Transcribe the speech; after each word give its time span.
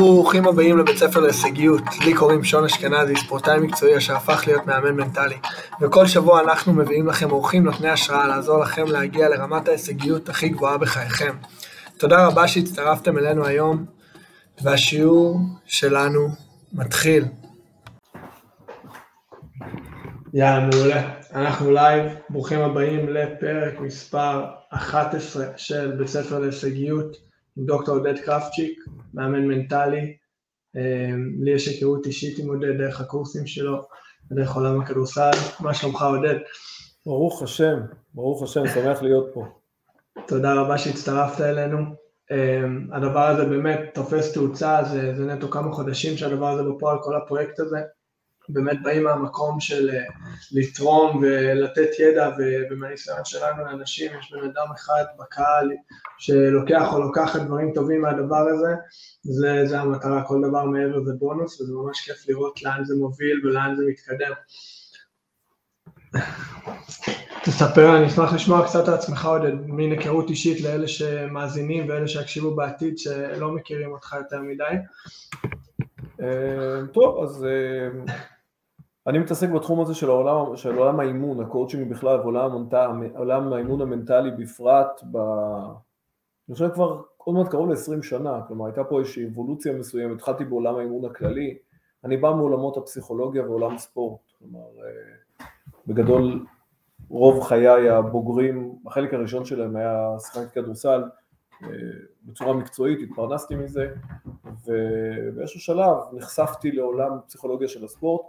ברוכים 0.00 0.48
הבאים 0.48 0.78
לבית 0.78 0.96
ספר 0.96 1.20
להישגיות. 1.20 1.82
לי 2.04 2.14
קוראים 2.14 2.44
שון 2.44 2.64
אשכנזי, 2.64 3.16
ספורטאי 3.16 3.58
מקצועי 3.58 3.96
אשר 3.96 4.16
הפך 4.16 4.42
להיות 4.46 4.66
מאמן 4.66 4.96
מנטלי. 4.96 5.36
וכל 5.80 6.06
שבוע 6.06 6.40
אנחנו 6.40 6.72
מביאים 6.72 7.06
לכם 7.06 7.30
אורחים 7.30 7.64
נותני 7.64 7.88
השראה 7.88 8.26
לעזור 8.26 8.60
לכם 8.60 8.84
להגיע 8.86 9.28
לרמת 9.28 9.68
ההישגיות 9.68 10.28
הכי 10.28 10.48
גבוהה 10.48 10.78
בחייכם. 10.78 11.34
תודה 11.98 12.26
רבה 12.26 12.48
שהצטרפתם 12.48 13.18
אלינו 13.18 13.46
היום, 13.46 13.84
והשיעור 14.62 15.40
שלנו 15.66 16.28
מתחיל. 16.72 17.24
יאללה, 20.34 20.68
מעולה. 20.72 21.02
אנחנו 21.34 21.70
live, 21.70 22.12
ברוכים 22.30 22.60
הבאים 22.60 23.08
לפרק 23.08 23.80
מספר 23.80 24.44
11 24.70 25.46
של 25.56 25.90
בית 25.98 26.08
ספר 26.08 26.38
להישגיות 26.38 27.31
עם 27.56 27.66
דוקטור 27.66 27.94
עודד 27.94 28.18
קרפצ'יק, 28.18 28.84
מאמן 29.14 29.46
מנטלי. 29.46 30.16
לי 31.40 31.50
יש 31.50 31.68
היכרות 31.68 32.06
אישית 32.06 32.38
עם 32.38 32.48
עודד 32.48 32.78
דרך 32.78 33.00
הקורסים 33.00 33.46
שלו, 33.46 33.82
דרך 34.32 34.54
עולם 34.54 34.80
הכדורסל. 34.80 35.30
מה 35.60 35.74
שלומך 35.74 36.02
עודד? 36.02 36.34
ברוך 37.06 37.42
השם, 37.42 37.80
ברוך 38.14 38.42
השם, 38.42 38.62
שמח 38.74 39.02
להיות 39.02 39.30
פה. 39.34 39.44
תודה 40.26 40.54
רבה 40.54 40.78
שהצטרפת 40.78 41.40
אלינו. 41.40 41.78
הדבר 42.92 43.26
הזה 43.26 43.44
באמת 43.44 43.80
תופס 43.94 44.32
תאוצה, 44.32 44.84
זה, 44.84 45.14
זה 45.14 45.24
נטו 45.26 45.50
כמה 45.50 45.72
חודשים 45.72 46.16
שהדבר 46.16 46.48
הזה 46.48 46.62
בפועל, 46.62 46.98
כל 47.02 47.16
הפרויקט 47.16 47.60
הזה. 47.60 47.78
באמת 48.48 48.82
באים 48.82 49.04
מהמקום 49.04 49.60
של 49.60 49.90
אה, 49.90 50.04
לתרום 50.52 51.22
ולתת 51.22 51.98
ידע, 51.98 52.30
ומהניסיון 52.70 53.24
שלנו 53.24 53.64
לאנשים, 53.64 54.12
יש 54.18 54.32
בן 54.32 54.44
אדם 54.44 54.72
אחד 54.74 55.04
בקהל 55.18 55.70
שלוקח 56.18 56.92
או 56.92 57.00
לוקחת 57.00 57.40
דברים 57.40 57.72
טובים 57.74 58.02
מהדבר 58.02 58.48
הזה, 58.48 58.74
זה, 59.22 59.62
זה 59.66 59.80
המטרה, 59.80 60.24
כל 60.24 60.42
דבר 60.48 60.64
מעבר 60.64 61.04
זה 61.04 61.12
בונוס, 61.18 61.60
וזה 61.60 61.72
ממש 61.72 62.00
כיף 62.00 62.28
לראות 62.28 62.62
לאן 62.62 62.84
זה 62.84 62.94
מוביל 62.94 63.46
ולאן 63.46 63.74
זה 63.76 63.82
מתקדם. 63.88 64.32
תספר, 67.44 67.96
אני 67.96 68.06
אשמח 68.06 68.32
לשמוע 68.32 68.66
קצת 68.66 68.88
על 68.88 68.94
עצמך 68.94 69.24
עודד, 69.24 69.52
מין 69.66 69.90
היכרות 69.90 70.30
אישית 70.30 70.60
לאלה 70.60 70.88
שמאזינים 70.88 71.88
ואלה 71.88 72.08
שיקשיבו 72.08 72.54
בעתיד 72.54 72.98
שלא 72.98 73.52
מכירים 73.52 73.92
אותך 73.92 74.16
יותר 74.18 74.42
מדי. 74.42 74.64
אה, 76.20 76.86
טוב, 76.92 77.24
אז 77.24 77.44
אה, 77.44 78.14
אני 79.06 79.18
מתעסק 79.18 79.48
בתחום 79.48 79.80
הזה 79.80 79.94
של 79.94 80.08
העולם, 80.08 80.56
של 80.56 80.78
עולם 80.78 81.00
האימון, 81.00 81.40
הקואוצ'ינג 81.40 81.90
בכלל 81.90 82.20
ועולם 82.20 83.52
האימון 83.52 83.80
המנטלי 83.80 84.30
בפרט, 84.30 85.02
ב... 85.12 85.16
אני 86.48 86.54
חושב 86.54 86.68
כבר 86.74 87.02
עוד 87.16 87.36
מעט 87.36 87.48
קרוב 87.48 87.70
ל-20 87.70 88.02
שנה, 88.02 88.40
כלומר 88.48 88.66
הייתה 88.66 88.84
פה 88.84 88.98
איזושהי 88.98 89.26
אבולוציה 89.26 89.72
מסוימת, 89.72 90.16
התחלתי 90.16 90.44
בעולם 90.44 90.76
האימון 90.76 91.04
הכללי, 91.04 91.58
אני 92.04 92.16
בא 92.16 92.30
מעולמות 92.30 92.76
הפסיכולוגיה 92.76 93.42
ועולם 93.42 93.74
הספורט, 93.74 94.20
כלומר 94.38 94.60
אה, 94.60 95.46
בגדול 95.86 96.46
רוב 97.08 97.42
חיי 97.42 97.90
הבוגרים, 97.90 98.74
החלק 98.86 99.14
הראשון 99.14 99.44
שלהם 99.44 99.76
היה 99.76 100.14
שחקת 100.18 100.52
כדורסל 100.52 101.04
אה, 101.62 101.68
בצורה 102.24 102.52
מקצועית, 102.52 102.98
התפרנסתי 103.02 103.54
מזה 103.54 103.94
ובאיזשהו 104.66 105.60
שלב 105.60 105.96
נחשפתי 106.12 106.72
לעולם 106.72 107.12
הפסיכולוגיה 107.12 107.68
של 107.68 107.84
הספורט 107.84 108.22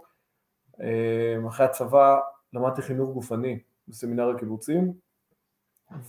אחרי 1.48 1.66
הצבא 1.66 2.18
למדתי 2.52 2.82
חינוך 2.82 3.10
גופני 3.10 3.58
בסמינר 3.88 4.28
הקיבוצים 4.28 4.92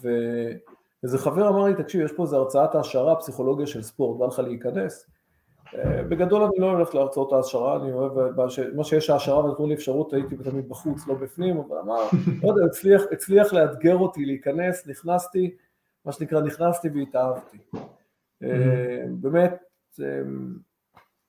ואיזה 0.02 1.18
חבר 1.18 1.50
אמר 1.50 1.64
לי, 1.64 1.74
תקשיב, 1.76 2.02
יש 2.02 2.12
פה 2.12 2.24
איזה 2.24 2.36
הרצאת 2.36 2.76
העשרה, 2.76 3.16
פסיכולוגיה 3.16 3.68
של 3.68 3.82
ספורט, 3.82 4.20
בא 4.20 4.26
לך 4.26 4.40
להיכנס? 4.40 5.10
אה, 5.78 6.04
בגדול 6.04 6.44
אני 6.44 6.54
לא 6.58 6.72
הולך 6.72 6.96
להרצאות 6.96 7.34
העשרה, 7.34 7.76
אני 7.76 7.92
אוהב, 7.92 8.32
מה 8.76 8.84
שיש 8.84 9.10
העשרה 9.10 9.46
ונתנו 9.46 9.68
לי 9.68 9.74
אפשרות, 9.74 10.14
הייתי 10.14 10.36
תמיד 10.36 10.70
בחוץ, 10.70 11.08
לא 11.08 11.14
בפנים, 11.14 11.58
אבל 11.58 11.78
אמר, 11.78 12.08
לא 12.44 12.50
יודע, 12.50 12.66
הצליח, 12.66 13.02
הצליח 13.12 13.54
לאתגר 13.54 13.98
אותי 13.98 14.26
להיכנס, 14.26 14.88
נכנסתי, 14.88 15.56
מה 16.06 16.12
שנקרא, 16.12 16.42
נכנסתי 16.42 16.90
והתאהבתי. 16.90 17.58
אה, 18.44 19.06
באמת, 19.10 19.64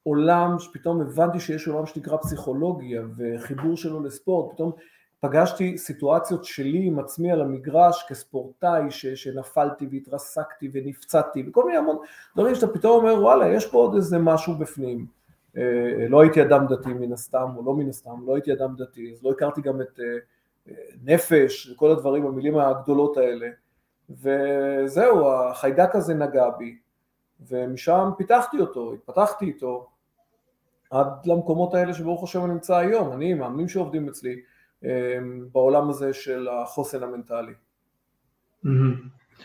עולם 0.07 0.59
שפתאום 0.59 1.01
הבנתי 1.01 1.41
שיש 1.41 1.69
עולם 1.69 1.87
שנקרא 1.87 2.17
פסיכולוגיה 2.17 3.03
וחיבור 3.17 3.77
שלו 3.77 4.03
לספורט, 4.03 4.55
פתאום 4.55 4.73
פגשתי 5.21 5.79
סיטואציות 5.79 6.45
שלי 6.45 6.87
עם 6.87 6.99
עצמי 6.99 7.33
על 7.33 7.41
המגרש 7.41 8.07
כספורטאי 8.09 8.91
ש, 8.91 9.07
שנפלתי 9.07 9.87
והתרסקתי 9.91 10.71
ונפצעתי 10.73 11.45
וכל 11.49 11.65
מיני 11.67 11.79
המון 11.79 11.97
דברים 12.37 12.55
שאתה 12.55 12.67
פתאום 12.67 13.05
אומר 13.05 13.23
וואלה 13.23 13.49
יש 13.49 13.67
פה 13.67 13.79
עוד 13.79 13.95
איזה 13.95 14.19
משהו 14.19 14.55
בפנים. 14.55 15.07
אה, 15.57 16.09
לא 16.09 16.23
הייתי 16.23 16.43
אדם 16.43 16.67
דתי 16.67 16.93
מן 16.93 17.13
הסתם 17.13 17.49
או 17.57 17.65
לא 17.65 17.75
מן 17.75 17.89
הסתם, 17.89 18.27
לא 18.27 18.35
הייתי 18.35 18.53
אדם 18.53 18.77
דתי 18.77 19.13
אז 19.13 19.25
לא 19.25 19.31
הכרתי 19.31 19.61
גם 19.61 19.81
את 19.81 20.01
אה, 20.01 20.75
נפש 21.05 21.71
וכל 21.71 21.91
הדברים, 21.91 22.27
המילים 22.27 22.59
הגדולות 22.59 23.17
האלה. 23.17 23.49
וזהו, 24.11 25.29
החיידק 25.33 25.95
הזה 25.95 26.15
נגע 26.15 26.51
בי 26.59 26.77
ומשם 27.49 28.11
פיתחתי 28.17 28.61
אותו, 28.61 28.93
התפתחתי 28.95 29.45
איתו 29.45 29.87
עד 30.91 31.07
למקומות 31.27 31.75
האלה 31.75 31.95
שברוך 31.95 32.25
השם 32.25 32.45
אני 32.45 32.53
נמצא 32.53 32.77
היום, 32.77 33.13
אני, 33.13 33.35
מאמנים 33.35 33.69
שעובדים 33.69 34.09
אצלי, 34.09 34.37
אמ, 34.85 34.89
בעולם 35.53 35.91
הזה 35.91 36.13
של 36.13 36.49
החוסן 36.49 37.03
המנטלי. 37.03 37.53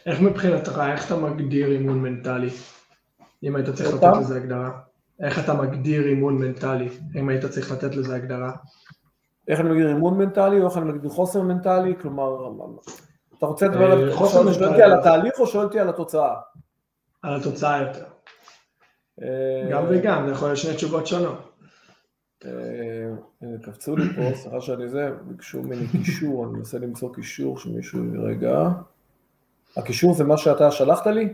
איך 0.05 0.21
מבחינתך, 0.21 0.81
איך 0.91 1.07
אתה 1.07 1.15
מגדיר 1.15 1.71
אימון 1.71 2.01
מנטלי? 2.01 2.49
אם 3.43 3.55
היית 3.55 3.69
צריך 3.69 3.93
לתת 3.93 4.17
לזה 4.19 4.35
הגדרה. 4.35 4.71
איך 5.19 5.39
אתה 5.39 5.53
מגדיר 5.53 6.07
אימון 6.07 6.37
מנטלי? 6.37 6.89
אם 7.15 7.29
היית 7.29 7.45
צריך 7.45 7.71
לתת 7.71 7.95
לזה 7.95 8.15
הגדרה. 8.15 8.51
איך 9.47 9.59
אני 9.59 9.69
מגדיר 9.69 9.89
אימון 9.89 10.17
מנטלי 10.17 10.61
או 10.61 10.67
איך 10.67 10.77
אני 10.77 10.85
מגדיר 10.85 11.09
חוסר 11.09 11.41
מנטלי? 11.41 11.95
כלומר, 12.01 12.51
אתה 13.37 13.45
רוצה 13.45 13.67
לדבר 13.67 13.91
על 13.91 14.09
אה, 14.09 14.85
על 14.85 14.93
התהליך 14.93 15.39
או 15.39 15.47
שואל 15.47 15.65
אותי 15.65 15.79
על 15.79 15.89
התוצאה? 15.89 16.35
על 17.21 17.35
התוצאה 17.35 17.81
יותר. 17.81 18.05
אה, 19.21 19.69
גם 19.71 19.83
וגם, 19.89 20.25
זה 20.25 20.31
יכול 20.31 20.47
להיות 20.47 20.57
שני 20.57 20.75
תשובות 20.75 21.07
שונות. 21.07 21.51
אה, 22.45 22.49
קפצו 23.61 23.95
לי 23.95 24.05
פה, 24.15 24.35
סליחה 24.35 24.61
שאני 24.61 24.89
זה, 24.89 25.09
ביקשו 25.21 25.61
ממני 25.63 25.87
קישור, 25.91 26.45
אני 26.45 26.53
מנסה 26.53 26.79
למצוא 26.79 27.15
קישור 27.15 27.57
שמישהו, 27.57 27.99
רגע. 28.23 28.69
הקישור 29.77 30.13
זה 30.13 30.23
מה 30.23 30.37
שאתה 30.37 30.71
שלחת 30.71 31.07
לי? 31.07 31.33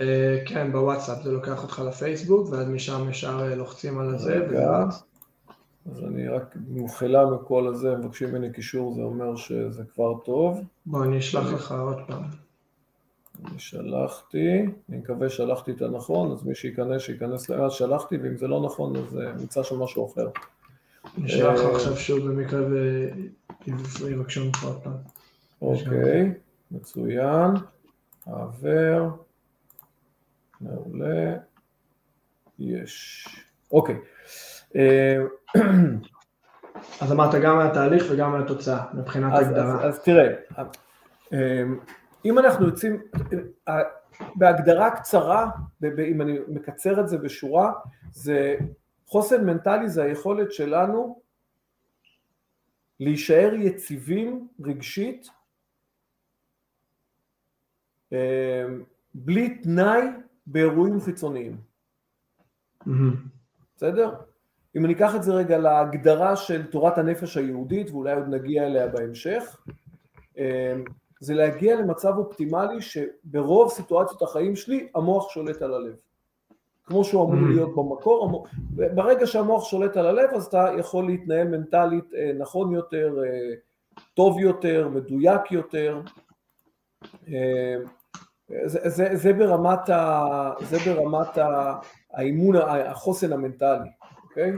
אה, 0.00 0.38
כן, 0.46 0.72
בוואטסאפ, 0.72 1.22
זה 1.22 1.32
לוקח 1.32 1.62
אותך 1.62 1.82
לפייסבוק, 1.86 2.48
ואז 2.50 2.68
משם 2.68 3.10
ישר 3.10 3.54
לוחצים 3.56 3.98
על 3.98 4.18
זה, 4.18 4.46
וזה 4.48 4.66
רץ. 4.66 5.02
אז 5.92 6.04
אני 6.04 6.28
רק 6.28 6.56
במחילה 6.56 7.26
מכל 7.26 7.66
הזה, 7.66 7.94
מבקשים 7.96 8.28
ממני 8.28 8.52
קישור, 8.52 8.94
זה 8.94 9.02
אומר 9.02 9.36
שזה 9.36 9.82
כבר 9.94 10.18
טוב. 10.24 10.60
בוא, 10.86 11.04
אני 11.04 11.18
אשלח 11.18 11.52
לך 11.52 11.72
עוד 11.72 11.98
פעם. 12.06 12.43
אני 13.40 13.58
שלחתי, 13.58 14.66
אני 14.88 14.96
מקווה 14.96 15.28
שלחתי 15.28 15.70
את 15.70 15.82
הנכון, 15.82 16.32
אז 16.32 16.44
מי 16.44 16.54
שייכנס, 16.54 17.02
שייכנס 17.02 17.48
לאט, 17.48 17.70
שלחתי, 17.70 18.16
ואם 18.16 18.36
זה 18.36 18.48
לא 18.48 18.62
נכון, 18.66 18.96
אז 18.96 19.18
אה, 19.18 19.32
נמצא 19.32 19.62
שם 19.62 19.82
משהו 19.82 20.12
אחר. 20.12 20.28
אני 21.18 21.26
אשלח 21.26 21.60
לך 21.60 21.74
עכשיו 21.74 21.96
שוב 21.96 22.28
במקרה 22.28 22.60
ויבקשו 24.00 24.44
ממך 24.44 24.64
עוד 24.64 24.82
פעם. 24.82 24.92
אוקיי, 25.62 26.32
מצוין, 26.70 27.50
עבר, 28.26 29.08
מעולה, 30.60 31.36
יש, 32.58 33.26
אוקיי. 33.72 33.96
אה, 34.76 35.16
אז 37.00 37.12
אמרת 37.12 37.34
גם 37.34 37.58
על 37.58 37.66
התהליך 37.66 38.04
וגם 38.10 38.34
על 38.34 38.42
התוצאה, 38.42 38.84
מבחינת 38.94 39.32
הגדרה. 39.38 39.84
אז 39.84 40.00
תראה, 40.00 40.28
אה, 41.32 41.62
אם 42.24 42.38
אנחנו 42.38 42.66
יוצאים, 42.66 43.02
בהגדרה 44.34 44.96
קצרה, 44.96 45.50
אם 46.08 46.22
אני 46.22 46.38
מקצר 46.48 47.00
את 47.00 47.08
זה 47.08 47.18
בשורה, 47.18 47.72
זה 48.12 48.56
חוסן 49.06 49.46
מנטלי 49.46 49.88
זה 49.88 50.02
היכולת 50.02 50.52
שלנו 50.52 51.20
להישאר 53.00 53.54
יציבים 53.54 54.48
רגשית 54.64 55.28
אה, 58.12 58.64
בלי 59.14 59.58
תנאי 59.58 60.02
באירועים 60.46 61.00
חיצוניים. 61.00 61.56
בסדר? 63.76 64.14
אם 64.76 64.84
אני 64.84 64.94
אקח 64.94 65.14
את 65.14 65.22
זה 65.22 65.32
רגע 65.32 65.58
להגדרה 65.58 66.36
של 66.36 66.66
תורת 66.66 66.98
הנפש 66.98 67.36
היהודית, 67.36 67.90
ואולי 67.90 68.12
עוד 68.12 68.28
נגיע 68.28 68.66
אליה 68.66 68.88
בהמשך, 68.88 69.56
אה, 70.38 70.74
זה 71.20 71.34
להגיע 71.34 71.76
למצב 71.76 72.18
אופטימלי 72.18 72.80
שברוב 72.80 73.70
סיטואציות 73.70 74.22
החיים 74.22 74.56
שלי 74.56 74.88
המוח 74.94 75.30
שולט 75.30 75.62
על 75.62 75.74
הלב. 75.74 75.94
כמו 76.86 77.04
שהוא 77.04 77.24
אמור 77.24 77.34
mm-hmm. 77.34 77.52
להיות 77.54 77.76
במקור, 77.76 78.24
המוח, 78.24 78.50
ברגע 78.94 79.26
שהמוח 79.26 79.64
שולט 79.64 79.96
על 79.96 80.06
הלב 80.06 80.30
אז 80.34 80.46
אתה 80.46 80.68
יכול 80.78 81.06
להתנהל 81.06 81.48
מנטלית 81.48 82.14
אה, 82.14 82.32
נכון 82.38 82.72
יותר, 82.72 83.14
אה, 83.24 83.54
טוב 84.14 84.38
יותר, 84.38 84.88
מדויק 84.88 85.52
יותר, 85.52 86.00
אה, 87.28 87.76
זה, 88.64 88.88
זה, 88.88 89.16
זה 89.16 89.32
ברמת, 89.32 89.88
ה, 89.88 90.50
זה 90.60 90.78
ברמת 90.86 91.38
ה, 91.38 91.74
האימון, 92.12 92.56
החוסן 92.56 93.32
המנטלי, 93.32 93.90
אוקיי? 94.22 94.52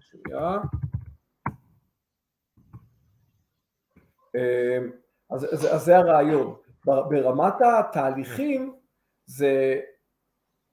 שנייה. 0.00 0.58
אז, 5.30 5.54
אז, 5.54 5.74
אז 5.74 5.82
זה 5.84 5.96
הרעיון. 5.96 6.54
ברמת 6.84 7.54
התהליכים 7.60 8.74
זה 9.26 9.80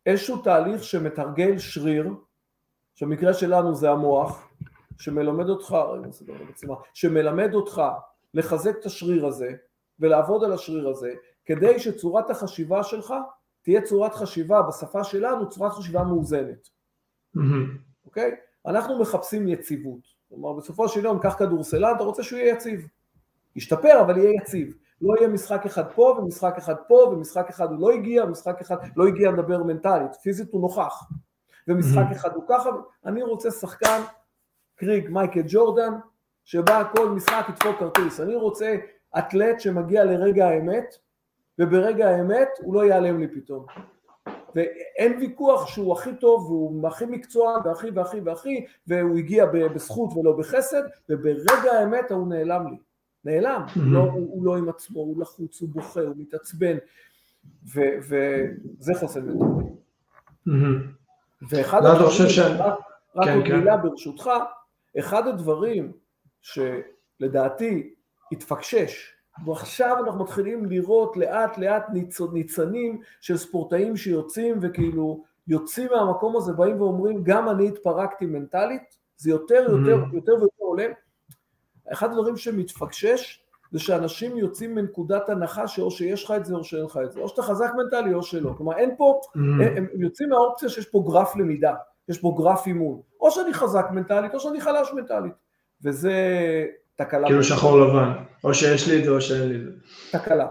איזשהו 0.06 0.42
תהליך 0.42 0.84
שמתרגל 0.84 1.58
שריר, 1.58 2.10
שבמקרה 2.96 3.34
שלנו 3.34 3.76
זה 3.76 3.92
המוח, 3.92 4.50
שמלמד 4.98 5.50
אותך, 5.50 5.76
שמלמד 6.94 7.54
אותך 7.54 7.82
לחזק 8.34 8.78
את 8.80 8.86
השריר 8.86 9.26
הזה 9.26 9.50
ולעבוד 10.00 10.44
על 10.44 10.54
השריר 10.54 10.90
הזה 10.90 11.14
כדי 11.46 11.80
שצורת 11.80 12.30
החשיבה 12.30 12.84
שלך 12.84 13.14
תהיה 13.62 13.82
צורת 13.82 14.14
חשיבה, 14.14 14.62
בשפה 14.62 15.04
שלנו 15.04 15.50
צורת 15.50 15.72
חשיבה 15.72 16.04
מאוזנת, 16.04 16.70
אוקיי? 18.06 18.32
Okay? 18.32 18.70
אנחנו 18.70 19.00
מחפשים 19.00 19.48
יציבות, 19.48 20.02
כלומר 20.30 20.54
בסופו 20.54 20.90
של 20.90 21.06
יום 21.06 21.20
קח 21.20 21.36
כדורסלן, 21.40 21.94
אתה 21.96 22.04
רוצה 22.04 22.24
שהוא 22.24 22.40
יהיה 22.40 22.54
יציב, 22.54 22.88
ישתפר 23.56 24.02
אבל 24.02 24.18
יהיה 24.18 24.32
יציב, 24.32 24.74
לא 25.02 25.16
יהיה 25.18 25.28
משחק 25.28 25.66
אחד 25.66 25.92
פה 25.92 26.18
ומשחק 26.20 26.56
אחד 26.58 26.76
פה 26.88 26.96
ומשחק 26.96 27.50
אחד 27.50 27.72
הוא 27.72 27.80
לא 27.80 27.92
הגיע, 27.92 28.26
משחק 28.26 28.62
אחד 28.62 28.78
לא 28.96 29.08
הגיע 29.08 29.32
לדבר 29.32 29.64
מנטלית, 29.64 30.16
פיזית 30.16 30.52
הוא 30.52 30.62
נוכח, 30.62 31.04
ומשחק 31.68 32.06
אחד 32.12 32.36
הוא 32.36 32.44
ככה, 32.48 32.70
אני 33.06 33.24
רוצה 33.24 33.52
שחקן 33.52 34.02
קריג 34.76 35.10
מייקל 35.10 35.44
ג'ורדן 35.48 35.94
שבא 36.44 36.84
כל 36.96 37.10
משחק 37.10 37.46
ידפוק 37.50 37.80
כרטיס, 37.80 38.20
אני 38.20 38.36
רוצה 38.36 38.76
אתלט 39.18 39.60
שמגיע 39.60 40.06
לרגע 40.06 40.48
האמת 40.48 40.96
וברגע 41.60 42.10
האמת 42.10 42.50
הוא 42.62 42.76
לא 42.76 42.86
ייעלם 42.86 43.20
לי 43.20 43.28
פתאום. 43.28 43.66
ואין 44.56 45.18
ויכוח 45.20 45.68
שהוא 45.68 45.94
הכי 45.94 46.16
טוב 46.16 46.46
והוא 46.52 46.88
הכי 46.88 47.06
מקצוען 47.06 47.62
והכי 47.66 47.90
והכי 47.90 48.20
והכי 48.20 48.66
והוא 48.88 49.18
הגיע 49.18 49.46
בזכות 49.46 50.10
ולא 50.18 50.32
בחסד 50.38 50.82
וברגע 51.10 51.72
האמת 51.72 52.12
הוא 52.12 52.28
נעלם 52.28 52.68
לי. 52.68 52.78
נעלם, 53.26 53.62
mm-hmm. 53.68 53.80
לא, 53.80 54.00
הוא, 54.00 54.12
הוא 54.14 54.46
לא 54.46 54.58
עם 54.58 54.70
עצמו, 54.70 55.00
הוא 55.00 55.22
לחוץ, 55.22 55.62
הוא 55.62 55.70
בוכה, 55.70 56.02
הוא 56.02 56.16
מתעצבן 56.18 56.78
וזה 57.74 58.94
חוסן 59.00 59.30
מנטלי. 59.30 59.70
Mm-hmm. 60.48 60.52
ואחד 61.50 61.84
לא, 61.84 61.90
הדברים, 61.90 62.30
ש... 62.30 62.40
רק, 62.40 62.80
רק 63.16 63.26
כן, 63.26 63.36
עוד 63.38 63.48
כן. 63.48 63.58
מילה 63.58 63.78
ברשותך, 63.78 64.30
אחד 65.00 65.28
הדברים 65.28 65.92
שלדעתי 66.42 67.94
התפקשש 68.32 69.16
ועכשיו 69.46 69.98
אנחנו 70.06 70.24
מתחילים 70.24 70.66
לראות 70.66 71.18
לאט 71.18 71.58
לאט 71.58 71.86
ניצנים 72.34 73.02
של 73.22 73.38
ספורטאים 73.38 73.98
שיוצאים 73.98 74.60
וכאילו 74.62 75.24
יוצאים 75.48 75.88
מהמקום 75.92 76.38
הזה, 76.38 76.54
באים 76.54 76.82
ואומרים 76.82 77.24
גם 77.24 77.50
אני 77.50 77.68
התפרקתי 77.68 78.26
מנטלית, 78.26 78.98
זה 79.18 79.30
יותר 79.30 79.68
יותר 79.70 80.04
mm-hmm. 80.04 80.16
יותר 80.16 80.34
ויותר 80.34 80.64
עולה. 80.64 80.86
אחד 81.92 82.12
הדברים 82.12 82.38
שמתפקשש 82.38 83.42
זה 83.72 83.80
שאנשים 83.80 84.38
יוצאים 84.38 84.76
מנקודת 84.76 85.30
הנחה 85.30 85.68
שאו 85.68 85.92
שיש 85.92 86.24
לך 86.24 86.34
את 86.38 86.46
זה 86.46 86.56
או 86.56 86.64
שאין 86.64 86.84
לך 86.84 87.00
את 87.06 87.12
זה, 87.12 87.20
או 87.20 87.30
שאתה 87.30 87.42
חזק 87.42 87.72
מנטלי 87.78 88.14
או 88.14 88.24
שלא, 88.24 88.54
כלומר 88.58 88.78
אין 88.78 88.96
פה, 88.98 89.22
mm-hmm. 89.24 89.40
הם, 89.40 89.88
הם 89.94 90.02
יוצאים 90.02 90.30
מהאופציה 90.30 90.70
שיש 90.70 90.86
פה 90.86 91.04
גרף 91.08 91.36
למידה, 91.36 91.74
יש 92.10 92.20
פה 92.20 92.36
גרף 92.38 92.68
אימון, 92.68 93.02
או 93.22 93.32
שאני 93.32 93.54
חזק 93.54 93.86
מנטלית 93.92 94.34
או 94.34 94.40
שאני 94.40 94.62
חלש 94.62 94.94
מנטלית, 94.94 95.34
וזה 95.84 96.14
תקלה. 96.96 97.28
כאילו 97.28 97.44
שחור 97.44 97.80
לבן, 97.80 98.12
או 98.44 98.54
שיש 98.54 98.88
לי 98.88 99.00
את 99.00 99.04
זה 99.04 99.10
או 99.10 99.22
שאין 99.22 99.50
לי 99.50 99.56
את 99.56 99.62
זה. 99.64 99.72
תקלה. 100.18 100.48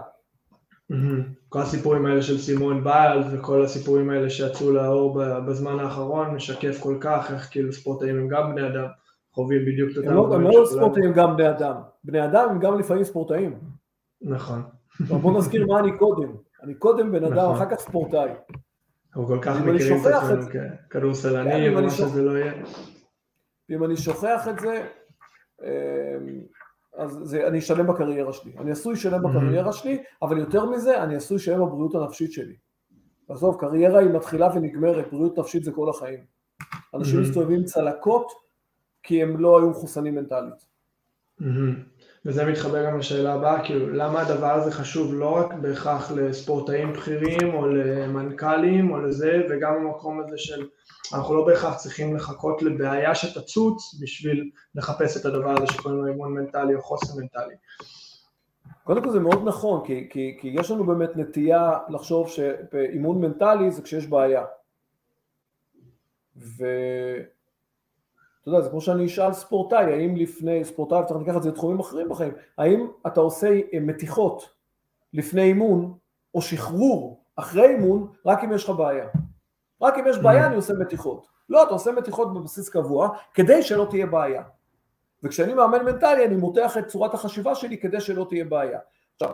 כל 1.49 1.61
הסיפורים 1.61 2.05
האלה 2.05 2.21
של 2.21 2.37
סימון 2.37 2.83
ביילס 2.83 3.25
וכל 3.31 3.63
הסיפורים 3.65 4.09
האלה 4.09 4.29
שיצאו 4.29 4.71
לאור 4.71 5.19
בזמן 5.47 5.79
האחרון 5.79 6.35
משקף 6.35 6.79
כל 6.79 6.97
כך 7.01 7.31
איך 7.31 7.47
כאילו 7.51 7.73
ספורטאים 7.73 8.17
הם 8.17 8.27
גם 8.27 8.55
בני 8.55 8.67
אדם, 8.67 8.85
חווים 9.35 9.65
בדיוק 9.65 9.89
את 9.91 9.97
אותם. 9.97 10.33
הם 10.33 10.41
לא 10.41 10.65
ספורטאים 10.65 11.13
גם 11.13 11.37
בני 11.37 11.49
אדם, 11.49 11.75
בני 12.03 12.25
אדם 12.25 12.49
הם 12.49 12.59
גם 12.59 12.79
לפעמים 12.79 13.03
ספורטאים. 13.03 13.59
נכון. 14.21 14.61
בוא 14.99 15.37
נזכיר 15.37 15.67
מה 15.67 15.79
אני 15.79 15.97
קודם, 15.97 16.29
אני 16.63 16.73
קודם 16.73 17.11
בן 17.11 17.23
אדם, 17.23 17.35
נכון. 17.35 17.55
אחר 17.55 17.69
כך 17.69 17.79
ספורטאי. 17.79 18.29
אנחנו 19.09 19.27
כל 19.27 19.39
כך 19.41 19.61
מכירים 19.61 20.01
את 20.01 20.05
עצמנו 20.05 20.41
ככדורסלנים, 20.89 21.77
כן, 21.77 21.83
מה 21.83 21.89
שזה 21.89 22.21
לא 22.21 22.31
יהיה. 22.31 22.53
אם 23.69 23.83
אני 23.83 23.97
שוכח 23.97 24.47
את 24.49 24.59
זה, 24.59 24.87
אמ, 25.63 25.67
אז 26.97 27.19
זה, 27.23 27.47
אני 27.47 27.59
אשלם 27.59 27.87
בקריירה 27.87 28.33
שלי. 28.33 28.51
אני 28.57 28.71
עשוי 28.71 28.93
לשלם 28.93 29.23
בקריירה 29.23 29.73
שלי, 29.73 30.03
אבל 30.21 30.37
יותר 30.37 30.65
מזה, 30.65 31.03
אני 31.03 31.15
עשוי 31.15 31.35
לשלם 31.35 31.65
בבריאות 31.65 31.95
הנפשית 31.95 32.31
שלי. 32.31 32.55
עזוב, 33.29 33.57
קריירה 33.59 33.99
היא 33.99 34.09
מתחילה 34.09 34.49
ונגמרת, 34.55 35.11
בריאות 35.11 35.39
נפשית 35.39 35.63
זה 35.63 35.71
כל 35.71 35.89
החיים. 35.89 36.19
אנשים 36.93 37.21
מסתובבים 37.21 37.63
צלקות 37.63 38.31
כי 39.05 39.23
הם 39.23 39.39
לא 39.39 39.59
היו 39.59 39.69
מחוסנים 39.69 40.15
מנטלית. 40.15 40.65
וזה 42.25 42.45
מתחבר 42.45 42.85
גם 42.85 42.99
לשאלה 42.99 43.33
הבאה, 43.33 43.65
כאילו, 43.65 43.89
למה 43.89 44.21
הדבר 44.21 44.51
הזה 44.51 44.71
חשוב 44.71 45.13
לא 45.13 45.35
רק 45.35 45.53
בהכרח 45.53 46.11
לספורטאים 46.11 46.93
בכירים 46.93 47.53
או 47.53 47.67
למנכ"לים 47.67 48.91
או 48.91 48.99
לזה, 48.99 49.41
וגם 49.49 49.73
המקום 49.73 50.19
הזה 50.19 50.37
של 50.37 50.67
אנחנו 51.13 51.35
לא 51.35 51.45
בהכרח 51.45 51.77
צריכים 51.77 52.15
לחכות 52.15 52.61
לבעיה 52.61 53.15
שתצוץ 53.15 53.95
בשביל 54.01 54.49
לחפש 54.75 55.17
את 55.17 55.25
הדבר 55.25 55.51
הזה 55.51 55.73
שקוראים 55.73 56.01
לו 56.01 56.07
אימון 56.07 56.33
מנטלי 56.33 56.75
או 56.75 56.81
חוסן 56.81 57.21
מנטלי. 57.21 57.55
קודם 58.83 59.03
כל 59.03 59.09
זה 59.09 59.19
מאוד 59.19 59.43
נכון, 59.45 59.85
כי, 59.85 60.07
כי, 60.09 60.37
כי 60.41 60.47
יש 60.47 60.71
לנו 60.71 60.83
באמת 60.85 61.09
נטייה 61.15 61.71
לחשוב 61.89 62.29
שאימון 62.29 63.21
מנטלי 63.21 63.71
זה 63.71 63.81
כשיש 63.81 64.07
בעיה. 64.07 64.45
ואתה 68.45 68.57
יודע, 68.57 68.61
זה 68.61 68.69
כמו 68.69 68.81
שאני 68.81 69.05
אשאל 69.05 69.33
ספורטאי, 69.33 69.93
האם 69.93 70.15
לפני, 70.15 70.65
ספורטאי, 70.65 70.99
צריך 71.07 71.21
לקחת 71.21 71.37
את 71.37 71.43
זה 71.43 71.49
לתחומים 71.49 71.79
אחרים 71.79 72.09
בחיים, 72.09 72.33
האם 72.57 72.87
אתה 73.07 73.19
עושה 73.19 73.59
מתיחות 73.81 74.49
לפני 75.13 75.41
אימון, 75.41 75.97
או 76.35 76.41
שחרור 76.41 77.23
אחרי 77.35 77.67
אימון, 77.67 78.07
רק 78.25 78.43
אם 78.43 78.53
יש 78.53 78.63
לך 78.63 78.69
בעיה. 78.69 79.07
רק 79.81 79.97
אם 79.97 80.07
יש 80.07 80.17
בעיה 80.17 80.43
mm. 80.43 80.47
אני 80.47 80.55
עושה 80.55 80.73
מתיחות. 80.73 81.27
לא, 81.49 81.63
אתה 81.63 81.71
עושה 81.73 81.91
מתיחות 81.91 82.33
בבסיס 82.33 82.69
קבוע 82.69 83.09
כדי 83.33 83.63
שלא 83.63 83.87
תהיה 83.89 84.05
בעיה. 84.05 84.43
וכשאני 85.23 85.53
מאמן 85.53 85.85
מנטלי 85.85 86.25
אני 86.25 86.35
מותח 86.35 86.77
את 86.77 86.87
צורת 86.87 87.13
החשיבה 87.13 87.55
שלי 87.55 87.77
כדי 87.77 88.01
שלא 88.01 88.25
תהיה 88.29 88.45
בעיה. 88.45 88.79
עכשיו, 89.15 89.33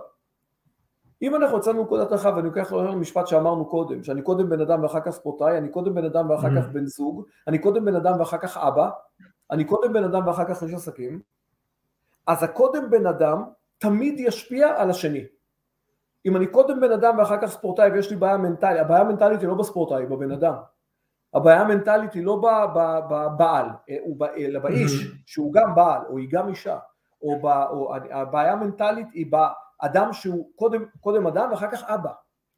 אם 1.22 1.36
אנחנו 1.36 1.58
יצאנו 1.58 1.84
נקודת 1.84 2.12
הנחה 2.12 2.30
ואני 2.36 2.48
לוקח 2.48 2.74
משפט 2.74 3.28
שאמרנו 3.28 3.66
קודם, 3.66 4.04
שאני 4.04 4.22
קודם 4.22 4.50
בן 4.50 4.62
אדם 4.62 4.84
ואחר 4.84 5.00
כך 5.00 5.10
ספורטאי, 5.10 5.58
אני 5.58 5.70
קודם 5.70 5.96
בן 5.96 6.06
אדם 6.06 6.30
ואחר 6.30 6.50
כך 6.56 6.66
mm. 6.66 6.74
בן 6.74 6.86
זוג, 6.86 7.26
אני 7.48 7.60
קודם 7.60 7.86
בן 7.86 7.96
אדם 7.96 8.20
ואחר 8.20 8.38
כך 8.38 8.58
אבא, 8.58 8.90
אני 9.52 9.64
קודם 9.64 9.94
בן 9.94 10.04
אדם 10.04 10.28
ואחר 10.28 10.46
כך 10.46 10.64
איש 10.64 10.74
עסקים, 10.74 11.22
אז 12.28 12.44
הקודם 12.44 12.90
בן 12.90 13.06
אדם 13.06 13.44
תמיד 13.78 14.20
ישפיע 14.20 14.82
על 14.82 14.90
השני. 14.90 15.26
אם 16.26 16.36
אני 16.36 16.48
קודם 16.48 16.82
בן 16.82 16.92
אדם 16.92 17.18
ואחר 17.18 17.42
כך 17.42 17.48
ספורטאי 17.48 17.92
ויש 17.92 18.10
לי 18.10 18.16
בעיה 18.16 18.38
מנטלית, 18.38 18.82
הבעיה 18.82 19.02
המנטלית 19.02 19.42
היא 19.42 19.48
לא 19.48 19.56
בספורטאי, 19.56 19.98
היא 19.98 20.08
בבן 20.08 20.32
אדם. 20.32 20.54
הבעיה 21.34 21.62
המנטלית 21.62 22.14
היא 22.14 22.26
לא 22.26 22.42
בבעל, 23.10 23.66
אה, 23.90 23.98
אלא 24.38 24.60
באיש, 24.60 24.92
mm-hmm. 24.92 25.16
שהוא 25.26 25.54
גם 25.54 25.76
בעל, 25.76 26.02
או 26.10 26.18
היא 26.18 26.28
גם 26.32 26.48
אישה, 26.48 26.78
או, 27.22 27.40
ב, 27.42 27.46
או 27.46 27.96
הבעיה 28.12 28.54
המנטלית 28.54 29.08
היא 29.14 29.26
באדם 29.82 30.14
שהוא 30.14 30.52
קודם, 30.56 30.86
קודם 31.02 31.28
אדם 31.28 31.52
ואחר 31.52 31.72
כך 31.72 31.84
אבא. 31.84 32.12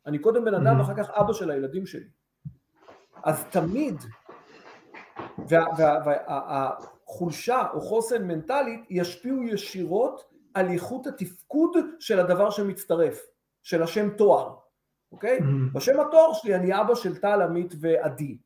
אני 0.06 0.20
קודם 0.20 0.46
בן 0.46 0.53
אדם 0.53 0.75
mm-hmm. 0.75 0.80
ואחר 0.80 1.03
כך 1.03 1.10
אבא 1.10 1.34
של 1.34 1.51
הילדים 1.51 1.86
שלי. 1.86 2.08
אז 3.24 3.46
תמיד, 3.50 3.96
והחולשה 5.48 7.63
או 7.74 7.82
חוסן 7.82 8.27
מנטלית 8.27 8.86
ישפיעו 8.89 9.44
ישירות 9.44 10.24
על 10.53 10.70
איכות 10.70 11.08
התפקוד 11.08 11.77
של 12.00 12.20
הדבר 12.20 12.50
שמצטרף. 12.50 13.34
של 13.63 13.84
השם 13.84 14.10
תואר, 14.10 14.56
אוקיי? 15.12 15.39
Mm-hmm. 15.39 15.74
בשם 15.74 16.00
התואר 16.00 16.34
שלי 16.34 16.56
אני 16.56 16.82
אבא 16.82 16.96
של 16.96 17.18
טל, 17.18 17.42
עמית 17.42 17.74
ועדי. 17.80 18.38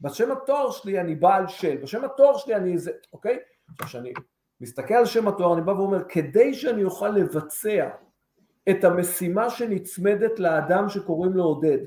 בשם 0.00 0.32
התואר 0.32 0.70
שלי 0.70 1.00
אני 1.00 1.14
בעל 1.14 1.48
של, 1.48 1.76
בשם 1.82 2.04
התואר 2.04 2.36
שלי 2.36 2.56
אני 2.56 2.78
זה, 2.78 2.90
אוקיי? 3.12 3.38
עכשיו 3.68 3.86
כשאני 3.86 4.12
מסתכל 4.60 4.94
על 4.94 5.06
שם 5.06 5.28
התואר 5.28 5.54
אני 5.54 5.62
בא 5.62 5.70
ואומר 5.70 6.04
כדי 6.08 6.54
שאני 6.54 6.84
אוכל 6.84 7.08
לבצע 7.08 7.88
את 8.70 8.84
המשימה 8.84 9.50
שנצמדת 9.50 10.38
לאדם 10.38 10.88
שקוראים 10.88 11.32
לו 11.32 11.44
עודד, 11.44 11.78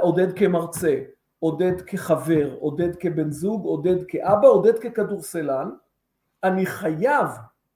עודד 0.00 0.38
כמרצה, 0.38 0.98
עודד 1.38 1.80
כחבר, 1.80 2.54
עודד 2.60 2.96
כבן 2.96 3.30
זוג, 3.30 3.64
עודד 3.64 3.96
כאבא, 4.08 4.48
עודד 4.48 4.78
ככדורסלן, 4.78 5.70
אני 6.44 6.66
חייב, 6.66 7.28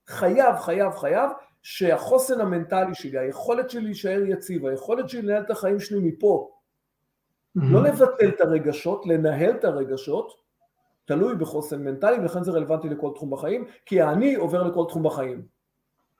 חייב, 0.07 0.55
חייב, 0.55 0.91
חייב 0.91 1.29
שהחוסן 1.61 2.41
המנטלי 2.41 2.95
שלי, 2.95 3.19
היכולת 3.19 3.69
שלי 3.69 3.81
להישאר 3.81 4.21
יציב, 4.25 4.65
היכולת 4.65 5.09
שלי 5.09 5.21
לנהל 5.21 5.43
את 5.43 5.51
החיים 5.51 5.79
שלי 5.79 5.99
מפה, 5.99 6.51
mm-hmm. 7.57 7.61
לא 7.63 7.83
לבטל 7.83 8.29
את 8.29 8.41
הרגשות, 8.41 9.05
לנהל 9.05 9.51
את 9.51 9.63
הרגשות, 9.63 10.31
תלוי 11.05 11.35
בחוסן 11.35 11.83
מנטלי, 11.83 12.19
ולכן 12.19 12.43
זה 12.43 12.51
רלוונטי 12.51 12.89
לכל 12.89 13.11
תחום 13.15 13.29
בחיים, 13.29 13.65
כי 13.85 14.01
האני 14.01 14.35
עובר 14.35 14.63
לכל 14.63 14.85
תחום 14.89 15.03
בחיים. 15.03 15.54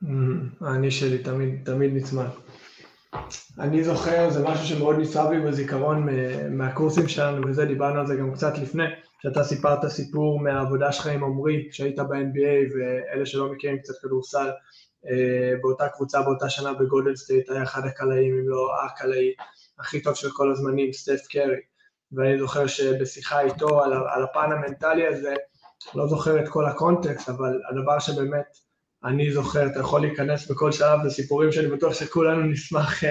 Mm-hmm. 0.03 0.65
האני 0.65 0.91
שלי 0.91 1.17
תמיד, 1.17 1.61
תמיד 1.65 1.95
נצמד. 1.95 2.27
אני 3.59 3.83
זוכר, 3.83 4.29
זה 4.29 4.43
משהו 4.43 4.65
שמאוד 4.65 4.95
נצרב 4.99 5.31
לי 5.31 5.39
בזיכרון 5.39 6.07
מהקורסים 6.49 7.07
שלנו, 7.07 7.47
וזה, 7.47 7.65
דיברנו 7.65 7.99
על 7.99 8.07
זה 8.07 8.15
גם 8.15 8.33
קצת 8.33 8.57
לפני, 8.57 8.83
שאתה 9.21 9.43
סיפרת 9.43 9.87
סיפור 9.87 10.39
מהעבודה 10.39 10.91
שלך 10.91 11.07
עם 11.07 11.23
עמרי, 11.23 11.67
כשהיית 11.71 11.99
ב-NBA, 11.99 12.75
ואלה 12.75 13.25
שלא 13.25 13.51
מכירים 13.51 13.79
קצת 13.79 13.93
כדורסל, 14.01 14.49
אה, 15.09 15.53
באותה 15.61 15.89
קבוצה, 15.89 16.21
באותה 16.21 16.49
שנה 16.49 16.73
בגולדן 16.73 17.15
סטייט, 17.15 17.49
היה 17.49 17.63
אחד 17.63 17.85
הקלעים, 17.85 18.33
אם 18.33 18.49
לא 18.49 18.69
הקלעי 18.85 19.33
הכי 19.79 20.01
טוב 20.01 20.13
של 20.13 20.29
כל 20.33 20.51
הזמנים, 20.51 20.93
סטף 20.93 21.27
קרי. 21.29 21.59
ואני 22.11 22.39
זוכר 22.39 22.67
שבשיחה 22.67 23.41
איתו 23.41 23.83
על 23.83 24.23
הפן 24.23 24.51
המנטלי 24.51 25.07
הזה, 25.07 25.33
לא 25.95 26.07
זוכר 26.07 26.39
את 26.43 26.47
כל 26.49 26.65
הקונטקסט, 26.65 27.29
אבל 27.29 27.59
הדבר 27.69 27.99
שבאמת 27.99 28.57
אני 29.05 29.31
זוכר, 29.31 29.65
אתה 29.65 29.79
יכול 29.79 30.01
להיכנס 30.01 30.51
בכל 30.51 30.71
שלב 30.71 30.99
לסיפורים 31.05 31.51
שאני 31.51 31.67
בטוח 31.67 31.93
שכולנו 31.93 32.43
נשמח 32.43 33.03
uh, 33.03 33.07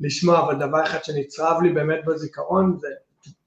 לשמוע, 0.00 0.40
אבל 0.40 0.54
דבר 0.54 0.84
אחד 0.84 1.04
שנצרב 1.04 1.62
לי 1.62 1.72
באמת 1.72 2.04
בזיכרון 2.04 2.76
זה 2.78 2.88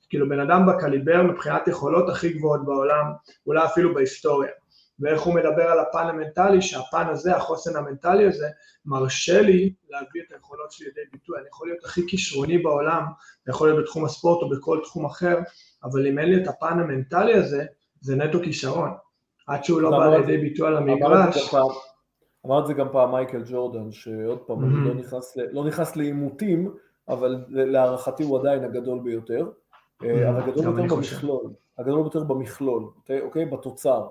כאילו 0.10 0.29
בן 0.29 0.39
אדם 0.39 0.65
בקליבר 0.65 1.24
מבחינת 1.24 1.67
יכולות 1.67 2.10
הכי 2.10 2.34
גבוהות 2.34 2.65
בעולם, 2.65 3.05
אולי 3.48 3.65
אפילו 3.65 3.93
בהיסטוריה. 3.93 4.51
ואיך 5.00 5.22
הוא 5.22 5.36
מדבר 5.36 5.63
על 5.63 5.79
הפן 5.79 6.08
המנטלי, 6.08 6.62
שהפן 6.62 7.08
הזה, 7.10 7.36
החוסן 7.36 7.75
המנטלי 7.75 8.27
הזה, 8.27 8.48
מרשה 8.86 9.41
לי 9.41 9.74
להביא 9.89 10.22
את 10.27 10.31
היכולות 10.31 10.72
שלי 10.72 10.88
לידי 10.88 11.01
ביטוי. 11.12 11.39
אני 11.39 11.48
יכול 11.48 11.67
להיות 11.67 11.86
הכי 11.86 12.01
כישרוני 12.08 12.58
בעולם, 12.58 13.03
זה 13.46 13.51
יכול 13.51 13.67
להיות 13.67 13.84
בתחום 13.84 14.05
הספורט 14.05 14.41
או 14.41 14.50
בכל 14.50 14.79
תחום 14.84 15.05
אחר, 15.05 15.38
אבל 15.84 16.08
אם 16.08 16.19
אין 16.19 16.29
לי 16.29 16.43
את 16.43 16.48
הפן 16.48 16.79
המנטלי 16.79 17.34
הזה, 17.34 17.65
זה 18.01 18.15
נטו 18.15 18.39
כישרון. 18.43 18.89
עד 19.49 19.63
שהוא 19.63 19.81
לא 19.81 19.89
בא 19.89 20.17
לידי 20.17 20.37
ביטוי 20.37 20.67
על 20.67 20.77
המגרש. 20.77 21.53
אמר 22.45 22.59
את 22.59 22.67
זה 22.67 22.73
גם 22.73 22.87
פעם 22.91 23.11
מייקל 23.11 23.43
ג'ורדן, 23.45 23.91
שעוד 23.91 24.39
פעם, 24.39 24.63
אני 24.63 24.87
לא 24.87 24.93
נכנס, 24.93 25.37
לא 25.51 25.65
נכנס 25.65 25.95
לעימותים, 25.95 26.73
אבל 27.09 27.45
להערכתי 27.49 28.23
הוא 28.23 28.39
עדיין 28.39 28.63
הגדול 28.63 28.99
ביותר, 28.99 29.49
אה, 30.03 30.29
אבל 30.29 30.41
הגדול 30.41 30.75
ביותר 30.75 30.95
במכלול, 30.95 31.51
הגדול 31.77 32.01
ביותר 32.01 32.23
במכלול, 32.23 32.83
אוקיי? 32.83 33.21
אוקיי? 33.21 33.45
בתוצר. 33.45 34.07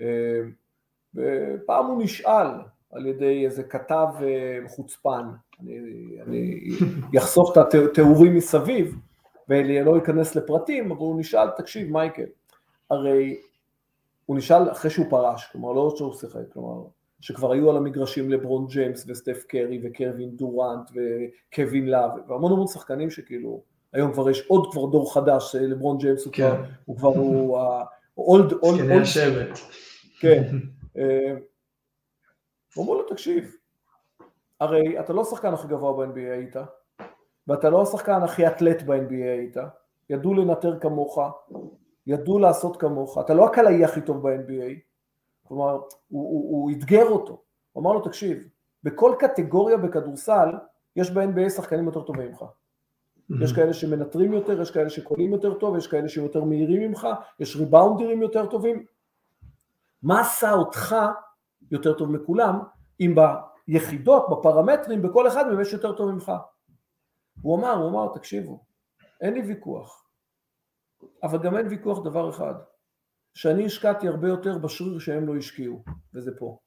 אה, 0.00 0.40
פעם 1.66 1.86
הוא 1.86 2.02
נשאל 2.02 2.46
על 2.92 3.06
ידי 3.06 3.44
איזה 3.44 3.62
כתב 3.62 4.06
אה, 4.22 4.58
חוצפן, 4.68 5.24
אני, 5.60 6.18
אני 6.26 6.70
אחשוף 7.18 7.52
את 7.52 7.74
התיאורים 7.74 8.34
מסביב 8.36 8.96
ולא 9.48 9.98
אכנס 9.98 10.36
לפרטים, 10.36 10.90
אבל 10.90 11.00
הוא 11.00 11.20
נשאל, 11.20 11.50
תקשיב 11.56 11.92
מייקל, 11.92 12.26
הרי 12.90 13.40
הוא 14.28 14.36
נשאל 14.36 14.70
אחרי 14.72 14.90
שהוא 14.90 15.06
פרש, 15.10 15.48
כלומר 15.52 15.72
לא 15.72 15.94
שהוא 15.96 16.14
שיחק, 16.14 16.52
כלומר 16.52 16.84
שכבר 17.20 17.52
היו 17.52 17.70
על 17.70 17.76
המגרשים 17.76 18.30
לברון 18.30 18.66
ג'יימס 18.66 19.04
וסטף 19.08 19.44
קרי 19.48 19.80
וקווין 19.82 20.36
דורנט 20.36 20.90
וקווין 20.90 21.90
לאב 21.90 22.10
והמון 22.28 22.52
המון 22.52 22.66
שחקנים 22.66 23.10
שכאילו 23.10 23.62
היום 23.92 24.12
כבר 24.12 24.30
יש 24.30 24.46
עוד 24.46 24.72
כבר 24.72 24.86
דור 24.86 25.14
חדש, 25.14 25.54
לברון 25.54 25.98
ג'יימס 25.98 26.24
הוא 26.24 26.32
כבר, 26.32 26.56
כן. 26.56 26.70
הוא 26.84 26.96
כבר 26.96 27.08
הוא 27.08 27.58
old, 28.18 28.52
old, 28.52 28.80
old, 28.80 29.02
השבט. 29.02 29.58
כן. 30.20 30.42
אה, 30.98 31.34
הוא 32.74 32.84
אמר 32.84 32.94
לו 32.94 33.02
תקשיב, 33.02 33.56
הרי 34.60 35.00
אתה 35.00 35.12
לא 35.12 35.20
השחקן 35.20 35.52
הכי 35.52 35.68
גבוה 35.68 36.06
ב-NBA 36.06 36.32
היית, 36.32 36.56
ואתה 37.46 37.70
לא 37.70 37.82
השחקן 37.82 38.22
הכי 38.22 38.46
אתלט 38.46 38.82
ב-NBA 38.82 39.24
היית, 39.38 39.56
ידעו 40.10 40.34
לנטר 40.34 40.78
כמוך, 40.80 41.18
ידעו 42.08 42.38
לעשות 42.38 42.76
כמוך, 42.80 43.18
אתה 43.18 43.34
לא 43.34 43.46
הקלעי 43.46 43.84
הכי 43.84 44.00
טוב 44.00 44.28
ב-NBA, 44.28 44.78
כלומר, 45.48 45.72
הוא, 45.72 45.82
הוא, 46.08 46.50
הוא 46.50 46.70
אתגר 46.70 47.08
אותו, 47.08 47.42
הוא 47.72 47.82
אמר 47.82 47.92
לו, 47.92 48.00
תקשיב, 48.00 48.48
בכל 48.84 49.14
קטגוריה 49.18 49.76
בכדורסל, 49.76 50.48
יש 50.96 51.10
ב-NBA 51.10 51.50
שחקנים 51.50 51.86
יותר 51.86 52.02
טובים 52.02 52.28
ממך. 52.28 52.42
Mm-hmm. 52.42 53.44
יש 53.44 53.52
כאלה 53.52 53.72
שמנטרים 53.72 54.32
יותר, 54.32 54.60
יש 54.62 54.70
כאלה 54.70 54.90
שקולים 54.90 55.32
יותר 55.32 55.54
טוב, 55.54 55.76
יש 55.76 55.86
כאלה 55.86 56.08
שיותר 56.08 56.44
מהירים 56.44 56.82
ממך, 56.82 57.08
יש 57.40 57.56
ריבאונדרים 57.56 58.22
יותר 58.22 58.46
טובים. 58.46 58.84
מה 60.02 60.20
עשה 60.20 60.52
אותך 60.52 60.96
יותר 61.70 61.92
טוב 61.92 62.10
מכולם, 62.10 62.58
אם 63.00 63.14
ביחידות, 63.68 64.26
בפרמטרים, 64.30 65.02
בכל 65.02 65.28
אחד 65.28 65.48
מהם 65.48 65.60
יש 65.60 65.72
יותר 65.72 65.92
טוב 65.92 66.10
ממך? 66.10 66.32
הוא 67.42 67.58
אמר, 67.58 67.72
הוא 67.72 67.90
אמר, 67.90 68.14
תקשיבו, 68.14 68.60
אין 69.20 69.34
לי 69.34 69.40
ויכוח, 69.40 70.07
אבל 71.22 71.38
גם 71.38 71.56
אין 71.56 71.66
ויכוח 71.66 72.04
דבר 72.04 72.30
אחד, 72.30 72.54
שאני 73.34 73.66
השקעתי 73.66 74.08
הרבה 74.08 74.28
יותר 74.28 74.58
בשריר 74.58 74.98
שהם 74.98 75.26
לא 75.26 75.36
השקיעו, 75.36 75.82
וזה 76.14 76.30
פה. 76.38 76.58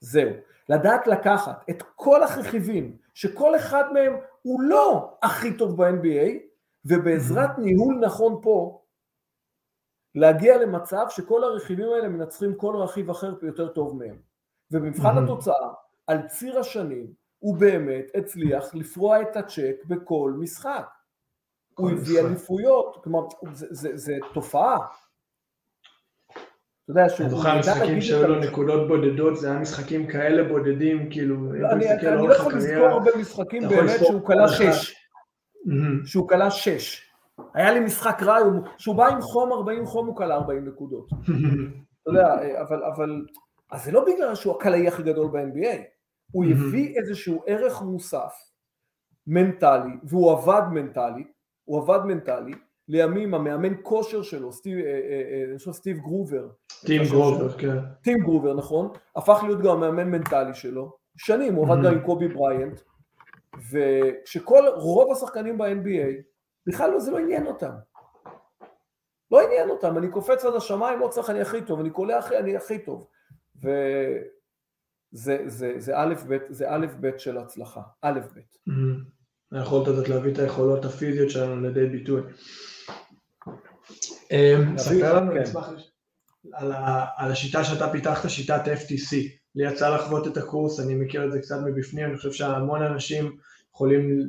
זהו. 0.00 0.30
לדעת 0.68 1.06
לקחת 1.06 1.64
את 1.70 1.82
כל 1.94 2.22
הרכיבים, 2.22 2.96
שכל 3.14 3.56
אחד 3.56 3.92
מהם 3.92 4.12
הוא 4.42 4.60
לא 4.60 5.18
הכי 5.22 5.56
טוב 5.56 5.82
ב-NBA, 5.82 6.30
ובעזרת 6.84 7.50
mm-hmm. 7.50 7.60
ניהול 7.60 8.00
נכון 8.04 8.38
פה, 8.42 8.82
להגיע 10.14 10.58
למצב 10.58 11.06
שכל 11.08 11.44
הרכיבים 11.44 11.88
האלה 11.88 12.08
מנצחים 12.08 12.54
כל 12.54 12.76
רכיב 12.76 13.10
אחר 13.10 13.34
יותר 13.42 13.68
טוב 13.68 13.96
מהם. 13.96 14.16
ובמבחן 14.70 15.18
mm-hmm. 15.18 15.22
התוצאה, 15.22 15.72
על 16.06 16.28
ציר 16.28 16.58
השנים, 16.58 17.12
הוא 17.38 17.56
באמת 17.56 18.06
הצליח 18.14 18.74
לפרוע 18.74 19.22
את 19.22 19.36
הצ'ק 19.36 19.76
בכל 19.86 20.32
משחק. 20.38 20.88
הוא 21.78 21.90
הביא 21.90 22.20
אליפויות, 22.20 23.00
כלומר, 23.04 23.20
זה, 23.52 23.66
זה, 23.70 23.96
זה 23.96 24.16
תופעה. 24.34 24.76
אתה 24.76 24.84
יודע 26.88 27.08
שהוא... 27.08 27.26
אני 27.26 27.30
זוכר 27.30 27.58
משחקים 27.58 28.00
שהיו 28.00 28.28
לו 28.28 28.40
נקודות 28.40 28.88
בודדות, 28.88 29.36
זה 29.36 29.50
היה 29.50 29.58
משחקים 29.58 30.06
כאלה 30.06 30.48
בודדים, 30.48 31.10
כאילו... 31.10 31.52
לא, 31.52 31.70
אני 31.70 32.28
לא 32.28 32.34
יכול 32.34 32.54
לזכור 32.54 32.86
הרבה 32.86 33.10
משחקים 33.20 33.68
באמת 33.68 34.00
שהוא 34.04 34.26
כלה 34.26 34.48
שש. 34.48 34.94
שהוא 36.04 36.28
קלע 36.28 36.50
שש. 36.50 37.10
היה 37.54 37.72
לי 37.72 37.80
משחק 37.80 38.22
רע, 38.22 38.38
שהוא 38.78 38.96
בא 38.96 39.06
עם 39.06 39.20
חום 39.20 39.52
40 39.52 39.86
חום 39.86 40.06
הוא 40.06 40.16
קלע 40.16 40.34
40 40.34 40.68
נקודות. 40.68 41.08
אתה 42.02 42.10
יודע, 42.10 42.60
אבל, 42.60 42.84
אבל... 42.84 43.24
אז 43.70 43.84
זה 43.84 43.92
לא 43.92 44.04
בגלל 44.04 44.34
שהוא 44.34 44.56
הקלעי 44.56 44.88
הכי 44.88 45.02
גדול 45.02 45.28
ב-NBA, 45.32 45.78
הוא 46.32 46.44
הביא 46.44 46.98
איזשהו 46.98 47.42
ערך 47.46 47.82
מוסף 47.82 48.34
מנטלי, 49.26 49.90
והוא 50.02 50.32
עבד 50.32 50.62
מנטלי, 50.72 51.24
הוא 51.66 51.82
עבד 51.82 52.04
מנטלי, 52.04 52.52
לימים 52.88 53.34
המאמן 53.34 53.72
כושר 53.82 54.22
שלו, 54.22 54.52
סטיב, 54.52 54.78
אה, 54.78 54.84
אה, 54.84 55.22
אה, 55.30 55.44
אני 55.50 55.58
חושב 55.58 55.72
סטיב 55.72 55.98
גרובר, 55.98 56.48
טים 56.86 57.02
גרובר, 57.10 57.52
כן. 57.58 57.76
טים 58.02 58.18
גרובר, 58.18 58.54
נכון, 58.54 58.88
הפך 59.16 59.40
להיות 59.42 59.60
גם 59.60 59.70
המאמן 59.70 60.10
מנטלי 60.10 60.54
שלו, 60.54 60.96
שנים, 61.16 61.54
הוא 61.54 61.66
עבד 61.66 61.84
גם 61.84 61.92
עם 61.92 62.00
קובי 62.00 62.28
בריינט, 62.28 62.80
וכשכל, 63.70 64.64
רוב 64.74 65.12
השחקנים 65.12 65.58
ב-NBA, 65.58 66.22
בכלל 66.66 66.90
לא, 66.90 67.00
זה 67.00 67.10
לא 67.10 67.18
עניין 67.18 67.46
אותם. 67.46 67.72
לא 69.30 69.40
עניין 69.40 69.70
אותם, 69.70 69.98
אני 69.98 70.10
קופץ 70.10 70.44
עד 70.44 70.54
השמיים, 70.54 71.00
לא 71.00 71.08
צריך, 71.08 71.30
אני 71.30 71.40
הכי 71.40 71.62
טוב, 71.62 71.80
אני 71.80 71.90
קולע 71.90 72.18
אחי, 72.18 72.38
אני 72.38 72.56
הכי 72.56 72.78
טוב. 72.78 73.06
וזה 73.56 75.38
זה, 75.46 75.72
זה 75.76 75.92
א' 75.98 76.14
ב', 76.28 76.38
זה 76.48 76.70
א' 76.70 76.86
ב' 77.00 77.18
של 77.18 77.38
הצלחה, 77.38 77.80
א' 78.02 78.20
ב'. 78.34 78.70
היכולת 79.52 79.88
הזאת 79.88 80.08
להביא 80.08 80.32
את 80.32 80.38
היכולות 80.38 80.84
הפיזיות 80.84 81.30
שלנו 81.30 81.60
לידי 81.60 81.86
ביטוי. 81.86 82.20
ספר 84.76 85.16
לנו, 85.16 85.32
אני 85.32 85.46
כן. 85.46 85.52
על 87.16 87.32
השיטה 87.32 87.64
שאתה 87.64 87.88
פיתחת, 87.92 88.30
שיטת 88.30 88.62
FTC. 88.66 89.16
לי 89.56 89.66
יצא 89.66 89.94
לחוות 89.94 90.26
את 90.26 90.36
הקורס, 90.36 90.80
אני 90.80 90.94
מכיר 90.94 91.24
את 91.24 91.32
זה 91.32 91.38
קצת 91.38 91.56
מבפנים, 91.64 92.06
אני 92.06 92.16
חושב 92.16 92.32
שהמון 92.32 92.82
אנשים 92.82 93.36
יכולים, 93.74 94.28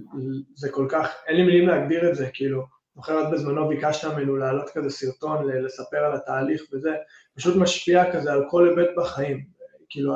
זה 0.55 0.69
כל 0.71 0.87
כך, 0.89 1.07
אין 1.27 1.35
לי 1.35 1.43
מילים 1.43 1.67
להגדיר 1.67 2.09
את 2.09 2.15
זה, 2.15 2.29
כאילו, 2.33 2.65
זוכר 2.95 3.19
רק 3.19 3.33
בזמנו 3.33 3.67
ביקשת 3.67 4.07
ממנו 4.07 4.35
להעלות 4.35 4.69
כזה 4.69 4.89
סרטון, 4.89 5.47
לספר 5.47 5.97
על 5.97 6.15
התהליך 6.15 6.61
וזה, 6.73 6.89
פשוט 7.35 7.55
משפיע 7.55 8.13
כזה 8.13 8.33
על 8.33 8.43
כל 8.49 8.69
היבט 8.69 8.89
בחיים, 8.97 9.45
כאילו 9.89 10.15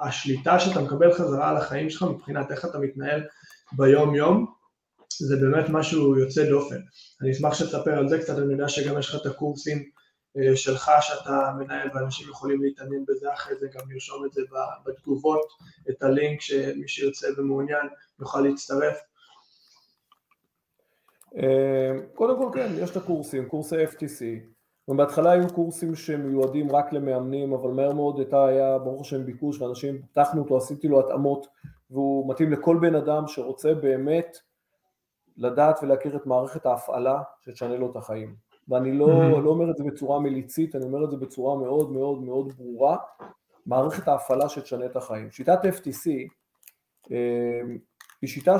השליטה 0.00 0.60
שאתה 0.60 0.80
מקבל 0.80 1.12
חזרה 1.12 1.50
על 1.50 1.56
החיים 1.56 1.90
שלך 1.90 2.02
מבחינת 2.02 2.50
איך 2.50 2.64
אתה 2.64 2.78
מתנהל 2.78 3.24
ביום 3.72 4.14
יום, 4.14 4.46
זה 5.18 5.36
באמת 5.36 5.64
משהו 5.68 6.18
יוצא 6.18 6.48
דופן. 6.48 6.80
אני 7.20 7.30
אשמח 7.30 7.54
שתספר 7.54 7.98
על 7.98 8.08
זה 8.08 8.18
קצת, 8.18 8.38
אני 8.38 8.52
יודע 8.52 8.68
שגם 8.68 8.98
יש 8.98 9.08
לך 9.08 9.20
את 9.20 9.26
הקורסים 9.26 9.90
אה, 10.36 10.56
שלך 10.56 10.90
שאתה 11.00 11.52
מנהל 11.58 11.88
ואנשים 11.94 12.28
יכולים 12.30 12.62
להתעניין 12.62 13.04
בזה 13.08 13.32
אחרי 13.34 13.56
זה, 13.56 13.66
גם 13.74 13.90
לרשום 13.90 14.24
את 14.24 14.32
זה 14.32 14.42
בתגובות, 14.86 15.48
את 15.90 16.02
הלינק 16.02 16.40
שמי 16.40 16.88
שיוצא 16.88 17.26
ומעוניין 17.36 17.86
יוכל 18.20 18.40
להצטרף. 18.40 18.96
אה, 21.36 21.92
קודם 22.14 22.38
כל 22.38 22.50
כן, 22.54 22.72
יש 22.78 22.90
את 22.90 22.96
הקורסים, 22.96 23.48
קורסי 23.48 23.84
FTC, 23.84 24.22
ובהתחלה 24.88 25.30
היו 25.30 25.54
קורסים 25.54 25.94
שמיועדים 25.94 26.72
רק 26.72 26.92
למאמנים, 26.92 27.52
אבל 27.52 27.70
מהר 27.70 27.92
מאוד 27.92 28.18
הייתה, 28.18 28.46
היה 28.46 28.78
ברוך 28.78 29.00
השם 29.00 29.26
ביקוש 29.26 29.60
ואנשים, 29.60 30.02
פתחנו 30.02 30.42
אותו, 30.42 30.56
עשיתי 30.56 30.88
לו 30.88 31.00
התאמות 31.00 31.46
והוא 31.90 32.30
מתאים 32.30 32.52
לכל 32.52 32.78
בן 32.80 32.94
אדם 32.94 33.26
שרוצה 33.26 33.74
באמת 33.74 34.36
לדעת 35.36 35.78
ולהכיר 35.82 36.16
את 36.16 36.26
מערכת 36.26 36.66
ההפעלה 36.66 37.22
שתשנה 37.40 37.76
לו 37.76 37.90
את 37.90 37.96
החיים. 37.96 38.34
ואני 38.68 38.92
לא, 38.92 39.06
mm-hmm. 39.06 39.40
לא 39.40 39.50
אומר 39.50 39.70
את 39.70 39.76
זה 39.76 39.84
בצורה 39.84 40.20
מליצית, 40.20 40.74
אני 40.76 40.84
אומר 40.84 41.04
את 41.04 41.10
זה 41.10 41.16
בצורה 41.16 41.58
מאוד 41.58 41.92
מאוד 41.92 42.22
מאוד 42.22 42.52
ברורה, 42.56 42.96
מערכת 43.66 44.08
ההפעלה 44.08 44.48
שתשנה 44.48 44.86
את 44.86 44.96
החיים. 44.96 45.30
שיטת 45.30 45.58
FTC, 45.64 46.10
אמ, 47.10 47.78
היא 48.22 48.30
שיטה 48.30 48.56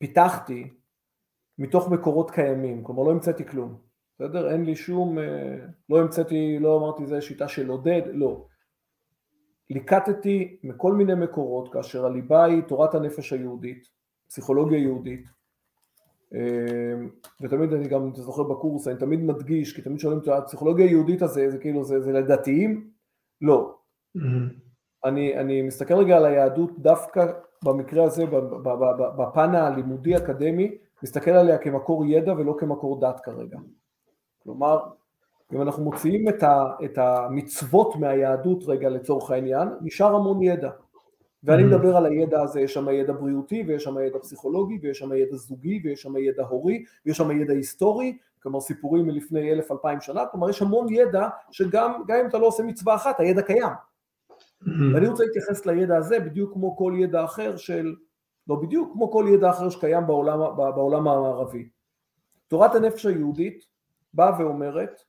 שפיתחתי 0.00 0.70
מתוך 1.58 1.88
מקורות 1.90 2.30
קיימים, 2.30 2.84
כלומר 2.84 3.02
לא 3.02 3.10
המצאתי 3.10 3.44
כלום, 3.44 3.78
בסדר? 4.14 4.50
אין 4.50 4.64
לי 4.64 4.76
שום, 4.76 5.18
אה, 5.18 5.56
לא 5.88 6.00
המצאתי, 6.00 6.58
לא 6.60 6.78
אמרתי 6.78 7.06
זה 7.06 7.20
שיטה 7.20 7.48
של 7.48 7.68
עודד, 7.68 8.02
לא. 8.06 8.46
ליקטתי 9.70 10.56
מכל 10.64 10.92
מיני 10.92 11.14
מקורות 11.14 11.72
כאשר 11.72 12.06
הליבה 12.06 12.44
היא 12.44 12.62
תורת 12.62 12.94
הנפש 12.94 13.32
היהודית, 13.32 13.88
פסיכולוגיה 14.28 14.78
יהודית, 14.78 15.28
אמ, 16.34 17.08
ותמיד 17.40 17.72
אני 17.72 17.88
גם, 17.88 18.10
אתה 18.12 18.22
זוכר 18.22 18.42
בקורס, 18.42 18.88
אני 18.88 18.98
תמיד 18.98 19.20
מדגיש, 19.20 19.76
כי 19.76 19.82
תמיד 19.82 19.98
שואלים, 19.98 20.20
הפסיכולוגיה 20.32 20.86
היהודית 20.86 21.22
הזה, 21.22 21.50
זה 21.50 21.58
כאילו, 21.58 21.84
זה, 21.84 22.00
זה 22.00 22.12
לדתיים? 22.12 22.90
לא. 23.40 23.78
Mm-hmm. 24.18 24.68
אני, 25.04 25.38
אני 25.38 25.62
מסתכל 25.62 25.94
רגע 25.94 26.16
על 26.16 26.24
היהדות 26.24 26.78
דווקא 26.78 27.32
במקרה 27.64 28.04
הזה, 28.04 28.24
בפן 29.18 29.54
הלימודי 29.54 30.16
אקדמי, 30.16 30.78
מסתכל 31.02 31.30
עליה 31.30 31.58
כמקור 31.58 32.06
ידע 32.06 32.32
ולא 32.32 32.56
כמקור 32.58 33.00
דת 33.00 33.20
כרגע. 33.20 33.58
כלומר, 34.42 34.78
אם 35.52 35.62
אנחנו 35.62 35.84
מוציאים 35.84 36.28
את, 36.28 36.42
ה, 36.42 36.64
את 36.84 36.98
המצוות 36.98 37.96
מהיהדות 37.96 38.64
רגע 38.66 38.88
לצורך 38.88 39.30
העניין, 39.30 39.68
נשאר 39.80 40.14
המון 40.14 40.42
ידע. 40.42 40.70
ואני 41.44 41.62
mm-hmm. 41.62 41.66
מדבר 41.66 41.96
על 41.96 42.06
הידע 42.06 42.42
הזה, 42.42 42.60
יש 42.60 42.74
שם 42.74 42.88
ידע 42.88 43.12
בריאותי 43.12 43.64
ויש 43.66 43.84
שם 43.84 43.98
ידע 43.98 44.18
פסיכולוגי 44.18 44.78
ויש 44.82 44.98
שם 44.98 45.12
ידע 45.12 45.36
זוגי 45.36 45.80
ויש 45.84 46.02
שם 46.02 46.16
ידע 46.16 46.44
הורי 46.44 46.84
ויש 47.06 47.16
שם 47.16 47.40
ידע 47.40 47.52
היסטורי, 47.52 48.18
כלומר 48.42 48.60
סיפורים 48.60 49.06
מלפני 49.06 49.52
אלף 49.52 49.72
אלפיים 49.72 50.00
שנה, 50.00 50.26
כלומר 50.26 50.50
יש 50.50 50.62
המון 50.62 50.86
ידע 50.92 51.28
שגם 51.50 52.02
אם 52.20 52.26
אתה 52.28 52.38
לא 52.38 52.46
עושה 52.46 52.62
מצווה 52.62 52.94
אחת, 52.94 53.20
הידע 53.20 53.42
קיים. 53.42 53.68
Mm-hmm. 53.68 54.94
ואני 54.94 55.08
רוצה 55.08 55.24
להתייחס 55.24 55.66
לידע 55.66 55.96
הזה 55.96 56.20
בדיוק 56.20 56.52
כמו 56.52 56.76
כל 56.76 56.94
ידע 56.98 57.24
אחר 57.24 57.56
של, 57.56 57.94
לא 58.48 58.56
בדיוק, 58.56 58.92
כמו 58.92 59.10
כל 59.12 59.26
ידע 59.28 59.50
אחר 59.50 59.70
שקיים 59.70 60.06
בעולם, 60.06 60.38
בעולם 60.56 61.08
המערבי. 61.08 61.68
תורת 62.48 62.74
הנפש 62.74 63.06
היהודית 63.06 63.64
באה 64.14 64.40
ואומרת 64.40 65.00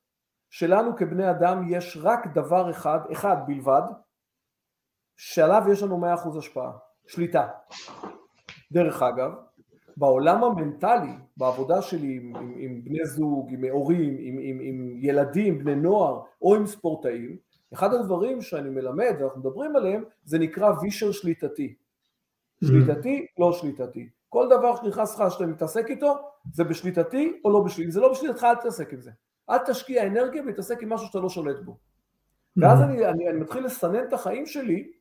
שלנו 0.50 0.96
כבני 0.96 1.30
אדם 1.30 1.64
יש 1.70 1.98
רק 2.02 2.28
דבר 2.34 2.72
אחד, 2.72 3.00
אחד 3.12 3.38
בלבד, 3.48 3.82
שעליו 5.18 5.64
יש 5.72 5.84
לנו 5.84 5.98
מאה 5.98 6.14
אחוז 6.14 6.38
השפעה, 6.38 6.72
שליטה. 7.08 7.48
דרך 8.72 9.04
אגב, 9.04 9.32
בעולם 9.98 10.44
המנטלי, 10.44 11.12
בעבודה 11.38 11.82
שלי 11.82 12.16
עם, 12.16 12.36
עם, 12.36 12.54
עם 12.58 12.84
בני 12.84 13.06
זוג, 13.06 13.54
עם 13.54 13.64
הורים, 13.64 14.16
עם, 14.20 14.38
עם, 14.42 14.60
עם 14.62 14.98
ילדים, 15.02 15.60
בני 15.60 15.76
נוער 15.76 16.22
או 16.42 16.56
עם 16.56 16.66
ספורטאים, 16.66 17.38
אחד 17.74 17.94
הדברים 17.94 18.42
שאני 18.42 18.70
מלמד 18.70 19.16
ואנחנו 19.20 19.40
מדברים 19.40 19.76
עליהם 19.76 20.04
זה 20.24 20.40
נקרא 20.40 20.72
וישר 20.82 21.12
שליטתי. 21.12 21.76
שליטתי, 22.64 23.26
לא 23.40 23.54
שליטתי. 23.54 24.10
כל 24.30 24.48
דבר 24.50 24.76
שנכנס 24.76 25.20
לך 25.20 25.32
שאתה 25.32 25.46
מתעסק 25.46 25.86
איתו 25.90 26.16
זה 26.54 26.64
בשליטתי 26.64 27.42
או 27.46 27.52
לא 27.52 27.60
בשליטתי. 27.60 27.86
אם 27.86 27.92
זה 27.92 28.00
לא 28.00 28.12
בשליטתך 28.12 28.44
אל 28.44 28.56
תתעסק 28.56 28.94
עם 28.94 29.02
זה. 29.02 29.12
אל 29.50 29.58
תשקיע 29.58 30.08
אנרגיה 30.08 30.42
ולהתעסק 30.42 30.82
עם 30.82 30.94
משהו 30.94 31.08
שאתה 31.08 31.20
לא 31.20 31.30
שולט 31.30 31.60
בו. 31.66 31.78
ואז 32.58 32.82
אני, 32.82 33.06
אני, 33.06 33.30
אני 33.30 33.40
מתחיל 33.40 33.66
לסנן 33.66 34.04
את 34.08 34.14
החיים 34.14 34.46
שלי 34.46 34.92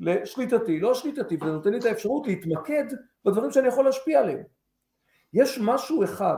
לשליטתי, 0.00 0.80
לא 0.80 0.94
שליטתי, 0.94 1.36
וזה 1.36 1.52
נותן 1.52 1.70
לי 1.70 1.78
את 1.78 1.84
האפשרות 1.84 2.26
להתמקד 2.26 2.84
בדברים 3.24 3.50
שאני 3.50 3.68
יכול 3.68 3.84
להשפיע 3.84 4.20
עליהם. 4.20 4.42
יש 5.32 5.58
משהו 5.62 6.04
אחד 6.04 6.36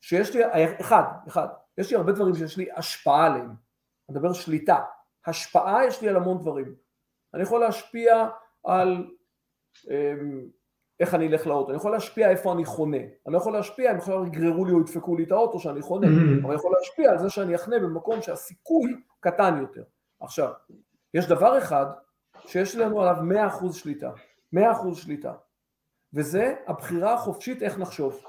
שיש 0.00 0.36
לי, 0.36 0.42
אחד, 0.80 1.02
אחד, 1.28 1.46
יש 1.78 1.90
לי 1.90 1.96
הרבה 1.96 2.12
דברים 2.12 2.34
שיש 2.34 2.56
לי 2.56 2.66
השפעה 2.76 3.26
עליהם, 3.26 3.46
אני 4.08 4.18
מדבר 4.18 4.32
שליטה, 4.32 4.78
השפעה 5.26 5.86
יש 5.86 6.02
לי 6.02 6.08
על 6.08 6.16
המון 6.16 6.38
דברים, 6.38 6.74
אני 7.34 7.42
יכול 7.42 7.60
להשפיע 7.60 8.28
על 8.64 9.10
אמ, 9.90 10.48
איך 11.00 11.14
אני 11.14 11.28
אלך 11.28 11.46
לאוטו, 11.46 11.70
אני 11.70 11.76
יכול 11.76 11.92
להשפיע 11.92 12.30
איפה 12.30 12.52
אני 12.52 12.64
חונה, 12.64 12.96
אני 12.96 13.32
לא 13.32 13.38
יכול 13.38 13.52
להשפיע 13.52 13.92
אם 13.92 13.98
בכלל 13.98 14.26
יגררו 14.26 14.64
לי 14.64 14.72
או 14.72 14.80
ידפקו 14.80 15.16
לי 15.16 15.24
את 15.24 15.32
האוטו 15.32 15.60
שאני 15.60 15.82
חונה, 15.82 16.06
mm-hmm. 16.06 16.40
אבל 16.42 16.46
אני 16.46 16.54
יכול 16.54 16.72
להשפיע 16.78 17.10
על 17.10 17.18
זה 17.18 17.30
שאני 17.30 17.54
אחנה 17.54 17.78
במקום 17.78 18.22
שהסיכוי 18.22 18.94
קטן 19.20 19.58
יותר. 19.60 19.82
עכשיו, 20.20 20.52
יש 21.14 21.26
דבר 21.26 21.58
אחד 21.58 21.86
שיש 22.46 22.76
לנו 22.76 23.02
עליו 23.02 23.16
100% 23.70 23.72
שליטה, 23.72 24.10
100% 24.56 24.58
שליטה, 24.94 25.32
וזה 26.14 26.54
הבחירה 26.66 27.14
החופשית 27.14 27.62
איך 27.62 27.78
נחשוב. 27.78 28.24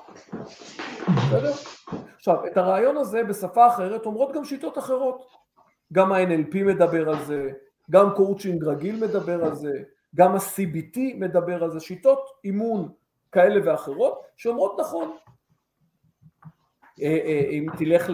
בסדר? 1.08 1.52
עכשיו, 2.16 2.46
את 2.48 2.58
הרעיון 2.58 2.98
הזה 2.98 3.24
בשפה 3.24 3.68
אחרת 3.68 4.06
אומרות 4.06 4.36
גם 4.36 4.46
שיטות 4.46 4.78
אחרות. 4.78 5.28
גם 5.94 6.12
ה-NLP 6.12 6.64
מדבר 6.66 7.10
על 7.10 7.26
זה, 7.26 7.50
גם 7.92 8.10
קואוצ'ינג 8.16 8.64
רגיל 8.64 9.04
מדבר 9.06 9.46
על 9.46 9.56
זה, 9.56 9.72
גם 10.16 10.36
ה-CBT 10.36 11.00
מדבר 11.18 11.64
על 11.64 11.72
זה, 11.72 11.80
שיטות 11.80 12.20
אימון 12.44 12.90
כאלה 13.32 13.62
ואחרות 13.66 14.22
שאומרות 14.36 14.80
נכון. 14.80 15.16
אה, 17.02 17.20
אה, 17.26 17.50
אם 17.50 17.66
תלך 17.78 18.10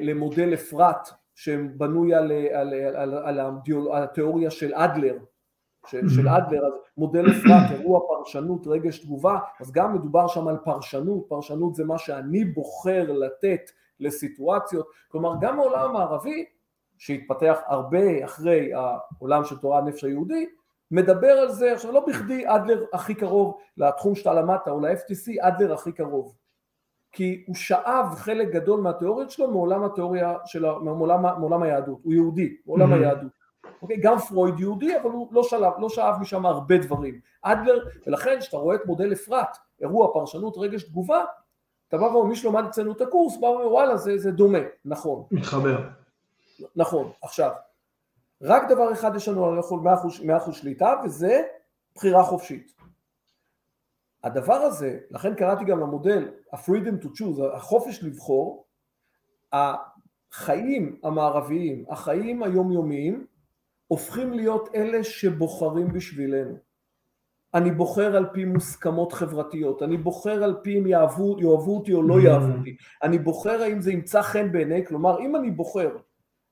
למודל 0.00 0.54
אפרת 0.54 1.08
שבנוי 1.34 2.14
על, 2.14 2.32
על, 2.32 2.74
על, 2.74 2.96
על, 2.96 3.14
על, 3.14 3.40
על 3.92 4.02
התיאוריה 4.02 4.50
של 4.50 4.74
אדלר, 4.74 5.18
של, 5.86 6.08
של 6.08 6.28
אדלר, 6.28 6.66
אז 6.66 6.72
מודל 6.96 7.30
אפרת, 7.30 7.70
אירוע 7.70 8.00
פרשנות, 8.08 8.66
רגש 8.66 8.98
תגובה, 8.98 9.38
אז 9.60 9.72
גם 9.72 9.94
מדובר 9.94 10.26
שם 10.26 10.48
על 10.48 10.56
פרשנות, 10.64 11.26
פרשנות 11.28 11.74
זה 11.74 11.84
מה 11.84 11.98
שאני 11.98 12.44
בוחר 12.44 13.12
לתת 13.12 13.70
לסיטואציות, 14.00 14.86
כלומר 15.08 15.32
גם 15.40 15.58
העולם 15.60 15.90
המערבי 15.90 16.44
שהתפתח 16.98 17.58
הרבה 17.66 18.24
אחרי 18.24 18.70
העולם 18.74 19.44
של 19.44 19.56
תורה 19.56 19.78
הנפש 19.78 20.04
היהודי, 20.04 20.46
מדבר 20.90 21.30
על 21.30 21.48
זה, 21.48 21.72
עכשיו 21.72 21.92
לא 21.92 22.06
בכדי 22.06 22.44
אדלר 22.46 22.84
הכי 22.92 23.14
קרוב 23.14 23.58
לתחום 23.76 24.14
שאתה 24.14 24.34
למדת 24.34 24.68
או 24.68 24.80
ל-FTC, 24.80 25.32
אדלר 25.40 25.74
הכי 25.74 25.92
קרוב. 25.92 26.34
כי 27.12 27.44
הוא 27.46 27.56
שאב 27.56 28.14
חלק 28.14 28.48
גדול 28.48 28.80
מהתיאוריות 28.80 29.30
שלו 29.30 29.50
מעולם 29.50 29.84
התיאוריה 29.84 30.34
של, 30.44 30.66
מעולם, 30.80 31.22
מעולם 31.22 31.62
היהדות, 31.62 31.98
הוא 32.02 32.12
יהודי, 32.12 32.56
מעולם 32.66 32.92
mm-hmm. 32.92 32.96
היהדות. 32.96 33.32
אוקיי? 33.82 33.96
גם 34.00 34.18
פרויד 34.18 34.60
יהודי, 34.60 34.96
אבל 34.96 35.10
הוא 35.10 35.28
לא, 35.32 35.42
שלב, 35.42 35.72
לא 35.78 35.88
שאב 35.88 36.14
משם 36.20 36.46
הרבה 36.46 36.78
דברים. 36.78 37.20
אדלר, 37.42 37.84
ולכן 38.06 38.40
כשאתה 38.40 38.56
רואה 38.56 38.76
את 38.76 38.86
מודל 38.86 39.12
אפרת, 39.12 39.56
אירוע, 39.80 40.14
פרשנות, 40.14 40.54
רגש, 40.56 40.82
תגובה, 40.82 41.24
אתה 41.88 41.98
בא 41.98 42.04
ואומר, 42.04 42.22
מי 42.22 42.36
שלומד 42.36 42.64
אצלנו 42.64 42.92
את 42.92 43.00
הקורס, 43.00 43.36
בא 43.36 43.46
ואומר, 43.46 43.72
וואלה, 43.72 43.96
זה, 43.96 44.18
זה 44.18 44.30
דומה, 44.30 44.58
נכון. 44.84 45.22
מתחבר. 45.30 45.88
נכון, 46.76 47.10
עכשיו, 47.22 47.50
רק 48.42 48.68
דבר 48.68 48.92
אחד 48.92 49.16
יש 49.16 49.28
לנו 49.28 49.46
על 49.46 49.58
100% 49.58 50.52
שליטה, 50.52 50.94
וזה 51.04 51.42
בחירה 51.94 52.24
חופשית. 52.24 52.72
הדבר 54.24 54.54
הזה, 54.54 54.98
לכן 55.10 55.34
קראתי 55.34 55.64
גם 55.64 55.80
למודל 55.80 56.28
ה-freedom 56.52 57.04
to 57.04 57.06
choose, 57.06 57.56
החופש 57.56 58.02
לבחור, 58.02 58.66
החיים 59.52 61.00
המערביים, 61.02 61.84
החיים 61.88 62.42
היומיומיים, 62.42 63.26
הופכים 63.86 64.32
להיות 64.32 64.68
אלה 64.74 65.04
שבוחרים 65.04 65.92
בשבילנו. 65.92 66.56
אני 67.54 67.70
בוחר 67.70 68.16
על 68.16 68.26
פי 68.32 68.44
מוסכמות 68.44 69.12
חברתיות, 69.12 69.82
אני 69.82 69.96
בוחר 69.96 70.44
על 70.44 70.56
פי 70.62 70.78
אם 70.78 70.86
יאהבו, 70.86 71.36
יאהבו 71.40 71.76
אותי 71.76 71.92
או 71.92 72.02
לא 72.02 72.18
mm. 72.18 72.24
יאהבו 72.24 72.58
אותי, 72.58 72.76
אני 73.02 73.18
בוחר 73.18 73.62
האם 73.62 73.80
זה 73.80 73.92
ימצא 73.92 74.22
חן 74.22 74.52
בעיני, 74.52 74.86
כלומר 74.86 75.20
אם 75.20 75.36
אני 75.36 75.50
בוחר 75.50 75.96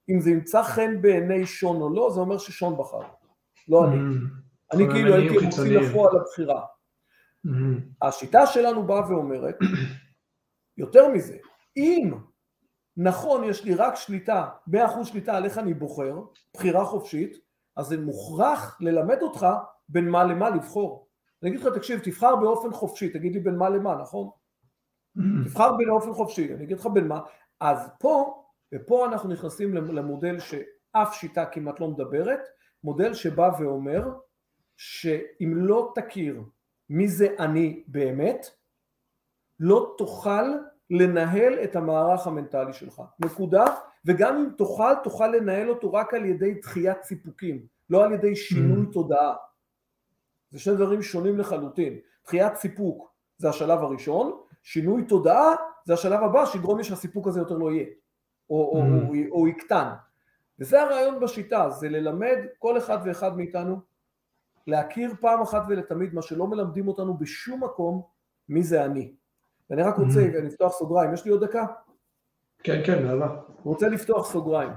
אם 0.09 0.21
זה 0.21 0.31
ימצא 0.31 0.62
חן 0.62 1.03
בעיני 1.03 1.47
שון 1.47 1.83
או 1.83 1.95
לא, 1.95 2.11
זה 2.11 2.21
אומר 2.21 2.38
ששון 2.38 2.77
בחר, 2.79 3.03
לא 3.69 3.85
אני. 3.85 3.97
Mm. 3.97 4.45
אני 4.73 4.85
כאילו 4.93 5.14
הייתי 5.14 5.45
מוציא 5.45 5.79
לפועל 5.79 6.17
הבחירה. 6.17 6.62
Mm-hmm. 7.47 8.07
השיטה 8.07 8.47
שלנו 8.47 8.87
באה 8.87 9.11
ואומרת, 9.11 9.57
יותר 10.83 11.09
מזה, 11.09 11.37
אם 11.77 12.14
נכון 12.97 13.45
יש 13.45 13.64
לי 13.64 13.75
רק 13.75 13.95
שליטה, 13.97 14.49
100% 14.71 15.05
שליטה 15.05 15.37
על 15.37 15.45
איך 15.45 15.59
אני 15.59 15.75
בוחר, 15.75 16.14
בחירה 16.55 16.85
חופשית, 16.85 17.37
אז 17.77 17.87
זה 17.87 18.01
מוכרח 18.01 18.79
ללמד 18.81 19.23
אותך 19.23 19.47
בין 19.88 20.09
מה 20.09 20.25
למה 20.25 20.51
לבחור. 20.51 21.09
אני 21.43 21.51
אגיד 21.51 21.61
לך, 21.61 21.75
תקשיב, 21.75 22.01
תבחר 22.01 22.37
באופן 22.37 22.73
חופשי, 22.73 23.09
תגיד 23.09 23.33
לי 23.33 23.40
בין 23.40 23.57
מה 23.57 23.69
למה, 23.69 23.95
נכון? 23.95 24.29
Mm-hmm. 25.19 25.49
תבחר 25.49 25.73
באופן 25.87 26.12
חופשי, 26.12 26.55
אני 26.55 26.64
אגיד 26.64 26.79
לך 26.79 26.87
בין 26.87 27.09
מה, 27.09 27.21
אז 27.61 27.88
פה, 28.01 28.43
ופה 28.74 29.07
אנחנו 29.07 29.29
נכנסים 29.29 29.74
למודל 29.74 30.38
שאף 30.38 31.14
שיטה 31.14 31.46
כמעט 31.46 31.81
לא 31.81 31.88
מדברת, 31.88 32.40
מודל 32.85 33.14
שבא 33.14 33.50
ואומר 33.59 34.09
שאם 34.77 35.53
לא 35.57 35.92
תכיר 35.94 36.42
מי 36.88 37.09
זה 37.09 37.29
אני 37.38 37.85
באמת, 37.87 38.46
לא 39.61 39.94
תוכל 39.98 40.44
לנהל 40.90 41.55
את 41.64 41.77
המערך 41.77 42.27
המנטלי 42.27 42.72
שלך, 42.72 43.03
נקודה, 43.18 43.64
וגם 44.05 44.37
אם 44.37 44.48
תוכל, 44.57 44.94
תוכל 45.05 45.27
לנהל 45.27 45.68
אותו 45.68 45.92
רק 45.92 46.14
על 46.14 46.24
ידי 46.24 46.55
דחיית 46.55 47.03
סיפוקים, 47.03 47.66
לא 47.90 48.05
על 48.05 48.12
ידי 48.12 48.37
שינוי 48.37 48.87
mm. 48.87 48.92
תודעה. 48.92 49.35
זה 50.50 50.59
שני 50.61 50.77
דברים 50.77 51.03
שונים 51.03 51.38
לחלוטין. 51.38 51.98
דחיית 52.24 52.57
סיפוק 52.57 53.14
זה 53.37 53.48
השלב 53.48 53.79
הראשון, 53.79 54.40
שינוי 54.62 55.05
תודעה 55.05 55.55
זה 55.85 55.94
השלב 55.94 56.22
הבא 56.22 56.46
שיגרום 56.46 56.79
לי 56.79 56.85
שהסיפוק 56.85 57.29
הזה 57.29 57.40
יותר 57.40 57.59
לא 57.59 57.72
יהיה, 57.72 57.87
או, 58.50 58.57
או, 58.57 58.83
mm. 58.83 59.09
או, 59.09 59.14
או, 59.14 59.40
או 59.40 59.48
יקטן. 59.48 59.88
וזה 60.59 60.83
הרעיון 60.83 61.20
בשיטה, 61.20 61.70
זה 61.70 61.88
ללמד 61.88 62.37
כל 62.59 62.78
אחד 62.78 62.98
ואחד 63.04 63.37
מאיתנו 63.37 63.80
להכיר 64.66 65.14
פעם 65.20 65.42
אחת 65.42 65.62
ולתמיד 65.68 66.14
מה 66.14 66.22
שלא 66.22 66.46
מלמדים 66.46 66.88
אותנו 66.88 67.16
בשום 67.18 67.64
מקום, 67.64 68.02
מי 68.48 68.62
זה 68.62 68.85
אני. 68.85 69.14
ואני 69.70 69.83
רק 69.83 69.96
רוצה 69.96 70.20
mm-hmm. 70.20 70.42
לפתוח 70.42 70.72
סוגריים, 70.72 71.14
יש 71.14 71.24
לי 71.24 71.30
עוד 71.30 71.44
דקה? 71.44 71.66
כן, 72.62 72.83
כן, 72.87 73.02
למה? 73.02 73.26
רוצה 73.64 73.88
לפתוח 73.88 74.33
סוגריים. 74.33 74.70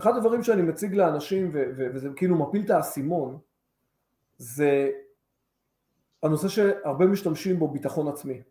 אחד 0.00 0.16
הדברים 0.16 0.42
שאני 0.42 0.62
מציג 0.62 0.94
לאנשים, 0.94 1.50
ו- 1.52 1.70
ו- 1.76 1.86
וזה 1.94 2.08
כאילו 2.16 2.36
מפיל 2.38 2.64
את 2.64 2.70
האסימון, 2.70 3.38
זה 4.36 4.90
הנושא 6.22 6.48
שהרבה 6.48 7.06
משתמשים 7.06 7.58
בו, 7.58 7.68
ביטחון 7.68 8.08
עצמי. 8.08 8.42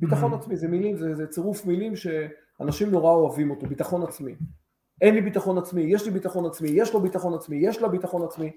ביטחון 0.00 0.32
mm-hmm. 0.32 0.36
עצמי, 0.36 0.56
זה 0.56 0.68
מילים, 0.68 0.96
זה, 0.96 1.14
זה 1.14 1.26
צירוף 1.26 1.66
מילים 1.66 1.92
שאנשים 2.58 2.90
נורא 2.90 3.10
אוהבים 3.10 3.50
אותו, 3.50 3.66
ביטחון 3.66 4.02
עצמי. 4.02 4.34
אין 5.00 5.14
לי 5.14 5.20
ביטחון 5.20 5.58
עצמי, 5.58 5.82
יש 5.82 6.04
לי 6.04 6.10
ביטחון 6.10 6.46
עצמי, 6.46 6.68
יש 6.68 6.94
לו 6.94 7.00
ביטחון 7.00 7.34
עצמי, 7.34 7.56
יש 7.56 7.78
לה 7.78 7.88
ביטחון 7.88 8.24
עצמי. 8.24 8.56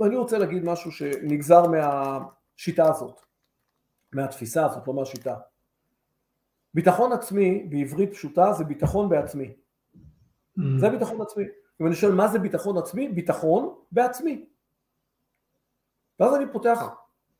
ואני 0.00 0.16
רוצה 0.16 0.38
להגיד 0.38 0.64
משהו 0.64 0.92
שנגזר 0.92 1.62
מהשיטה 1.66 2.88
הזאת, 2.88 3.20
מהתפיסה 4.12 4.66
הזאת, 4.66 4.88
לא 4.88 4.94
מהשיטה. 4.94 5.36
ביטחון 6.74 7.12
עצמי 7.12 7.66
בעברית 7.70 8.12
פשוטה 8.12 8.52
זה 8.52 8.64
ביטחון 8.64 9.08
בעצמי. 9.08 9.52
Mm. 10.58 10.62
זה 10.78 10.90
ביטחון 10.90 11.20
עצמי. 11.20 11.44
אם 11.80 11.86
אני 11.86 11.94
שואל 11.94 12.12
מה 12.12 12.28
זה 12.28 12.38
ביטחון 12.38 12.78
עצמי? 12.78 13.08
ביטחון 13.08 13.74
בעצמי. 13.92 14.46
ואז 16.20 16.34
אני 16.34 16.44
פותח 16.52 16.82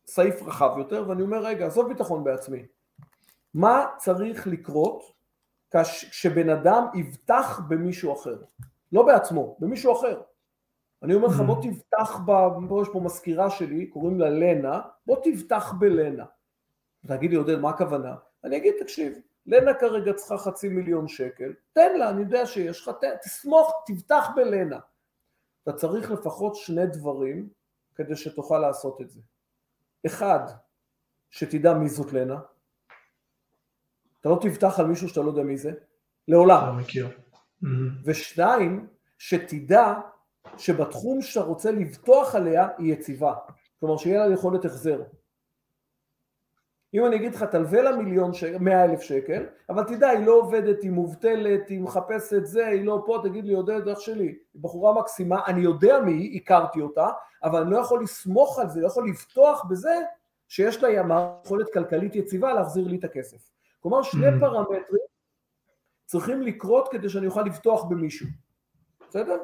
סעיף 0.07 0.43
רחב 0.43 0.75
יותר 0.79 1.05
ואני 1.09 1.23
אומר 1.23 1.45
רגע 1.45 1.67
עזוב 1.67 1.89
ביטחון 1.89 2.25
בעצמי. 2.25 2.67
מה 3.55 3.87
צריך 3.97 4.47
לקרות 4.47 5.16
כשבן 5.71 6.49
אדם 6.49 6.87
יבטח 6.95 7.61
במישהו 7.69 8.13
אחר? 8.13 8.43
לא 8.93 9.07
בעצמו, 9.07 9.57
במישהו 9.61 9.93
אחר. 9.93 10.23
אני 11.03 11.15
אומר 11.15 11.29
לך 11.29 11.41
בוא 11.41 11.63
תבטח, 11.63 12.17
בוא 12.69 12.83
יש 12.83 12.89
פה 12.93 13.01
מזכירה 13.01 13.51
שלי, 13.51 13.87
קוראים 13.87 14.21
לה 14.21 14.31
לנה, 14.31 14.81
בוא 15.07 15.17
תבטח 15.25 15.73
בלנה. 15.73 16.25
תגיד 17.07 17.31
לי 17.31 17.37
עודד 17.37 17.59
מה 17.59 17.71
הכוונה? 17.71 18.15
אני 18.45 18.57
אגיד 18.57 18.75
תקשיב, 18.81 19.19
לנה 19.47 19.75
כרגע 19.75 20.13
צריכה 20.13 20.39
חצי 20.39 20.69
מיליון 20.69 21.09
שקל, 21.09 21.53
תן 21.73 21.99
לה, 21.99 22.11
אני 22.11 22.21
יודע 22.21 22.47
שיש 22.47 22.83
לך, 22.83 22.91
תסמוך, 23.23 23.73
תבטח 23.87 24.29
בלנה. 24.37 24.79
אתה 25.63 25.73
צריך 25.73 26.11
לפחות 26.11 26.55
שני 26.55 26.87
דברים 26.87 27.49
כדי 27.95 28.17
שתוכל 28.17 28.59
לעשות 28.59 29.01
את 29.01 29.11
זה. 29.11 29.21
אחד, 30.07 30.41
שתדע 31.31 31.75
מי 31.75 31.89
זאת 31.89 32.13
לנה. 32.13 32.41
אתה 34.27 34.35
לא 34.35 34.41
תבטח 34.41 34.81
על 34.81 34.87
מישהו 34.87 35.09
שאתה 35.09 35.21
לא 35.21 35.29
יודע 35.29 35.43
מי 35.43 35.57
זה, 35.57 35.73
לעולם. 36.29 36.67
לא 36.67 36.73
מכיר. 36.73 37.09
ושניים, 38.05 38.87
שתדע 39.19 39.95
שבתחום 40.59 41.23
שאתה 41.23 41.47
רוצה 41.47 41.71
לבטוח 41.71 42.35
עליה 42.35 42.69
היא 42.79 42.93
יציבה. 42.93 43.35
כלומר 43.81 43.97
שיהיה 43.97 44.27
לה 44.27 44.35
יכולת 44.35 44.65
החזר. 44.65 45.03
אם 46.95 47.07
אני 47.07 47.17
אגיד 47.17 47.35
לך 47.35 47.43
תלווה 47.43 47.83
לה 47.83 47.97
מיליון 47.97 48.35
שקל, 48.35 48.59
מאה 48.59 48.85
אלף 48.85 49.01
שקל, 49.01 49.47
אבל 49.69 49.85
תדע 49.85 50.09
היא 50.09 50.27
לא 50.27 50.33
עובדת, 50.33 50.83
היא 50.83 50.91
מובטלת, 50.91 51.69
היא 51.69 51.81
מחפשת 51.81 52.45
זה, 52.45 52.67
היא 52.67 52.85
לא 52.85 53.03
פה, 53.07 53.21
תגיד 53.23 53.45
לי 53.45 53.55
עודד 53.55 53.89
אח 53.89 54.01
שלי, 54.01 54.27
היא 54.55 54.63
בחורה 54.63 55.01
מקסימה, 55.01 55.41
אני 55.47 55.61
יודע 55.61 56.01
מי 56.01 56.13
היא, 56.13 56.41
הכרתי 56.43 56.81
אותה, 56.81 57.09
אבל 57.45 57.63
אני 57.63 57.71
לא 57.71 57.79
יכול 57.79 58.03
לסמוך 58.03 58.59
על 58.59 58.69
זה, 58.69 58.81
לא 58.81 58.87
יכול 58.87 59.09
לבטוח 59.09 59.65
בזה 59.71 59.95
שיש 60.49 60.83
לה 60.83 60.89
יכולת 61.45 61.73
כלכלית 61.73 62.17
יציבה 62.17 62.55
להחזיר 62.55 62.89
לי 62.89 62.97
את 62.97 63.05
הכסף. 63.05 63.57
כלומר 63.81 64.03
שני 64.03 64.29
mm. 64.29 64.41
פרמטרים 64.41 65.01
צריכים 66.05 66.43
לקרות 66.43 66.89
כדי 66.93 67.09
שאני 67.09 67.27
אוכל 67.27 67.43
לבטוח 67.43 67.85
במישהו, 67.85 68.27
בסדר? 69.09 69.37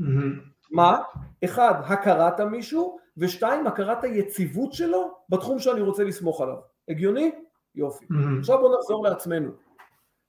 Mm-hmm. 0.00 0.40
מה? 0.70 1.02
אחד, 1.44 1.74
הכרת 1.84 2.40
המישהו, 2.40 2.98
ושתיים, 3.16 3.66
הכרת 3.66 4.04
היציבות 4.04 4.72
שלו 4.72 5.18
בתחום 5.28 5.58
שאני 5.58 5.80
רוצה 5.80 6.04
לסמוך 6.04 6.40
עליו. 6.40 6.56
הגיוני? 6.88 7.32
יופי. 7.74 8.04
Mm-hmm. 8.04 8.38
עכשיו 8.38 8.58
בואו 8.58 8.78
נחזור 8.78 9.04
לעצמנו. 9.04 9.50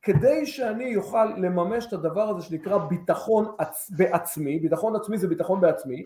כדי 0.01 0.45
שאני 0.45 0.95
אוכל 0.95 1.25
לממש 1.25 1.86
את 1.86 1.93
הדבר 1.93 2.29
הזה 2.29 2.41
שנקרא 2.41 2.77
ביטחון 2.77 3.55
עצ... 3.57 3.91
בעצמי, 3.91 4.59
ביטחון 4.59 4.95
עצמי 4.95 5.17
זה 5.17 5.27
ביטחון 5.27 5.62
בעצמי, 5.62 6.03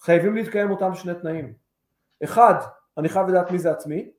חייבים 0.00 0.34
להתקיים 0.34 0.70
אותם 0.70 0.94
שני 0.94 1.14
תנאים. 1.14 1.52
אחד, 2.24 2.54
אני 2.98 3.08
חייב 3.08 3.28
לדעת 3.28 3.50
מי 3.50 3.58
זה 3.58 3.70
עצמי, 3.70 4.10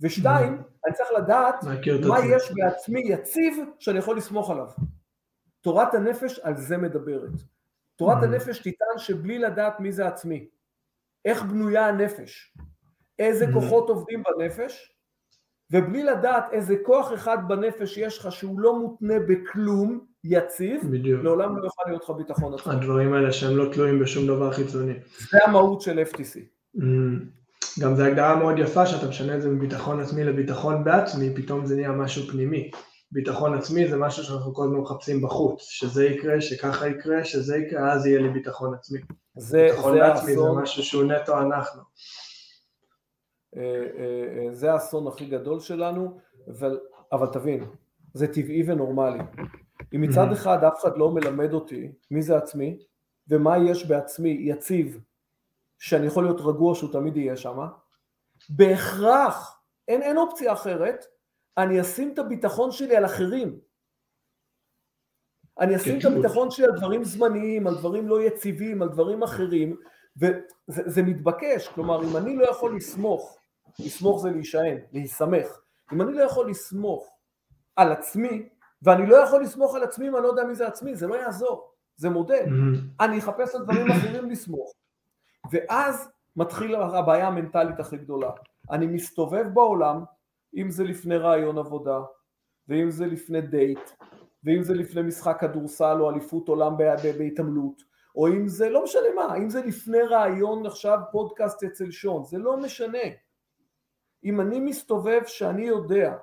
ושתיים, 0.00 0.58
mm-hmm. 0.58 0.69
אני 0.86 0.94
צריך 0.94 1.10
לדעת 1.18 1.64
מה 2.08 2.18
יש 2.26 2.52
בעצמי 2.52 3.02
יציב 3.04 3.56
שאני 3.78 3.98
יכול 3.98 4.16
לסמוך 4.16 4.50
עליו. 4.50 4.66
תורת 5.60 5.94
הנפש 5.94 6.38
על 6.38 6.56
זה 6.56 6.76
מדברת. 6.76 7.30
תורת 7.96 8.22
mm-hmm. 8.22 8.24
הנפש 8.24 8.58
תטען 8.58 8.98
שבלי 8.98 9.38
לדעת 9.38 9.80
מי 9.80 9.92
זה 9.92 10.06
עצמי, 10.06 10.48
איך 11.24 11.42
בנויה 11.42 11.88
הנפש, 11.88 12.56
איזה 13.18 13.44
mm-hmm. 13.44 13.52
כוחות 13.52 13.88
עובדים 13.88 14.22
בנפש, 14.22 14.92
ובלי 15.72 16.02
לדעת 16.02 16.44
איזה 16.52 16.74
כוח 16.82 17.12
אחד 17.12 17.38
בנפש 17.48 17.96
יש 17.96 18.18
לך 18.18 18.32
שהוא 18.32 18.60
לא 18.60 18.78
מותנה 18.78 19.14
בכלום, 19.28 20.06
יציב, 20.24 20.82
בדיוק. 20.90 21.24
לעולם 21.24 21.56
לא 21.56 21.64
יוכל 21.64 21.82
להיות 21.86 22.02
לך 22.04 22.10
ביטחון 22.10 22.54
עצמי. 22.54 22.72
הדברים 22.72 23.12
האלה 23.12 23.32
שהם 23.32 23.56
לא 23.56 23.72
תלויים 23.72 23.98
בשום 23.98 24.26
דבר 24.26 24.52
חיצוני. 24.52 24.94
זה 25.30 25.38
המהות 25.46 25.80
של 25.80 26.02
FTC. 26.12 26.40
גם 27.78 27.96
זו 27.96 28.02
הגדרה 28.02 28.36
מאוד 28.36 28.58
יפה 28.58 28.86
שאתה 28.86 29.08
משנה 29.08 29.36
את 29.36 29.42
זה 29.42 29.48
מביטחון 29.48 30.00
עצמי 30.00 30.24
לביטחון 30.24 30.84
בעצמי, 30.84 31.34
פתאום 31.34 31.66
זה 31.66 31.76
נהיה 31.76 31.92
משהו 31.92 32.26
פנימי. 32.28 32.70
ביטחון 33.12 33.54
עצמי 33.54 33.88
זה 33.88 33.96
משהו 33.96 34.24
שאנחנו 34.24 34.54
כל 34.54 34.64
הזמן 34.64 34.78
מחפשים 34.78 35.22
בחוץ, 35.22 35.62
שזה 35.62 36.04
יקרה, 36.04 36.40
שככה 36.40 36.88
יקרה, 36.88 37.24
שזה 37.24 37.56
יקרה, 37.56 37.92
אז 37.92 38.06
יהיה 38.06 38.20
לי 38.20 38.28
ביטחון 38.28 38.74
עצמי. 38.74 39.00
זה, 39.36 39.68
ביטחון 39.70 39.94
זה 39.94 40.06
עצמי 40.06 40.30
האסון... 40.30 40.54
זה 40.54 40.62
משהו 40.62 40.82
שהוא 40.82 41.04
נטו 41.04 41.38
אנחנו. 41.38 41.82
אה, 43.56 43.62
אה, 43.62 44.46
אה, 44.46 44.54
זה 44.54 44.72
האסון 44.72 45.06
הכי 45.06 45.26
גדול 45.26 45.60
שלנו, 45.60 46.18
אבל, 46.48 46.78
אבל 47.12 47.26
תבין, 47.26 47.64
זה 48.14 48.26
טבעי 48.26 48.62
ונורמלי. 48.66 49.20
אם 49.94 50.00
מצד 50.00 50.28
mm-hmm. 50.30 50.32
אחד 50.32 50.64
אף 50.64 50.80
אחד 50.80 50.98
לא 50.98 51.10
מלמד 51.10 51.52
אותי 51.52 51.92
מי 52.10 52.22
זה 52.22 52.36
עצמי, 52.36 52.78
ומה 53.28 53.58
יש 53.58 53.86
בעצמי 53.86 54.30
יציב, 54.40 55.00
שאני 55.80 56.06
יכול 56.06 56.24
להיות 56.24 56.40
רגוע 56.40 56.74
שהוא 56.74 56.92
תמיד 56.92 57.16
יהיה 57.16 57.36
שם, 57.36 57.58
בהכרח, 58.48 59.60
אין, 59.88 60.02
אין 60.02 60.16
אופציה 60.16 60.52
אחרת, 60.52 61.04
אני 61.58 61.80
אשים 61.80 62.12
את 62.14 62.18
הביטחון 62.18 62.72
שלי 62.72 62.96
על 62.96 63.04
אחרים. 63.04 63.60
אני 65.60 65.76
אשים 65.76 65.98
את 65.98 66.04
הביטחון 66.04 66.50
שלי 66.50 66.64
על 66.64 66.76
דברים 66.76 67.04
זמניים, 67.04 67.66
על 67.66 67.74
דברים 67.78 68.08
לא 68.08 68.22
יציבים, 68.22 68.82
על 68.82 68.88
דברים 68.88 69.22
אחרים, 69.22 69.76
וזה 70.16 71.02
מתבקש, 71.02 71.68
כלומר 71.68 72.04
אם 72.04 72.16
אני 72.16 72.36
לא 72.36 72.50
יכול 72.50 72.76
לסמוך, 72.76 73.38
לסמוך 73.78 74.22
זה 74.22 74.30
להישען, 74.30 74.78
להיסמך, 74.92 75.46
אם 75.92 76.02
אני 76.02 76.12
לא 76.12 76.22
יכול 76.22 76.50
לסמוך 76.50 77.18
על 77.76 77.92
עצמי, 77.92 78.48
ואני 78.82 79.06
לא 79.06 79.16
יכול 79.16 79.42
לסמוך 79.42 79.74
על 79.74 79.82
עצמי 79.82 80.08
אם 80.08 80.16
אני 80.16 80.22
לא 80.22 80.28
יודע 80.28 80.44
מי 80.44 80.54
זה 80.54 80.66
עצמי, 80.66 80.96
זה 80.96 81.06
לא 81.06 81.14
יעזור, 81.14 81.72
זה 81.96 82.10
מודל, 82.10 82.44
mm-hmm. 82.44 83.04
אני 83.04 83.18
אחפש 83.18 83.54
על 83.54 83.62
דברים 83.62 83.90
אחרים 83.90 84.30
לסמוך, 84.30 84.72
ואז 85.50 86.08
מתחילה 86.36 86.86
הבעיה 86.86 87.26
המנטלית 87.26 87.80
הכי 87.80 87.96
גדולה, 87.96 88.30
אני 88.70 88.86
מסתובב 88.86 89.44
בעולם 89.54 90.04
אם 90.56 90.70
זה 90.70 90.84
לפני 90.84 91.16
רעיון 91.16 91.58
עבודה, 91.58 92.00
ואם 92.68 92.90
זה 92.90 93.06
לפני 93.06 93.40
דייט, 93.40 93.90
ואם 94.44 94.62
זה 94.62 94.74
לפני 94.74 95.02
משחק 95.02 95.36
כדורסל 95.40 95.96
או 96.00 96.10
אליפות 96.10 96.48
עולם 96.48 96.76
בהתעמלות, 97.18 97.82
או 98.16 98.28
אם 98.28 98.48
זה, 98.48 98.70
לא 98.70 98.84
משנה 98.84 99.14
מה, 99.16 99.36
אם 99.36 99.50
זה 99.50 99.62
לפני 99.62 100.02
רעיון 100.02 100.66
עכשיו 100.66 100.98
פודקאסט 101.12 101.64
אצל 101.64 101.90
שון, 101.90 102.24
זה 102.24 102.38
לא 102.38 102.56
משנה. 102.56 103.08
אם 104.24 104.40
אני 104.40 104.60
מסתובב 104.60 105.20
שאני 105.26 105.62
יודע, 105.62 106.16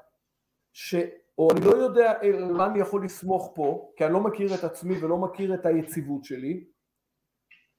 ש... 0.73 0.95
או 1.37 1.51
אני 1.51 1.61
לא 1.65 1.71
יודע 1.71 2.13
על 2.21 2.51
מה 2.51 2.65
אני 2.65 2.79
יכול 2.79 3.05
לסמוך 3.05 3.51
פה, 3.55 3.91
כי 3.95 4.05
אני 4.05 4.13
לא 4.13 4.19
מכיר 4.19 4.55
את 4.55 4.63
עצמי 4.63 4.97
ולא 4.97 5.17
מכיר 5.17 5.53
את 5.53 5.65
היציבות 5.65 6.23
שלי, 6.23 6.63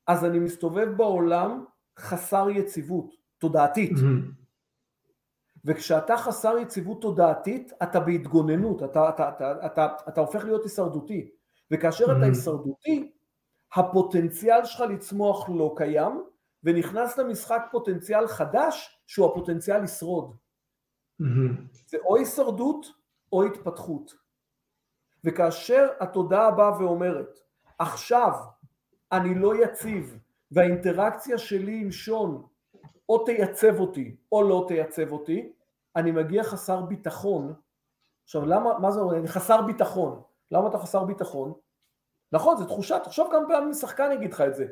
אז 0.09 0.25
אני 0.25 0.39
מסתובב 0.39 0.89
בעולם 0.97 1.65
חסר 1.99 2.51
יציבות, 2.51 3.15
תודעתית. 3.39 3.93
וכשאתה 5.65 6.17
חסר 6.17 6.59
יציבות 6.59 7.03
תודעתית, 7.03 7.73
אתה 7.83 8.01
בהתגוננות, 8.01 8.83
אתה, 8.83 9.09
אתה, 9.09 9.29
אתה, 9.29 9.67
אתה, 9.67 9.87
אתה 10.09 10.21
הופך 10.21 10.45
להיות 10.45 10.63
הישרדותי. 10.65 11.31
וכאשר. 11.71 12.05
אתה 12.05 12.25
הישרדותי, 12.25 13.13
הפוטנציאל 13.75 14.65
שלך 14.65 14.81
לצמוח 14.81 15.49
לא 15.49 15.75
קיים, 15.77 16.25
ונכנס 16.65 17.19
למשחק 17.19 17.63
פוטנציאל 17.71 18.27
חדש, 18.27 19.03
שהוא 19.07 19.27
הפוטנציאל 19.27 19.83
לשרוד. 19.83 20.37
זה 21.87 21.99
או 22.05 22.17
הישרדות 22.17 22.87
או 23.33 23.45
התפתחות. 23.45 24.15
וכאשר 25.25 25.89
התודעה 26.01 26.51
באה 26.51 26.83
ואומרת, 26.83 27.39
עכשיו 27.79 28.33
אני 29.13 29.35
לא 29.35 29.65
יציב, 29.65 30.19
והאינטראקציה 30.51 31.39
שלי 31.39 31.81
עם 31.81 31.91
שון 31.91 32.47
או 33.09 33.25
תייצב 33.25 33.81
אותי 33.81 34.17
או 34.33 34.43
לא 34.43 34.65
תייצב 34.69 35.13
אותי, 35.13 35.53
אני 35.97 36.11
מגיע 36.11 36.43
חסר 36.43 36.81
ביטחון. 36.81 37.55
עכשיו 38.25 38.47
למה, 38.47 38.79
מה 38.79 38.91
זה 38.91 39.01
אומר? 39.01 39.17
אני 39.17 39.29
חסר 39.29 39.63
ביטחון. 39.63 40.23
למה 40.51 40.69
אתה 40.69 40.79
חסר 40.79 41.05
ביטחון? 41.05 41.53
נכון, 42.33 42.57
זו 42.57 42.65
תחושה, 42.65 42.99
תחשוב 42.99 43.29
כמה 43.31 43.49
פעמים 43.49 43.73
שחקן 43.73 44.13
יגיד 44.13 44.33
לך 44.33 44.41
את 44.41 44.55
זה. 44.55 44.67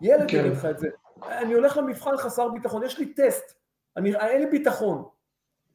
ילד 0.00 0.30
כן. 0.30 0.36
יגיד 0.36 0.52
לך 0.52 0.64
את 0.64 0.78
זה. 0.78 0.88
אני 1.28 1.52
הולך 1.52 1.76
למבחן 1.76 2.16
חסר 2.16 2.48
ביטחון, 2.48 2.82
יש 2.82 2.98
לי 2.98 3.14
טסט, 3.14 3.54
אני, 3.96 4.16
אין 4.16 4.42
לי 4.42 4.46
ביטחון. 4.46 5.04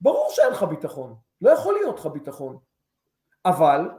ברור 0.01 0.27
שאין 0.29 0.51
לך 0.51 0.63
ביטחון, 0.63 1.15
לא 1.41 1.49
יכול 1.49 1.73
להיות 1.73 1.99
לך 1.99 2.05
ביטחון. 2.05 2.57
אבל 3.45 3.89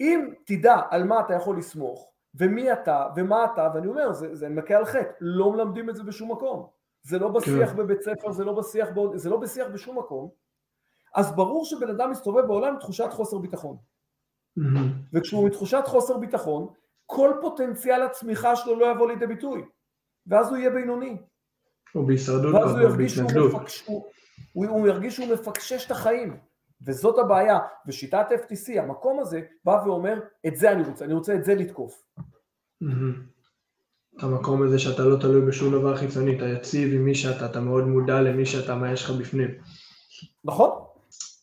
אם 0.00 0.32
תדע 0.44 0.76
על 0.90 1.04
מה 1.04 1.20
אתה 1.20 1.34
יכול 1.34 1.58
לסמוך, 1.58 2.12
ומי 2.38 2.72
אתה, 2.72 3.06
ומה 3.16 3.44
אתה, 3.44 3.68
ואני 3.74 3.86
אומר, 3.86 4.12
זה, 4.12 4.34
זה 4.34 4.48
מכה 4.48 4.76
על 4.76 4.84
חטא, 4.84 5.10
לא 5.20 5.52
מלמדים 5.52 5.90
את 5.90 5.96
זה 5.96 6.02
בשום 6.02 6.32
מקום. 6.32 6.66
זה 7.02 7.18
לא 7.18 7.28
בשיח 7.28 7.70
כן. 7.70 7.76
בבית 7.76 8.02
ספר, 8.02 8.32
זה 8.32 8.44
לא 8.44 8.52
בשיח, 8.52 8.88
זה 9.14 9.30
לא 9.30 9.36
בשיח 9.36 9.66
בשום 9.74 9.98
מקום. 9.98 10.30
אז 11.14 11.36
ברור 11.36 11.64
שבן 11.64 11.90
אדם 11.90 12.10
מסתובב 12.10 12.46
בעולם 12.46 12.72
עם 12.74 12.80
תחושת 12.80 13.08
חוסר 13.10 13.38
ביטחון. 13.38 13.76
Mm-hmm. 14.58 14.62
וכשהוא 15.12 15.46
מתחושת 15.46 15.82
חוסר 15.86 16.18
ביטחון, 16.18 16.68
כל 17.06 17.32
פוטנציאל 17.40 18.02
הצמיחה 18.02 18.56
שלו 18.56 18.78
לא 18.78 18.90
יבוא 18.90 19.08
לידי 19.08 19.26
ביטוי, 19.26 19.62
ואז 20.26 20.48
הוא 20.48 20.56
יהיה 20.56 20.70
בינוני. 20.70 21.16
או 21.94 22.06
בהישרדות, 22.06 22.54
ואז 22.54 22.70
הוא 22.70 22.80
ירגיש 22.80 23.14
שהוא, 23.14 23.30
מפקש, 23.48 23.86
הוא, 23.86 24.06
הוא, 24.52 24.66
הוא 24.66 24.88
ירגיש 24.88 25.16
שהוא 25.16 25.28
מפקשש 25.34 25.86
את 25.86 25.90
החיים, 25.90 26.36
וזאת 26.82 27.18
הבעיה. 27.18 27.58
ושיטת 27.86 28.26
FTC, 28.30 28.80
המקום 28.80 29.20
הזה, 29.20 29.40
בא 29.64 29.82
ואומר, 29.86 30.20
את 30.46 30.56
זה 30.56 30.72
אני 30.72 30.82
רוצה, 30.88 31.04
אני 31.04 31.14
רוצה 31.14 31.34
את 31.34 31.44
זה 31.44 31.54
לתקוף. 31.54 32.02
המקום 34.18 34.62
הזה 34.62 34.78
שאתה 34.78 35.04
לא 35.04 35.16
תלוי 35.16 35.46
בשום 35.46 35.72
דבר 35.72 35.96
חיצוני, 35.96 36.36
אתה 36.36 36.48
יציב 36.48 36.94
עם 36.94 37.04
מי 37.04 37.14
שאתה, 37.14 37.46
אתה 37.46 37.60
מאוד 37.60 37.84
מודע 37.86 38.20
למי 38.20 38.46
שאתה, 38.46 38.74
מה 38.74 38.92
יש 38.92 39.04
לך 39.04 39.10
בפנים. 39.10 39.50
נכון, 40.44 40.70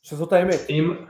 שזאת 0.03 0.33
האמת. 0.33 0.59
אם, 0.69 1.05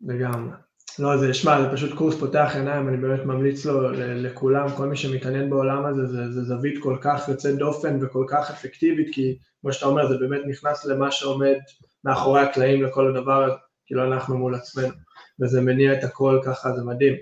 לגמרי. 0.00 0.52
לא, 0.98 1.16
זה, 1.16 1.34
שמע, 1.34 1.62
זה 1.62 1.68
פשוט 1.72 1.98
קורס 1.98 2.18
פותח 2.20 2.52
עיניים, 2.54 2.88
אני 2.88 2.96
באמת 2.96 3.24
ממליץ 3.24 3.64
לו 3.64 3.90
לכולם, 3.92 4.68
כל 4.76 4.86
מי 4.86 4.96
שמתעניין 4.96 5.50
בעולם 5.50 5.86
הזה, 5.86 6.06
זה, 6.06 6.32
זה 6.32 6.42
זווית 6.42 6.82
כל 6.82 6.96
כך 7.00 7.28
יוצאת 7.28 7.56
דופן 7.56 7.98
וכל 8.00 8.24
כך 8.28 8.50
אפקטיבית, 8.50 9.14
כי 9.14 9.38
כמו 9.60 9.72
שאתה 9.72 9.86
אומר, 9.86 10.08
זה 10.08 10.18
באמת 10.18 10.40
נכנס 10.46 10.84
למה 10.84 11.10
שעומד 11.10 11.56
מאחורי 12.08 12.40
הקלעים 12.40 12.82
לכל 12.82 13.08
הדבר 13.08 13.56
כאילו 13.86 14.04
אנחנו 14.04 14.38
מול 14.38 14.54
עצמנו, 14.54 14.94
וזה 15.40 15.60
מניע 15.60 15.92
את 15.92 16.04
הכל 16.04 16.40
ככה, 16.44 16.72
זה 16.72 16.84
מדהים. 16.84 17.14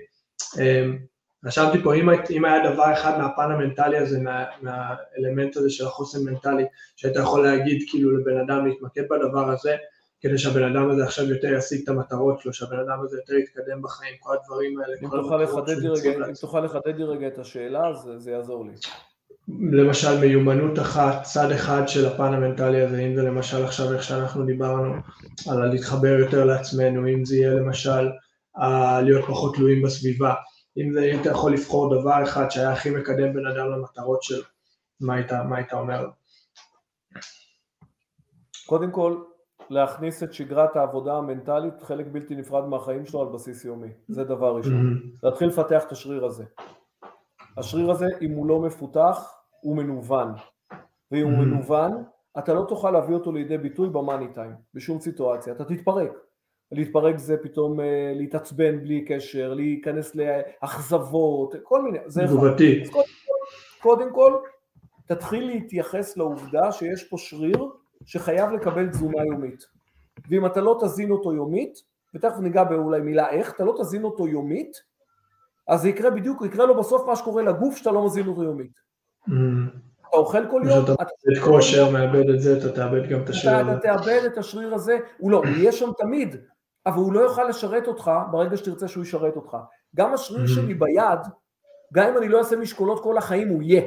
אמ, 0.59 0.97
רשמתי 1.45 1.83
פה, 1.83 1.95
אם, 1.95 2.09
אם 2.09 2.45
היה 2.45 2.73
דבר 2.73 2.93
אחד 2.93 3.17
מהפן 3.17 3.51
המנטלי 3.51 3.97
הזה, 3.97 4.19
מה, 4.19 4.45
מהאלמנט 4.61 5.57
הזה 5.57 5.69
של 5.69 5.85
החוסן 5.85 6.23
מנטלי, 6.25 6.65
שהיית 6.95 7.15
יכול 7.15 7.43
להגיד 7.43 7.83
כאילו 7.89 8.17
לבן 8.17 8.39
אדם 8.39 8.65
להתמקד 8.65 9.03
בדבר 9.09 9.49
הזה, 9.51 9.75
כדי 10.21 10.37
שהבן 10.37 10.63
אדם 10.63 10.89
הזה 10.89 11.03
עכשיו 11.03 11.25
יותר 11.25 11.53
ישיג 11.53 11.81
את 11.83 11.89
המטרות 11.89 12.39
שלו, 12.39 12.53
שהבן 12.53 12.79
אדם 12.79 13.01
הזה 13.03 13.17
יותר 13.17 13.33
יתקדם 13.33 13.81
בחיים, 13.81 14.15
כל 14.19 14.35
הדברים 14.41 14.79
האלה. 14.79 14.93
אם 15.03 15.09
תוכל 15.09 15.43
לחדד 15.43 15.77
לי 15.77 15.89
רגע, 15.89 16.27
אם 16.27 16.33
תוכל 16.41 16.59
לחדד 16.59 16.97
לי 16.97 17.03
רגע 17.03 17.27
את 17.27 17.37
השאלה, 17.37 17.87
אז 17.87 18.09
זה 18.17 18.31
יעזור 18.31 18.65
לי. 18.65 18.71
למשל 19.47 20.19
מיומנות 20.19 20.79
אחת, 20.79 21.23
צד 21.23 21.51
אחד 21.51 21.87
של 21.87 22.05
הפן 22.05 22.33
המנטלי 22.33 22.81
הזה, 22.81 22.99
אם 22.99 23.15
זה 23.15 23.21
למשל 23.21 23.65
עכשיו 23.65 23.93
איך 23.93 24.03
שאנחנו 24.03 24.45
דיברנו 24.45 24.93
על 25.49 25.65
להתחבר 25.67 26.19
יותר 26.19 26.45
לעצמנו, 26.45 27.07
אם 27.07 27.25
זה 27.25 27.35
יהיה 27.35 27.53
למשל 27.53 28.09
להיות 29.03 29.25
פחות 29.25 29.55
תלויים 29.55 29.81
בסביבה, 29.81 30.33
אם 30.77 30.93
זה, 30.93 31.11
אתה 31.21 31.29
יכול 31.29 31.53
לבחור 31.53 32.01
דבר 32.01 32.23
אחד 32.23 32.51
שהיה 32.51 32.71
הכי 32.71 32.89
מקדם 32.89 33.33
בן 33.33 33.47
אדם 33.47 33.71
למטרות 33.71 34.23
שלו, 34.23 34.43
מה 35.01 35.15
היית 35.55 35.73
אומר 35.73 36.01
לו? 36.01 36.09
קודם 38.65 38.91
כל, 38.91 39.21
להכניס 39.69 40.23
את 40.23 40.33
שגרת 40.33 40.75
העבודה 40.75 41.13
המנטלית 41.13 41.81
חלק 41.81 42.05
בלתי 42.11 42.35
נפרד 42.35 42.65
מהחיים 42.65 43.05
שלו 43.05 43.21
על 43.21 43.27
בסיס 43.33 43.65
יומי, 43.65 43.89
זה 44.07 44.23
דבר 44.23 44.55
ראשון. 44.55 44.73
Mm-hmm. 44.73 45.19
להתחיל 45.23 45.47
לפתח 45.47 45.83
את 45.87 45.91
השריר 45.91 46.25
הזה. 46.25 46.43
השריר 47.57 47.91
הזה, 47.91 48.05
אם 48.21 48.31
הוא 48.31 48.47
לא 48.47 48.59
מפותח, 48.59 49.36
הוא 49.61 49.77
מנוון. 49.77 50.33
ואם 51.11 51.23
הוא 51.23 51.31
mm-hmm. 51.31 51.45
מנוון, 51.45 52.03
אתה 52.39 52.53
לא 52.53 52.65
תוכל 52.67 52.91
להביא 52.91 53.15
אותו 53.15 53.31
לידי 53.31 53.57
ביטוי 53.57 53.89
במאני 53.89 54.27
טיים, 54.33 54.51
בשום 54.73 54.99
סיטואציה, 54.99 55.53
אתה 55.53 55.65
תתפרק. 55.65 56.11
להתפרק 56.71 57.17
זה 57.17 57.37
פתאום 57.43 57.79
אה, 57.79 58.13
להתעצבן 58.15 58.79
בלי 58.79 59.05
קשר, 59.05 59.53
להיכנס 59.53 60.15
לאכזבות, 60.15 61.55
כל 61.63 61.81
מיני, 61.81 61.97
זה 62.05 62.25
אחד. 62.25 62.33
קודם 62.91 62.91
כל, 62.91 63.01
קודם 63.81 64.13
כל, 64.13 64.33
תתחיל 65.05 65.47
להתייחס 65.47 66.17
לעובדה 66.17 66.71
שיש 66.71 67.03
פה 67.03 67.17
שריר 67.17 67.69
שחייב 68.05 68.51
לקבל 68.51 68.89
תזונה 68.89 69.25
יומית. 69.25 69.63
ואם 70.29 70.45
אתה 70.45 70.61
לא 70.61 70.79
תזין 70.81 71.11
אותו 71.11 71.33
יומית, 71.33 71.83
ותכף 72.15 72.39
ניגע 72.39 72.63
באולי 72.63 73.01
מילה 73.01 73.29
איך, 73.29 73.55
אתה 73.55 73.63
לא 73.63 73.75
תזין 73.81 74.03
אותו 74.03 74.27
יומית, 74.27 74.77
אז 75.67 75.81
זה 75.81 75.89
יקרה 75.89 76.09
בדיוק, 76.09 76.41
יקרה 76.45 76.65
לו 76.65 76.77
בסוף 76.77 77.07
מה 77.07 77.15
שקורה 77.15 77.43
לגוף 77.43 77.77
שאתה 77.77 77.91
לא 77.91 78.05
מזין 78.05 78.27
אותו 78.27 78.43
יומית. 78.43 78.86
אתה 80.09 80.17
אוכל 80.17 80.51
כל 80.51 80.61
יום, 80.65 80.83
אתה 80.83 80.91
מאבד 80.91 81.43
כושר, 81.43 81.91
מאבד 81.91 82.29
את 82.29 82.41
זה, 82.41 82.57
אתה 82.57 82.71
תאבד 82.71 83.09
גם 83.09 83.21
את 83.23 83.29
השריר 83.29 83.55
הזה. 83.55 83.71
אתה 83.71 83.79
תאבד 83.79 84.21
את 84.25 84.37
השריר 84.37 84.73
הזה, 84.73 84.97
הוא 85.17 85.31
לא, 85.31 85.37
הוא 85.37 85.45
יהיה 85.45 85.71
שם 85.71 85.89
תמיד, 85.97 86.35
אבל 86.85 86.97
הוא 86.97 87.13
לא 87.13 87.19
יוכל 87.19 87.43
לשרת 87.43 87.87
אותך 87.87 88.11
ברגע 88.31 88.57
שתרצה 88.57 88.87
שהוא 88.87 89.03
ישרת 89.03 89.35
אותך. 89.35 89.57
גם 89.95 90.13
השריר. 90.13 90.47
שלי 90.47 90.73
ביד, 90.73 91.19
גם 91.93 92.07
אם 92.07 92.17
אני 92.17 92.29
לא 92.29 92.39
אעשה 92.39 92.55
משקולות 92.55 93.03
כל 93.03 93.17
החיים, 93.17 93.47
הוא 93.47 93.61
יהיה. 93.61 93.81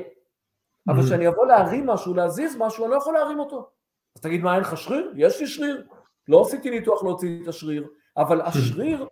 אבל. 0.88 1.02
כשאני 1.02 1.28
אבוא 1.28 1.46
להרים 1.46 1.86
משהו, 1.86 2.14
להזיז 2.14 2.56
משהו, 2.58 2.84
אני 2.84 2.92
לא 2.92 2.96
יכול 2.96 3.14
להרים 3.14 3.38
אותו. 3.38 3.70
אז 4.16 4.22
תגיד 4.22 4.42
מה 4.42 4.54
אין 4.54 4.60
לך 4.60 4.76
שריר? 4.76 5.12
יש 5.16 5.40
לי 5.40 5.46
שריר. 5.46 5.86
לא 6.28 6.42
עשיתי 6.42 6.70
ניתוח 6.70 7.02
להוציא 7.02 7.42
את 7.42 7.48
השריר, 7.48 7.86
אבל 8.16 8.40
השריר, 8.40 9.06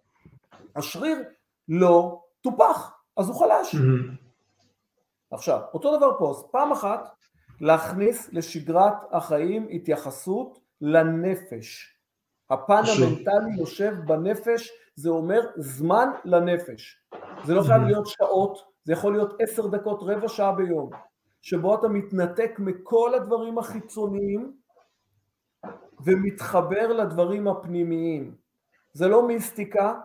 השריר 0.76 1.18
לא 1.68 2.20
טופח, 2.40 2.92
אז 3.16 3.28
הוא 3.28 3.36
חלש. 3.40 3.74
עכשיו, 5.30 5.60
אותו 5.74 5.96
דבר 5.96 6.18
פה, 6.18 6.30
אז 6.30 6.44
פעם 6.52 6.72
אחת 6.72 7.08
להכניס 7.60 8.32
לשגרת 8.32 8.94
החיים 9.12 9.68
התייחסות 9.70 10.58
לנפש. 10.80 11.94
הפן 12.50 12.74
המנטלי 12.74 13.58
יושב 13.58 13.94
בנפש, 14.06 14.70
זה 14.94 15.08
אומר 15.08 15.40
זמן 15.56 16.08
לנפש. 16.24 17.04
זה 17.44 17.54
לא 17.54 17.62
חייב 17.62 17.82
להיות 17.82 18.06
שעות, 18.06 18.58
זה 18.84 18.92
יכול 18.92 19.12
להיות 19.12 19.34
עשר 19.40 19.66
דקות, 19.66 19.98
רבע 20.02 20.28
שעה 20.28 20.52
ביום, 20.52 20.90
שבו 21.42 21.74
אתה 21.74 21.88
מתנתק 21.88 22.50
מכל 22.58 23.14
הדברים 23.14 23.58
החיצוניים 23.58 24.52
ומתחבר 26.04 26.92
לדברים 26.92 27.48
הפנימיים. 27.48 28.34
זה 28.92 29.08
לא 29.08 29.26
מיסטיקה, 29.26 30.00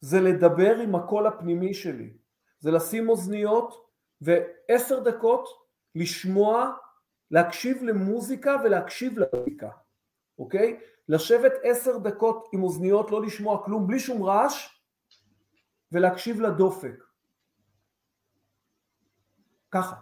זה 0.00 0.20
לדבר 0.20 0.76
עם 0.76 0.94
הקול 0.94 1.26
הפנימי 1.26 1.74
שלי. 1.74 2.12
זה 2.58 2.70
לשים 2.70 3.08
אוזניות 3.08 3.89
ועשר 4.20 5.00
דקות 5.00 5.48
לשמוע, 5.94 6.72
להקשיב 7.30 7.82
למוזיקה 7.82 8.56
ולהקשיב 8.64 9.18
למוזיקה, 9.18 9.68
אוקיי? 10.38 10.80
לשבת 11.08 11.52
עשר 11.62 11.98
דקות 11.98 12.48
עם 12.52 12.62
אוזניות, 12.62 13.10
לא 13.10 13.22
לשמוע 13.22 13.64
כלום, 13.64 13.86
בלי 13.86 14.00
שום 14.00 14.22
רעש, 14.22 14.80
ולהקשיב 15.92 16.40
לדופק. 16.40 17.04
ככה. 19.70 19.96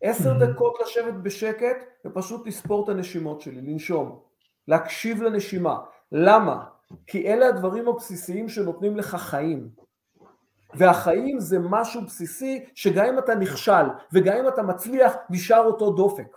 עשר 0.00 0.38
דקות 0.38 0.74
לשבת 0.82 1.14
בשקט 1.14 1.76
ופשוט 2.04 2.46
לספור 2.46 2.84
את 2.84 2.88
הנשימות 2.88 3.40
שלי, 3.40 3.60
לנשום. 3.60 4.22
להקשיב 4.68 5.22
לנשימה. 5.22 5.78
למה? 6.12 6.64
כי 7.06 7.32
אלה 7.32 7.48
הדברים 7.48 7.88
הבסיסיים 7.88 8.48
שנותנים 8.48 8.96
לך 8.96 9.14
חיים. 9.14 9.70
והחיים 10.76 11.40
זה 11.40 11.58
משהו 11.58 12.02
בסיסי 12.02 12.64
שגם 12.74 13.04
אם 13.04 13.18
אתה 13.18 13.34
נכשל 13.34 13.84
וגם 14.12 14.36
אם 14.36 14.48
אתה 14.48 14.62
מצליח 14.62 15.14
נשאר 15.30 15.64
אותו 15.64 15.90
דופק. 15.90 16.36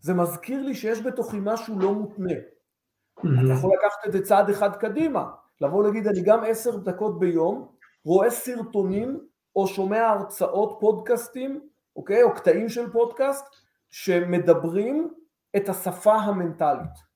זה 0.00 0.14
מזכיר 0.14 0.62
לי 0.62 0.74
שיש 0.74 1.02
בתוכי 1.02 1.36
משהו 1.40 1.78
לא 1.78 1.94
מותנה. 1.94 2.32
Mm-hmm. 2.32 3.28
אתה 3.44 3.52
יכול 3.52 3.70
לקחת 3.78 4.06
את 4.06 4.12
זה 4.12 4.24
צעד 4.24 4.50
אחד 4.50 4.76
קדימה, 4.76 5.30
לבוא 5.60 5.84
להגיד 5.84 6.06
אני 6.06 6.22
גם 6.22 6.44
עשר 6.46 6.76
דקות 6.76 7.18
ביום 7.18 7.68
רואה 8.04 8.30
סרטונים 8.30 9.20
או 9.56 9.66
שומע 9.66 10.08
הרצאות 10.08 10.76
פודקאסטים, 10.80 11.68
אוקיי, 11.96 12.22
או 12.22 12.34
קטעים 12.34 12.68
של 12.68 12.92
פודקאסט 12.92 13.44
שמדברים 13.90 15.14
את 15.56 15.68
השפה 15.68 16.14
המנטלית. 16.14 17.07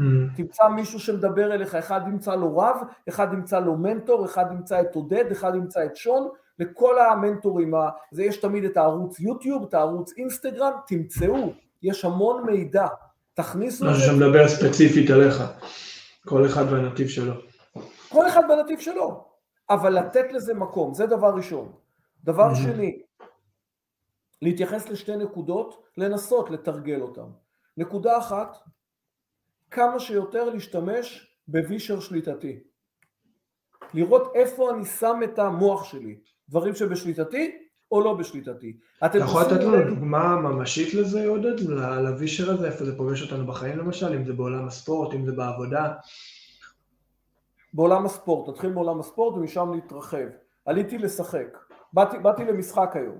Mm. 0.00 0.36
תמצא 0.36 0.68
מישהו 0.68 1.00
שמדבר 1.00 1.54
אליך, 1.54 1.74
אחד 1.74 2.00
ימצא 2.06 2.34
לו 2.34 2.58
רב, 2.58 2.76
אחד 3.08 3.32
ימצא 3.32 3.60
לו 3.60 3.76
מנטור, 3.76 4.24
אחד 4.24 4.44
ימצא 4.52 4.80
את 4.80 4.94
עודד, 4.94 5.30
אחד 5.32 5.54
ימצא 5.54 5.84
את 5.84 5.96
שון, 5.96 6.28
לכל 6.58 6.98
המנטורים, 6.98 7.74
זה 8.10 8.24
יש 8.24 8.36
תמיד 8.36 8.64
את 8.64 8.76
הערוץ 8.76 9.20
יוטיוב, 9.20 9.62
את 9.68 9.74
הערוץ 9.74 10.12
אינסטגרם, 10.16 10.72
תמצאו, 10.86 11.52
יש 11.82 12.04
המון 12.04 12.46
מידע, 12.46 12.86
תכניסו... 13.34 13.86
משהו 13.86 14.02
שמדבר 14.02 14.48
ספציפית 14.48 15.10
עליך, 15.10 15.42
כל 16.26 16.46
אחד 16.46 16.72
והנתיב 16.72 17.08
שלו. 17.08 17.34
כל 18.08 18.28
אחד 18.28 18.42
בנתיב 18.48 18.80
שלו, 18.80 19.24
אבל 19.70 19.98
לתת 19.98 20.32
לזה 20.32 20.54
מקום, 20.54 20.94
זה 20.94 21.06
דבר 21.06 21.34
ראשון. 21.34 21.72
דבר 22.24 22.52
mm-hmm. 22.52 22.56
שני, 22.56 23.02
להתייחס 24.42 24.88
לשתי 24.88 25.16
נקודות, 25.16 25.82
לנסות 25.96 26.50
לתרגל 26.50 27.00
אותן. 27.00 27.26
נקודה 27.76 28.18
אחת, 28.18 28.56
כמה 29.70 30.00
שיותר 30.00 30.50
להשתמש 30.50 31.36
בווישר 31.48 32.00
שליטתי. 32.00 32.60
לראות 33.94 34.32
איפה 34.34 34.70
אני 34.70 34.84
שם 34.84 35.20
את 35.24 35.38
המוח 35.38 35.84
שלי. 35.84 36.18
דברים 36.48 36.74
שבשליטתי, 36.74 37.58
או 37.92 38.00
לא 38.00 38.14
בשליטתי. 38.14 38.76
אתה 39.04 39.18
יכול 39.18 39.42
לתת 39.42 39.60
לנו 39.64 39.94
דוגמה 39.94 40.36
ממשית 40.36 40.94
לזה, 40.94 41.26
עודד? 41.26 41.60
לווישר 42.04 42.50
הזה, 42.50 42.66
איפה 42.66 42.84
זה 42.84 42.96
פוגש 42.96 43.22
אותנו 43.22 43.46
בחיים 43.46 43.78
למשל, 43.78 44.14
אם 44.14 44.24
זה 44.24 44.32
בעולם 44.32 44.66
הספורט, 44.66 45.14
אם 45.14 45.26
זה 45.26 45.32
בעבודה? 45.32 45.94
בעולם 47.74 48.06
הספורט, 48.06 48.48
נתחיל 48.48 48.70
מעולם 48.72 49.00
הספורט 49.00 49.36
ומשם 49.36 49.72
נתרחב. 49.74 50.26
עליתי 50.64 50.98
לשחק, 50.98 51.58
באתי, 51.92 52.18
באתי 52.18 52.44
למשחק 52.44 52.90
היום. 52.94 53.18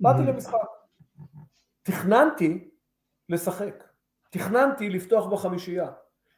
באתי 0.00 0.18
mm-hmm. 0.18 0.22
למשחק. 0.22 0.58
תכננתי 1.82 2.68
לשחק. 3.28 3.84
תכננתי 4.30 4.90
לפתוח 4.90 5.26
בחמישייה. 5.26 5.88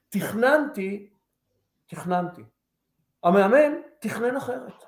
תכננתי, 0.08 1.10
תכננתי. 1.86 2.42
המאמן 3.22 3.72
תכנן 3.98 4.36
אחרת. 4.36 4.84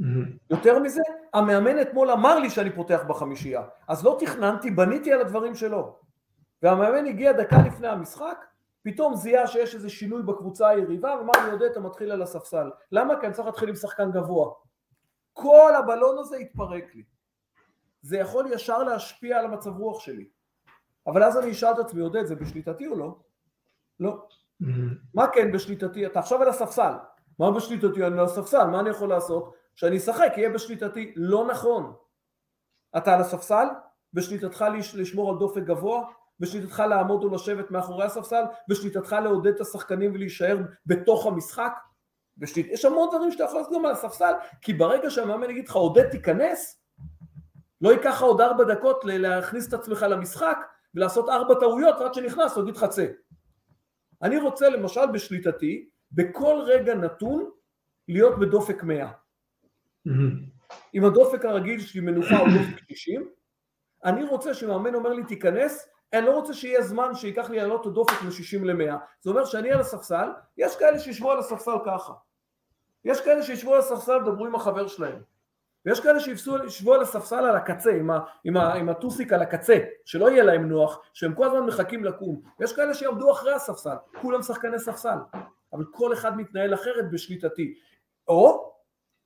Mm-hmm. 0.00 0.04
יותר 0.50 0.78
מזה, 0.78 1.02
המאמן 1.34 1.80
אתמול 1.80 2.10
אמר 2.10 2.38
לי 2.38 2.50
שאני 2.50 2.70
פותח 2.72 3.04
בחמישייה, 3.08 3.62
אז 3.88 4.04
לא 4.04 4.16
תכננתי, 4.20 4.70
בניתי 4.70 5.12
על 5.12 5.20
הדברים 5.20 5.54
שלו. 5.54 5.96
והמאמן 6.62 7.06
הגיע 7.06 7.32
דקה 7.32 7.56
לפני 7.66 7.88
המשחק, 7.88 8.44
פתאום 8.82 9.14
זיהה 9.14 9.46
שיש 9.46 9.74
איזה 9.74 9.90
שינוי 9.90 10.22
בקבוצה 10.22 10.68
היריבה, 10.68 11.16
ואמר 11.18 11.44
לי, 11.44 11.50
עודד, 11.50 11.70
אתה 11.70 11.80
מתחיל 11.80 12.12
על 12.12 12.22
הספסל. 12.22 12.70
למה? 12.92 13.20
כי 13.20 13.26
אני 13.26 13.34
צריך 13.34 13.46
להתחיל 13.46 13.68
עם 13.68 13.74
שחקן 13.74 14.10
גבוה. 14.10 14.52
כל 15.32 15.72
הבלון 15.78 16.18
הזה 16.18 16.36
התפרק 16.36 16.94
לי. 16.94 17.02
זה 18.02 18.18
יכול 18.18 18.46
ישר 18.52 18.82
להשפיע 18.82 19.38
על 19.38 19.44
המצב 19.44 19.76
רוח 19.76 20.00
שלי. 20.00 20.28
אבל 21.06 21.22
אז 21.22 21.38
אני 21.38 21.50
אשאל 21.50 21.72
את 21.72 21.78
עצמי, 21.78 22.00
עודד, 22.00 22.26
זה 22.26 22.34
בשליטתי 22.34 22.86
או 22.86 22.98
לא? 22.98 23.18
לא. 24.00 24.26
Mm-hmm. 24.62 24.66
מה 25.14 25.26
כן 25.32 25.52
בשליטתי? 25.52 26.06
אתה 26.06 26.18
עכשיו 26.18 26.42
על 26.42 26.48
הספסל. 26.48 26.92
מה 27.38 27.50
בשליטתי? 27.50 28.06
אני 28.06 28.18
על 28.18 28.24
הספסל, 28.24 28.64
מה 28.64 28.80
אני 28.80 28.90
יכול 28.90 29.08
לעשות? 29.08 29.54
שאני 29.74 29.96
אשחק, 29.96 30.32
יהיה 30.36 30.50
בשליטתי. 30.50 31.12
לא 31.16 31.46
נכון. 31.46 31.94
אתה 32.96 33.14
על 33.14 33.20
הספסל, 33.20 33.66
בשליטתך 34.14 34.64
לשמור 34.94 35.30
על 35.30 35.38
דופק 35.38 35.62
גבוה, 35.62 36.04
בשליטתך 36.40 36.82
לעמוד 36.88 37.24
או 37.24 37.34
לשבת 37.34 37.70
מאחורי 37.70 38.04
הספסל, 38.04 38.44
בשליטתך 38.68 39.16
לעודד 39.22 39.54
את 39.54 39.60
השחקנים 39.60 40.14
ולהישאר 40.14 40.58
בתוך 40.86 41.26
המשחק. 41.26 41.72
בשליט... 42.38 42.66
יש 42.70 42.84
המון 42.84 43.08
דברים 43.08 43.32
שאתה 43.32 43.44
יכול 43.44 43.58
לעשות 43.58 43.74
גם 43.74 43.86
על 43.86 43.92
הספסל, 43.92 44.32
כי 44.62 44.72
ברגע 44.72 45.10
שהמאמן 45.10 45.50
יגיד 45.50 45.68
לך 45.68 45.76
עודד 45.76 46.08
תיכנס, 46.08 46.82
לא 47.80 47.92
ייקח 47.92 48.14
לך 48.14 48.22
עוד 48.22 48.40
ארבע 48.40 48.64
דקות 48.64 49.04
להכניס 49.04 49.68
את 49.68 49.72
עצמך 49.72 50.06
למשחק 50.10 50.58
ולעשות 50.96 51.28
ארבע 51.28 51.54
טעויות 51.60 52.00
עד 52.00 52.14
שנכנס, 52.14 52.56
לך 52.56 52.84
צא. 52.84 53.06
אני 54.22 54.38
רוצה 54.38 54.68
למשל 54.68 55.06
בשליטתי, 55.12 55.88
בכל 56.12 56.62
רגע 56.66 56.94
נתון, 56.94 57.50
להיות 58.08 58.38
בדופק 58.38 58.82
100. 58.82 59.06
Mm-hmm. 59.06 60.10
אם 60.94 61.04
הדופק 61.04 61.44
הרגיל 61.44 61.80
שלי 61.80 62.00
מנוחה 62.00 62.38
הוא 62.38 62.48
דופק 62.48 62.84
90, 62.88 63.28
אני 64.04 64.24
רוצה 64.24 64.54
שמאמן 64.54 64.94
אומר 64.94 65.12
לי 65.12 65.24
תיכנס, 65.24 65.88
אני 66.12 66.26
לא 66.26 66.30
רוצה 66.30 66.54
שיהיה 66.54 66.82
זמן 66.82 67.14
שייקח 67.14 67.50
לי 67.50 67.56
לעלות 67.56 67.80
את 67.80 67.86
הדופק 67.86 68.22
מ-60 68.22 68.64
ל-100. 68.64 68.94
זה 69.20 69.30
אומר 69.30 69.44
שאני 69.44 69.70
על 69.70 69.80
הספסל, 69.80 70.28
יש 70.56 70.76
כאלה 70.76 70.98
שישבו 70.98 71.32
על 71.32 71.38
הספסל 71.38 71.76
ככה. 71.86 72.12
יש 73.04 73.20
כאלה 73.20 73.42
שישבו 73.42 73.74
על 73.74 73.80
הספסל 73.80 74.16
ודברו 74.16 74.46
עם 74.46 74.54
החבר 74.54 74.88
שלהם. 74.88 75.22
ויש 75.86 76.00
כאלה 76.00 76.20
שישבו 76.20 76.94
על 76.94 77.02
הספסל 77.02 77.44
על 77.44 77.56
הקצה, 77.56 77.90
עם, 77.90 78.10
ה, 78.10 78.18
עם, 78.44 78.56
ה, 78.56 78.74
עם 78.74 78.88
הטוסיק 78.88 79.32
על 79.32 79.42
הקצה, 79.42 79.78
שלא 80.04 80.30
יהיה 80.30 80.44
להם 80.44 80.68
נוח, 80.68 81.00
שהם 81.12 81.34
כל 81.34 81.46
הזמן 81.46 81.66
מחכים 81.66 82.04
לקום. 82.04 82.40
יש 82.60 82.76
כאלה 82.76 82.94
שיעמדו 82.94 83.32
אחרי 83.32 83.52
הספסל, 83.52 83.94
כולם 84.20 84.42
שחקני 84.42 84.78
ספסל. 84.78 85.18
אבל 85.72 85.84
כל 85.90 86.12
אחד 86.12 86.36
מתנהל 86.36 86.74
אחרת 86.74 87.10
בשליטתי. 87.10 87.74
או 88.28 88.72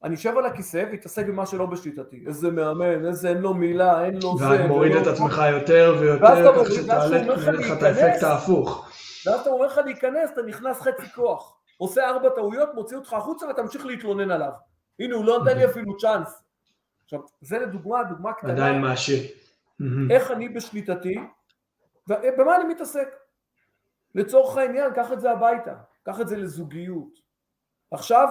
אני 0.05 0.15
אשב 0.15 0.39
על 0.39 0.47
הכיסא 0.47 0.85
ואתעסק 0.93 1.27
במה 1.27 1.47
שלא 1.47 1.67
בשליטתי. 1.67 2.25
איזה 2.27 2.51
מאמן, 2.51 3.07
איזה 3.07 3.29
אין 3.29 3.39
לו 3.39 3.55
מילה, 3.55 4.05
אין 4.05 4.15
לו 4.23 4.39
זה. 4.39 4.45
ואז 4.45 4.61
מוריד 4.61 4.97
את 4.97 5.07
עצמך 5.07 5.43
יותר 5.53 5.97
ויותר, 6.01 6.65
כך 6.65 6.73
שתעלה 6.73 7.19
לך 7.19 7.73
את 7.79 7.83
האפקט 7.83 8.23
ההפוך. 8.23 8.89
ואז 9.27 9.41
אתה 9.41 9.51
אומר 9.51 9.67
לך 9.67 9.79
להיכנס, 9.85 10.31
אתה 10.33 10.43
נכנס 10.43 10.81
חצי 10.81 11.13
כוח. 11.15 11.57
עושה 11.79 12.09
ארבע 12.09 12.29
טעויות, 12.29 12.69
מוציא 12.75 12.97
אותך 12.97 13.13
החוצה 13.13 13.47
ואתה 13.47 13.63
ממשיך 13.63 13.87
להתלונן 13.87 14.31
עליו. 14.31 14.53
הנה, 15.01 15.15
הוא 15.15 15.25
לא 15.25 15.43
נתן 15.43 15.57
לי 15.57 15.65
אפילו 15.65 15.97
צ'אנס. 15.97 16.43
עכשיו, 17.13 17.21
זה 17.41 17.59
לדוגמה, 17.59 18.05
דוגמה 18.05 18.33
קטנה. 18.33 18.53
עדיין 18.53 18.81
מעשיר. 18.81 19.23
איך 20.11 20.31
אני 20.31 20.49
בשליטתי, 20.49 21.19
ובמה 22.09 22.57
אני 22.57 22.75
מתעסק. 22.75 23.09
לצורך 24.15 24.57
העניין, 24.57 24.95
קח 24.95 25.13
את 25.13 25.21
זה 25.21 25.31
הביתה, 25.31 25.75
קח 26.03 26.21
את 26.21 26.29
זה 26.29 26.37
לזוגיות. 26.37 27.19
עכשיו, 27.91 28.29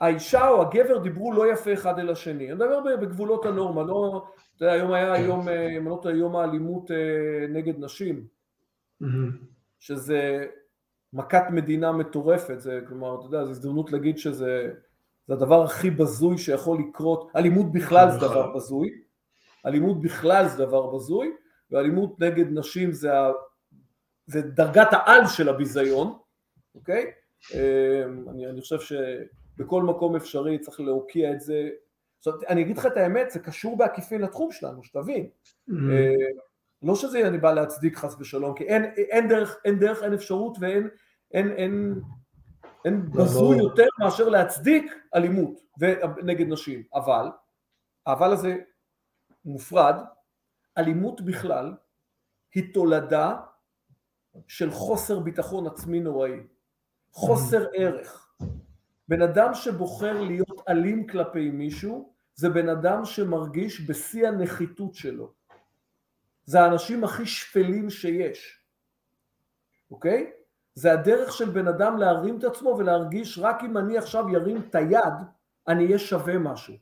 האישה 0.00 0.48
או 0.48 0.62
הגבר 0.62 0.98
דיברו 0.98 1.32
לא 1.32 1.52
יפה 1.52 1.72
אחד 1.72 1.98
אל 1.98 2.10
השני. 2.10 2.46
אני 2.46 2.54
מדבר 2.54 2.96
בגבולות 2.96 3.46
הנורמה, 3.46 3.82
לא... 3.82 4.26
אתה 4.56 4.64
יודע, 4.64 4.74
היום 4.74 4.92
היה 4.92 5.16
כן. 5.16 5.24
יום, 5.24 5.48
אה, 5.48 5.78
אם 5.78 5.88
לא 5.88 5.98
טועה, 6.02 6.14
יום 6.14 6.36
האלימות 6.36 6.90
אה, 6.90 7.46
נגד 7.48 7.74
נשים, 7.78 8.26
שזה 9.78 10.46
מכת 11.12 11.44
מדינה 11.50 11.92
מטורפת, 11.92 12.60
זה 12.60 12.80
כלומר, 12.88 13.18
אתה 13.18 13.26
יודע, 13.26 13.44
זו 13.44 13.50
הזדמנות 13.50 13.92
להגיד 13.92 14.18
שזה 14.18 14.74
זה 15.26 15.34
הדבר 15.34 15.64
הכי 15.64 15.90
בזוי 15.90 16.38
שיכול 16.38 16.78
לקרות, 16.88 17.30
אלימות 17.36 17.72
בכלל 17.72 18.10
זה 18.10 18.18
דבר 18.18 18.52
בזוי, 18.56 18.90
אלימות 19.66 20.00
בכלל 20.00 20.48
זה 20.48 20.58
דבר 20.58 20.86
בזוי, 20.86 21.30
ואלימות 21.70 22.20
נגד 22.20 22.46
נשים 22.50 22.92
זה, 22.92 23.18
ה... 23.18 23.32
זה 24.26 24.42
דרגת 24.42 24.88
העל 24.90 25.26
של 25.26 25.48
הביזיון, 25.48 26.18
אוקיי? 26.74 27.10
אה, 27.54 28.04
אני, 28.30 28.46
אני 28.46 28.60
חושב 28.60 28.80
ש... 28.80 28.92
בכל 29.56 29.82
מקום 29.82 30.16
אפשרי, 30.16 30.58
צריך 30.58 30.80
להוקיע 30.80 31.32
את 31.32 31.40
זה. 31.40 31.70
עכשיו, 32.18 32.32
אני 32.48 32.62
אגיד 32.62 32.78
לך 32.78 32.86
את 32.86 32.96
האמת, 32.96 33.30
זה 33.30 33.38
קשור 33.38 33.76
בעקיפין 33.76 34.20
לתחום 34.20 34.52
שלנו, 34.52 34.84
שתבין. 34.84 35.28
Mm-hmm. 35.70 35.74
לא 36.82 36.94
שזה 36.94 37.28
אני 37.28 37.38
בא 37.38 37.52
להצדיק 37.52 37.96
חס 37.96 38.16
ושלום, 38.20 38.54
כי 38.54 38.64
אין, 38.64 38.84
אין 38.84 39.28
דרך, 39.28 39.56
אין 39.64 39.78
דרך, 39.78 40.02
אין 40.02 40.14
אפשרות 40.14 40.56
ואין 40.60 40.88
אין, 41.34 41.50
אין, 41.50 41.94
אין 42.84 43.10
בזוי 43.10 43.58
יותר 43.58 43.86
מאשר 43.98 44.28
להצדיק 44.28 44.92
אלימות 45.14 45.60
נגד 46.22 46.46
נשים, 46.48 46.82
אבל, 46.94 47.28
האבל 48.06 48.32
הזה 48.32 48.56
מופרד, 49.44 49.94
אלימות 50.78 51.20
בכלל 51.20 51.74
היא 52.54 52.74
תולדה 52.74 53.36
של 54.48 54.70
חוסר 54.70 55.20
ביטחון 55.20 55.66
עצמי 55.66 56.00
נוראי, 56.00 56.40
חוסר 57.12 57.66
ערך. 57.74 58.34
בן 59.08 59.22
אדם 59.22 59.54
שבוחר 59.54 60.20
להיות 60.20 60.62
אלים 60.68 61.06
כלפי 61.06 61.50
מישהו, 61.50 62.14
זה 62.34 62.48
בן 62.48 62.68
אדם 62.68 63.04
שמרגיש 63.04 63.80
בשיא 63.88 64.28
הנחיתות 64.28 64.94
שלו. 64.94 65.32
זה 66.44 66.60
האנשים 66.60 67.04
הכי 67.04 67.26
שפלים 67.26 67.90
שיש, 67.90 68.60
אוקיי? 69.90 70.32
זה 70.74 70.92
הדרך 70.92 71.32
של 71.32 71.50
בן 71.50 71.68
אדם 71.68 71.96
להרים 71.96 72.38
את 72.38 72.44
עצמו 72.44 72.76
ולהרגיש 72.78 73.38
רק 73.38 73.64
אם 73.64 73.78
אני 73.78 73.98
עכשיו 73.98 74.28
ירים 74.28 74.56
את 74.56 74.74
היד, 74.74 75.14
אני 75.68 75.86
אהיה 75.86 75.98
שווה 75.98 76.38
משהו. 76.38 76.74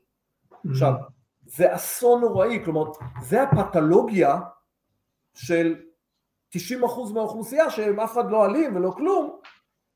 עכשיו, 0.70 0.92
זה 1.46 1.74
אסון 1.74 2.20
נוראי, 2.20 2.64
כלומר, 2.64 2.84
זה 3.22 3.42
הפתולוגיה 3.42 4.40
של 5.34 5.74
90% 6.56 6.58
מהאוכלוסייה 7.14 7.70
שהם 7.70 8.00
אף 8.00 8.12
אחד 8.12 8.30
לא 8.30 8.46
אלים 8.46 8.76
ולא 8.76 8.90
כלום, 8.90 9.40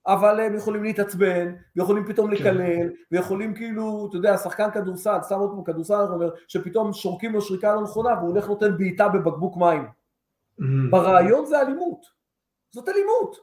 אבל 0.07 0.41
הם 0.41 0.55
יכולים 0.55 0.83
להתעצבן, 0.83 1.55
ויכולים 1.77 2.05
פתאום 2.07 2.27
כן. 2.27 2.35
לקלל, 2.35 2.91
ויכולים 3.13 3.55
כאילו, 3.55 4.07
אתה 4.09 4.17
יודע, 4.17 4.37
שחקן 4.37 4.71
כדורסל, 4.71 5.19
שם 5.29 5.35
אותו 5.35 5.63
בכדורסל, 5.63 5.95
אני 5.95 6.15
אומר, 6.15 6.31
שפתאום 6.49 6.93
שורקים 6.93 7.33
לו 7.33 7.41
שריקה 7.41 7.75
לא 7.75 7.83
נכונה, 7.83 8.11
והוא 8.19 8.29
הולך 8.29 8.49
נותן 8.49 8.77
בעיטה 8.79 9.09
בבקבוק 9.09 9.57
מים. 9.57 9.83
Mm-hmm. 9.83 10.91
ברעיון 10.91 11.47
זה 11.47 11.61
אלימות. 11.61 12.01
זאת 12.71 12.89
אלימות. 12.89 13.37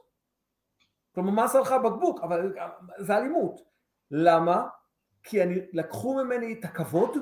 כלומר, 1.16 1.32
מה 1.32 1.44
עשה 1.44 1.60
לך 1.60 1.76
בקבוק? 1.84 2.20
אבל 2.24 2.54
זה 2.98 3.18
אלימות. 3.18 3.62
למה? 4.12 4.68
כי 5.24 5.44
אני, 5.44 5.60
לקחו 5.74 6.24
ממני 6.24 6.56
את 6.60 6.66
הכבוד 6.66 7.18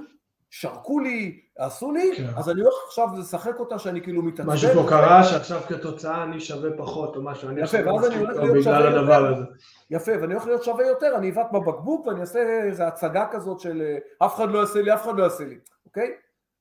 שרקו 0.50 1.00
לי, 1.00 1.42
עשו 1.58 1.92
לי, 1.92 2.12
כן. 2.18 2.28
אז 2.36 2.50
אני 2.50 2.62
הולך 2.62 2.74
עכשיו 2.88 3.08
לשחק 3.20 3.60
אותה 3.60 3.80
שאני 3.80 4.02
כאילו 4.02 4.22
מתעצבן. 4.22 4.54
משהו 4.54 4.70
פה 4.74 4.90
קרה 4.90 5.24
שעכשיו 5.24 5.62
כתוצאה 5.68 6.24
אני 6.24 6.40
שווה 6.40 6.70
פחות 6.78 7.16
או 7.16 7.24
משהו, 7.24 7.50
אני 7.50 7.62
יפה, 7.62 7.78
ואז 7.86 8.06
אני 8.06 8.16
הולך 8.16 8.38
להיות 8.38 8.64
שווה 8.64 8.90
יותר. 8.90 9.44
יפה, 9.90 10.12
ואני 10.22 10.34
הולך 10.34 10.46
להיות 10.46 10.64
שווה 10.64 10.88
יותר, 10.88 11.16
אני 11.18 11.32
אבעט 11.32 11.52
בבקבוק 11.52 12.08
ואני 12.08 12.22
אעשה 12.22 12.64
איזו 12.64 12.84
הצגה 12.84 13.28
כזאת 13.32 13.60
של 13.60 13.82
אה, 13.82 14.26
אף 14.26 14.36
אחד 14.36 14.52
לא 14.52 14.60
יעשה 14.60 14.82
לי, 14.82 14.94
אף 14.94 15.04
אחד 15.04 15.18
לא 15.18 15.24
יעשה 15.24 15.44
לי, 15.44 15.58
אוקיי? 15.86 16.12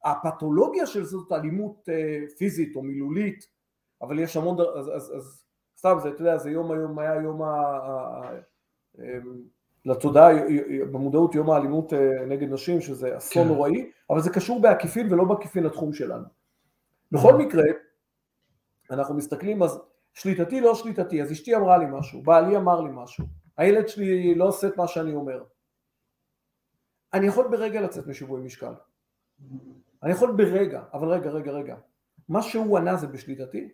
הפתולוגיה 0.05 0.87
של 0.87 1.05
זאת 1.05 1.33
אלימות 1.33 1.89
אה, 1.89 2.19
פיזית 2.39 2.77
או 2.77 2.83
מילולית, 2.83 3.47
אבל 4.03 4.19
יש 4.19 4.37
המון, 4.37 4.57
אז, 4.61 4.91
אז, 4.97 5.13
אז 5.17 5.45
סתם, 5.81 5.97
זה, 6.03 6.09
אתה 6.09 6.23
יודע, 6.23 6.39
זה 6.39 6.51
יום 6.51 6.73
היום, 6.73 6.99
היה 6.99 7.15
יום 7.15 7.43
ה... 7.43 7.81
אמ, 8.99 9.43
לתודעה 9.85 10.29
במודעות 10.93 11.35
יום 11.35 11.51
האלימות 11.51 11.93
אה, 11.93 12.27
נגד 12.27 12.49
נשים 12.49 12.81
שזה 12.81 13.17
אסון 13.17 13.43
כן. 13.43 13.49
נוראי 13.49 13.91
אבל 14.11 14.21
זה 14.21 14.31
קשור 14.31 14.61
בעקיפין 14.61 15.13
ולא 15.13 15.25
בעקיפין 15.25 15.65
לתחום 15.65 15.93
שלנו. 15.93 16.25
בכל 17.13 17.35
מקרה 17.35 17.63
אנחנו 18.91 19.15
מסתכלים 19.15 19.63
אז 19.63 19.81
שליטתי 20.15 20.61
לא 20.61 20.75
שליטתי 20.75 21.23
אז 21.23 21.33
אשתי 21.33 21.57
אמרה 21.57 21.79
לי 21.79 21.85
משהו 21.89 22.23
בעלי 22.23 22.57
אמר 22.57 22.81
לי 22.81 22.91
משהו 22.95 23.25
הילד 23.57 23.89
שלי 23.89 24.35
לא 24.35 24.45
עושה 24.45 24.67
את 24.67 24.77
מה 24.77 24.87
שאני 24.87 25.15
אומר 25.15 25.45
אני 27.15 27.27
יכול 27.27 27.49
ברגע 27.49 27.81
לצאת 27.81 28.07
משיווי 28.07 28.41
משקל 28.41 28.73
אני 30.03 30.13
יכול 30.13 30.33
ברגע, 30.37 30.83
אבל 30.93 31.09
רגע, 31.09 31.31
רגע, 31.31 31.53
רגע. 31.53 31.77
מה 32.29 32.43
שהוא 32.43 32.79
ענה 32.79 32.97
זה 32.97 33.07
בשליטתי? 33.07 33.69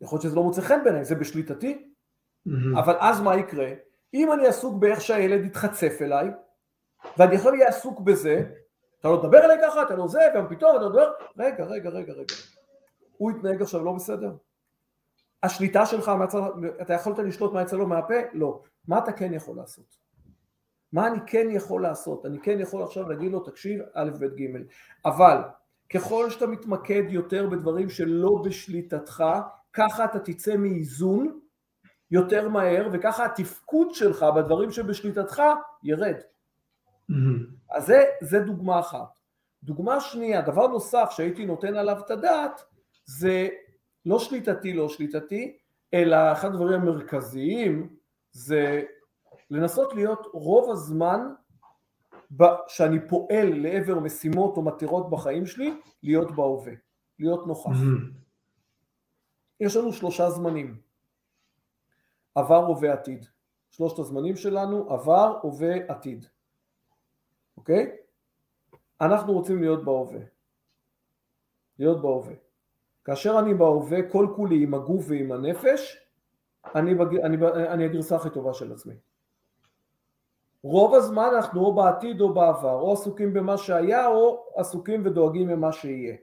יכול 0.00 0.16
להיות 0.16 0.22
שזה 0.22 0.36
לא 0.36 0.42
מוצא 0.42 0.60
חן 0.60 0.84
בעיניי, 0.84 1.04
זה 1.04 1.14
בשליטתי? 1.14 1.92
מהמם. 2.46 2.78
אבל 2.78 2.96
אז 3.00 3.20
מה 3.20 3.36
יקרה? 3.36 3.68
אם 4.14 4.32
אני 4.32 4.46
עסוק 4.46 4.74
באיך 4.80 5.00
שהילד 5.00 5.44
יתחצף 5.44 5.98
אליי, 6.00 6.30
ואני 7.18 7.34
יכול 7.34 7.52
להיות 7.52 7.68
עסוק 7.68 8.00
בזה, 8.00 8.42
אתה 9.00 9.08
לא 9.08 9.16
תדבר 9.22 9.44
אליי 9.44 9.58
ככה, 9.62 9.82
אתה 9.82 9.96
לא 9.96 10.08
זה, 10.08 10.20
ופתאום 10.34 10.76
אתה 10.76 10.84
מדבר, 10.86 11.12
רגע, 11.38 11.64
רגע, 11.64 11.90
רגע, 11.90 12.12
רגע. 12.12 12.34
הוא 13.16 13.30
התנהג 13.30 13.62
עכשיו 13.62 13.84
לא 13.84 13.92
בסדר? 13.92 14.32
השליטה 15.42 15.86
שלך, 15.86 16.12
אתה 16.82 16.94
יכולת 16.94 17.18
לשלוט 17.18 17.52
מה 17.52 17.62
יצא 17.62 17.76
לו 17.76 17.86
מהפה? 17.86 18.14
לא. 18.32 18.62
מה 18.88 18.98
אתה 18.98 19.12
כן 19.12 19.32
יכול 19.32 19.56
לעשות? 19.56 19.96
מה 20.92 21.06
אני 21.06 21.18
כן 21.26 21.46
יכול 21.50 21.82
לעשות? 21.82 22.26
אני 22.26 22.38
כן 22.40 22.60
יכול 22.60 22.82
עכשיו 22.82 23.08
להגיד 23.08 23.32
לו, 23.32 23.40
תקשיב, 23.40 23.80
א', 23.94 24.10
ב', 24.20 24.24
ג', 24.24 24.56
אבל 25.04 25.38
ככל 25.94 26.30
שאתה 26.30 26.46
מתמקד 26.46 27.02
יותר 27.08 27.46
בדברים 27.46 27.88
שלא 27.88 28.42
בשליטתך, 28.44 29.24
ככה 29.76 30.04
אתה 30.04 30.18
תצא 30.18 30.56
מאיזון 30.56 31.40
יותר 32.10 32.48
מהר, 32.48 32.88
וככה 32.92 33.24
התפקוד 33.24 33.94
שלך 33.94 34.26
בדברים 34.36 34.70
שבשליטתך 34.70 35.42
ירד. 35.82 36.16
מהמם. 37.08 37.46
אז 37.70 37.86
זה, 37.86 38.04
זה 38.20 38.40
דוגמה 38.40 38.80
אחת. 38.80 39.18
דוגמה 39.62 40.00
שנייה, 40.00 40.40
דבר 40.40 40.66
נוסף 40.66 41.08
שהייתי 41.10 41.46
נותן 41.46 41.74
עליו 41.74 41.98
את 42.06 42.10
הדעת, 42.10 42.60
זה 43.04 43.48
לא 44.06 44.18
שליטתי, 44.18 44.72
לא 44.72 44.88
שליטתי, 44.88 45.56
אלא 45.94 46.32
אחד 46.32 46.48
הדברים 46.48 46.80
המרכזיים 46.80 47.96
זה 48.32 48.82
לנסות 49.50 49.94
להיות 49.94 50.26
רוב 50.32 50.70
הזמן 50.70 51.20
שאני 52.68 53.08
פועל 53.08 53.48
לעבר 53.54 53.98
משימות 53.98 54.56
או 54.56 54.62
מטרות 54.62 55.10
בחיים 55.10 55.46
שלי, 55.46 55.74
להיות 56.02 56.30
בהווה, 56.30 56.72
להיות 57.18 57.46
נוכח. 57.46 57.70
מהמם. 57.70 58.25
יש 59.60 59.76
לנו 59.76 59.92
שלושה 59.92 60.30
זמנים, 60.30 60.80
עבר, 62.34 62.66
הווה, 62.66 62.92
עתיד. 62.92 63.26
שלושת 63.70 63.98
הזמנים 63.98 64.36
שלנו, 64.36 64.90
עבר, 64.92 65.38
הווה, 65.42 65.74
עתיד. 65.88 66.26
אוקיי? 67.56 67.96
אנחנו 69.00 69.32
רוצים 69.32 69.60
להיות 69.60 69.84
בהווה. 69.84 70.20
להיות 71.78 72.02
בהווה. 72.02 72.34
כאשר 73.04 73.38
אני 73.38 73.54
בהווה, 73.54 74.10
כל 74.12 74.32
כולי 74.36 74.62
עם 74.62 74.74
הגוף 74.74 75.04
ועם 75.08 75.32
הנפש, 75.32 76.06
אני, 76.74 76.94
בג... 76.94 77.16
אני, 77.16 77.36
אני 77.68 77.84
הגרסה 77.84 78.16
הכי 78.16 78.30
טובה 78.30 78.54
של 78.54 78.72
עצמי. 78.72 78.94
רוב 80.62 80.94
הזמן 80.94 81.28
אנחנו 81.36 81.60
או 81.60 81.74
בעתיד 81.74 82.20
או 82.20 82.34
בעבר, 82.34 82.80
או 82.80 82.92
עסוקים 82.92 83.32
במה 83.32 83.58
שהיה 83.58 84.06
או 84.06 84.46
עסוקים 84.54 85.02
ודואגים 85.06 85.48
ממה 85.48 85.72
שיהיה. 85.72 86.16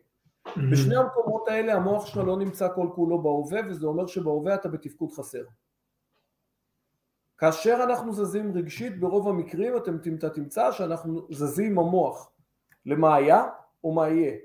מהמם. 0.56 0.72
בשני 0.72 0.96
המקומות 0.96 1.48
האלה 1.48 1.74
המוח 1.74 2.06
שלך 2.06 2.18
לא 2.18 2.38
נמצא 2.38 2.68
כל 2.76 2.88
כולו 2.96 3.22
בהווה 3.22 3.60
וזה 3.70 3.88
אומר 3.88 4.08
שבהווה 4.08 4.56
אתה 4.56 4.70
בתפקוד 4.70 5.12
חסר. 5.12 5.44
כאשר 7.38 7.80
אנחנו 7.84 8.14
זזים 8.14 8.58
רגשית 8.58 9.00
ברוב 9.00 9.28
המקרים 9.28 9.78
אתם 9.78 9.98
תמצא, 9.98 10.30
תמצא 10.30 10.72
שאנחנו 10.72 11.28
זזים 11.32 11.72
עם 11.72 11.80
המוח 11.80 12.32
למה 12.86 13.16
היה 13.16 13.46
או 13.84 13.94
מה 13.94 14.10
יהיה. 14.10 14.38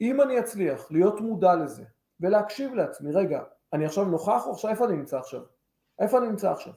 אם 0.00 0.22
אני 0.22 0.40
אצליח 0.40 0.90
להיות 0.90 1.20
מודע 1.20 1.54
לזה 1.54 1.84
ולהקשיב 2.20 2.74
לעצמי, 2.74 3.12
רגע, 3.12 3.42
אני 3.72 3.84
עכשיו 3.84 4.04
נוכח 4.04 4.46
או 4.46 4.52
עכשיו 4.52 4.70
איפה 4.70 4.84
אני 4.84 4.96
נמצא 4.96 5.18
עכשיו? 5.18 5.42
איפה 5.98 6.18
אני 6.18 6.28
נמצא 6.28 6.50
עכשיו? 6.50 6.72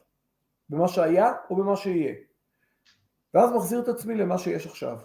במה 0.69 0.87
שהיה 0.87 1.33
או 1.49 1.55
במה 1.55 1.75
שיהיה? 1.75 2.15
ואז 3.33 3.51
מחזיר 3.51 3.79
את 3.79 3.87
עצמי 3.87 4.15
למה 4.15 4.37
שיש 4.37 4.67
עכשיו. 4.67 4.99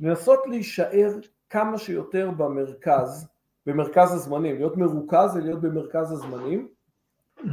לנסות 0.00 0.38
להישאר 0.46 1.10
כמה 1.50 1.78
שיותר 1.78 2.30
במרכז, 2.36 3.28
במרכז 3.66 4.14
הזמנים, 4.14 4.56
להיות 4.56 4.76
מרוכז 4.76 5.36
ולהיות 5.36 5.60
במרכז 5.60 6.12
הזמנים, 6.12 6.68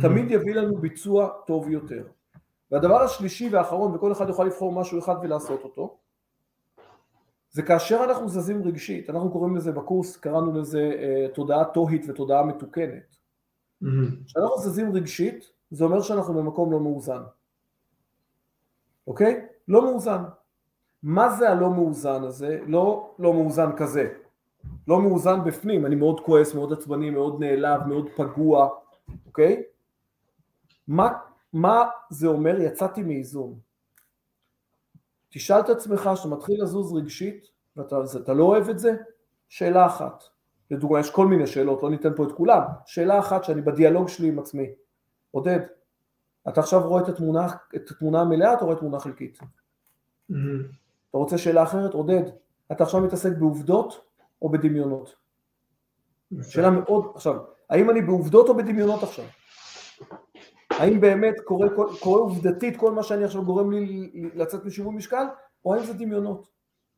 תמיד 0.01 0.31
יביא 0.31 0.53
לנו 0.53 0.77
ביצוע 0.77 1.29
טוב 1.47 1.69
יותר. 1.69 2.03
והדבר 2.71 3.01
השלישי 3.01 3.49
והאחרון, 3.49 3.95
וכל 3.95 4.11
אחד 4.11 4.27
יוכל 4.27 4.43
לבחור 4.43 4.71
משהו 4.71 4.99
אחד 4.99 5.15
ולעשות 5.21 5.63
אותו, 5.63 5.97
זה 7.51 7.61
כאשר 7.61 8.03
אנחנו 8.03 8.29
זזים 8.29 8.63
רגשית, 8.63 9.09
אנחנו 9.09 9.31
קוראים 9.31 9.55
לזה 9.55 9.71
בקורס, 9.71 10.17
קראנו 10.17 10.59
לזה 10.59 10.79
אה, 10.79 11.27
תודעה 11.33 11.65
תוהית 11.65 12.05
ותודעה 12.07 12.43
מתוקנת. 12.43 13.15
מהמם. 13.81 14.23
כשאנחנו 14.25 14.57
זזים 14.57 14.95
רגשית, 14.95 15.51
זה 15.71 15.83
אומר 15.83 16.01
שאנחנו 16.01 16.33
במקום 16.33 16.71
לא 16.71 16.79
מאוזן. 16.79 17.21
אוקיי? 19.07 19.47
לא 19.67 19.81
מאוזן. 19.81 20.23
מה 21.05 21.29
זה 21.29 21.49
הלא 21.49 21.69
מאוזן 21.69 22.23
הזה? 22.23 22.59
לא 22.67 23.15
לא 23.19 23.33
מאוזן 23.33 23.69
כזה. 23.77 24.13
לא 24.87 25.01
מאוזן 25.01 25.43
בפנים, 25.43 25.85
אני 25.85 25.95
מאוד 25.95 26.19
כועס, 26.19 26.55
מאוד 26.55 26.73
עצבני, 26.73 27.09
מאוד 27.09 27.39
נעלב, 27.39 27.87
מאוד 27.87 28.09
פגוע, 28.15 28.69
אוקיי? 29.25 29.63
מה, 30.87 31.09
מה 31.53 31.89
זה 32.09 32.27
אומר 32.27 32.61
יצאתי 32.61 33.03
מאיזון? 33.03 33.59
תשאל 35.29 35.59
את 35.59 35.69
עצמך 35.69 36.09
שאתה 36.15 36.27
מתחיל 36.27 36.63
לזוז 36.63 36.93
רגשית 36.93 37.47
ואתה 37.77 37.95
אתה 38.23 38.33
לא 38.33 38.43
אוהב 38.43 38.69
את 38.69 38.79
זה, 38.79 38.95
שאלה 39.49 39.85
אחת. 39.85 40.23
לדוגמה, 40.71 40.99
יש 40.99 41.11
כל 41.11 41.27
מיני 41.27 41.47
שאלות, 41.47 41.83
לא 41.83 41.89
ניתן 41.89 42.15
פה 42.15 42.23
את 42.23 42.31
כולם. 42.31 42.61
שאלה 42.85 43.19
אחת 43.19 43.43
שאני 43.43 43.61
בדיאלוג 43.61 44.07
שלי 44.07 44.27
עם 44.27 44.39
עצמי. 44.39 44.67
עודד, 45.31 45.59
אתה 46.47 46.59
עכשיו 46.59 46.87
רואה 46.87 47.03
את 47.03 47.09
התמונה, 47.09 47.47
את 47.75 47.91
התמונה 47.91 48.21
המלאה, 48.21 48.53
אתה 48.53 48.65
רואה 48.65 48.75
תמונה 48.75 48.99
חלקית. 48.99 49.39
מהמם. 50.29 50.84
אתה 51.15 51.23
רוצה 51.23 51.37
שאלה 51.37 51.63
אחרת? 51.63 51.93
עודד, 51.93 52.23
אתה 52.71 52.83
עכשיו 52.83 53.01
מתעסק 53.01 53.31
בעובדות 53.39 54.05
או 54.41 54.49
בדמיונות? 54.49 55.15
שאלה 56.41 56.69
מאוד, 56.69 57.11
עכשיו, 57.15 57.35
האם 57.69 57.89
אני 57.89 58.01
בעובדות 58.01 58.49
או 58.49 58.57
בדמיונות 58.57 59.03
עכשיו? 59.03 59.25
האם 60.71 61.01
באמת 61.01 61.33
קורה, 61.45 61.67
קורה 61.99 62.21
עובדתית 62.21 62.77
כל 62.77 62.91
מה 62.91 63.03
שאני 63.03 63.23
עכשיו 63.23 63.45
גורם 63.45 63.71
לי 63.71 64.11
לצאת 64.35 64.65
משיווי 64.65 64.95
משקל, 64.95 65.25
או 65.65 65.73
האם 65.73 65.83
זה 65.83 65.93
דמיונות? 65.93 66.47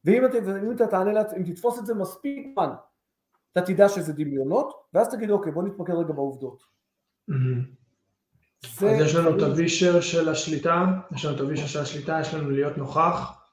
ואם 0.05 0.25
אתה, 0.25 0.37
ואם 0.45 0.71
אתה 0.71 0.87
תענה, 0.87 1.21
אם 1.37 1.43
תתפוס 1.43 1.79
את 1.79 1.85
זה 1.85 1.93
מספיק 1.93 2.47
זמן, 2.53 2.69
אתה 3.51 3.61
תדע 3.61 3.89
שזה 3.89 4.13
דמיונות, 4.13 4.73
ואז 4.93 5.09
תגיד, 5.09 5.31
אוקיי, 5.31 5.51
בוא 5.51 5.63
נתמקד 5.63 5.93
רגע 5.93 6.13
בעובדות. 6.13 6.63
זה 8.77 8.91
אז 8.91 9.01
יש 9.01 9.15
לנו 9.15 9.37
את 9.37 9.41
הווישר 9.41 10.01
של 10.01 10.29
השליטה, 10.29 10.85
יש 11.11 11.25
לנו 11.25 11.35
את 11.35 11.41
הווישר 11.41 11.67
של 11.67 11.79
השליטה, 11.79 12.19
יש 12.21 12.33
לנו 12.33 12.49
להיות 12.49 12.77
נוכח, 12.77 13.46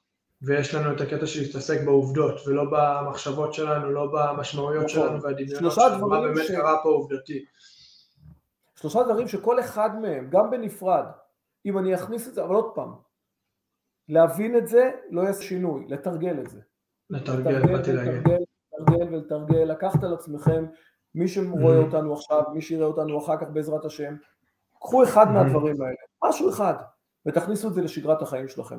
ויש 0.46 0.74
לנו 0.74 0.92
את 0.96 1.00
הקטע 1.00 1.26
של 1.26 1.40
להתעסק 1.40 1.84
בעובדות, 1.84 2.40
ולא 2.46 2.64
במחשבות 2.72 3.54
שלנו, 3.54 3.90
לא 3.90 4.06
במשמעויות 4.12 4.84
נכון. 4.84 4.94
שלנו 4.94 5.22
והדמיונות 5.22 5.72
שלנו, 5.72 6.08
מה 6.08 6.20
באמת 6.20 6.44
ש- 6.44 6.50
קרה 6.50 6.76
פה 6.82 6.88
עובדתי. 6.88 7.44
שלושה 8.80 9.02
דברים 9.02 9.28
שכל 9.28 9.60
אחד 9.60 10.00
מהם, 10.00 10.28
גם 10.30 10.50
בנפרד, 10.50 11.04
אם 11.66 11.78
אני 11.78 11.94
אכניס 11.94 12.28
את 12.28 12.34
זה, 12.34 12.44
אבל 12.44 12.54
עוד 12.54 12.70
פעם, 12.74 12.92
להבין 14.08 14.56
את 14.56 14.68
זה 14.68 14.90
לא 15.10 15.22
יעשה 15.22 15.42
שינוי, 15.42 15.84
לתרגל 15.88 16.40
את 16.40 16.50
זה. 16.50 16.60
לתרגל, 17.10 17.66
באתי 17.66 17.92
להגיד. 17.92 18.12
לתרגל, 18.14 18.36
לתרגל 18.80 19.14
ולתרגל, 19.14 19.64
לקחת 19.64 20.04
על 20.04 20.14
עצמכם, 20.14 20.64
מי 21.14 21.28
שרואה 21.28 21.80
Mhm. 21.80 21.84
אותנו 21.84 22.12
עכשיו, 22.12 22.42
מי 22.54 22.62
שיראה 22.62 22.86
אותנו 22.86 23.18
אחר 23.18 23.36
כך 23.40 23.46
בעזרת 23.52 23.84
השם, 23.84 24.16
קחו 24.80 25.02
אחד 25.04 25.26
Mhm. 25.26 25.30
מהדברים 25.30 25.82
האלה, 25.82 25.94
משהו 26.24 26.50
אחד, 26.50 26.74
ותכניסו 27.26 27.68
את 27.68 27.74
זה 27.74 27.82
לשגרת 27.82 28.22
החיים 28.22 28.48
שלכם. 28.48 28.78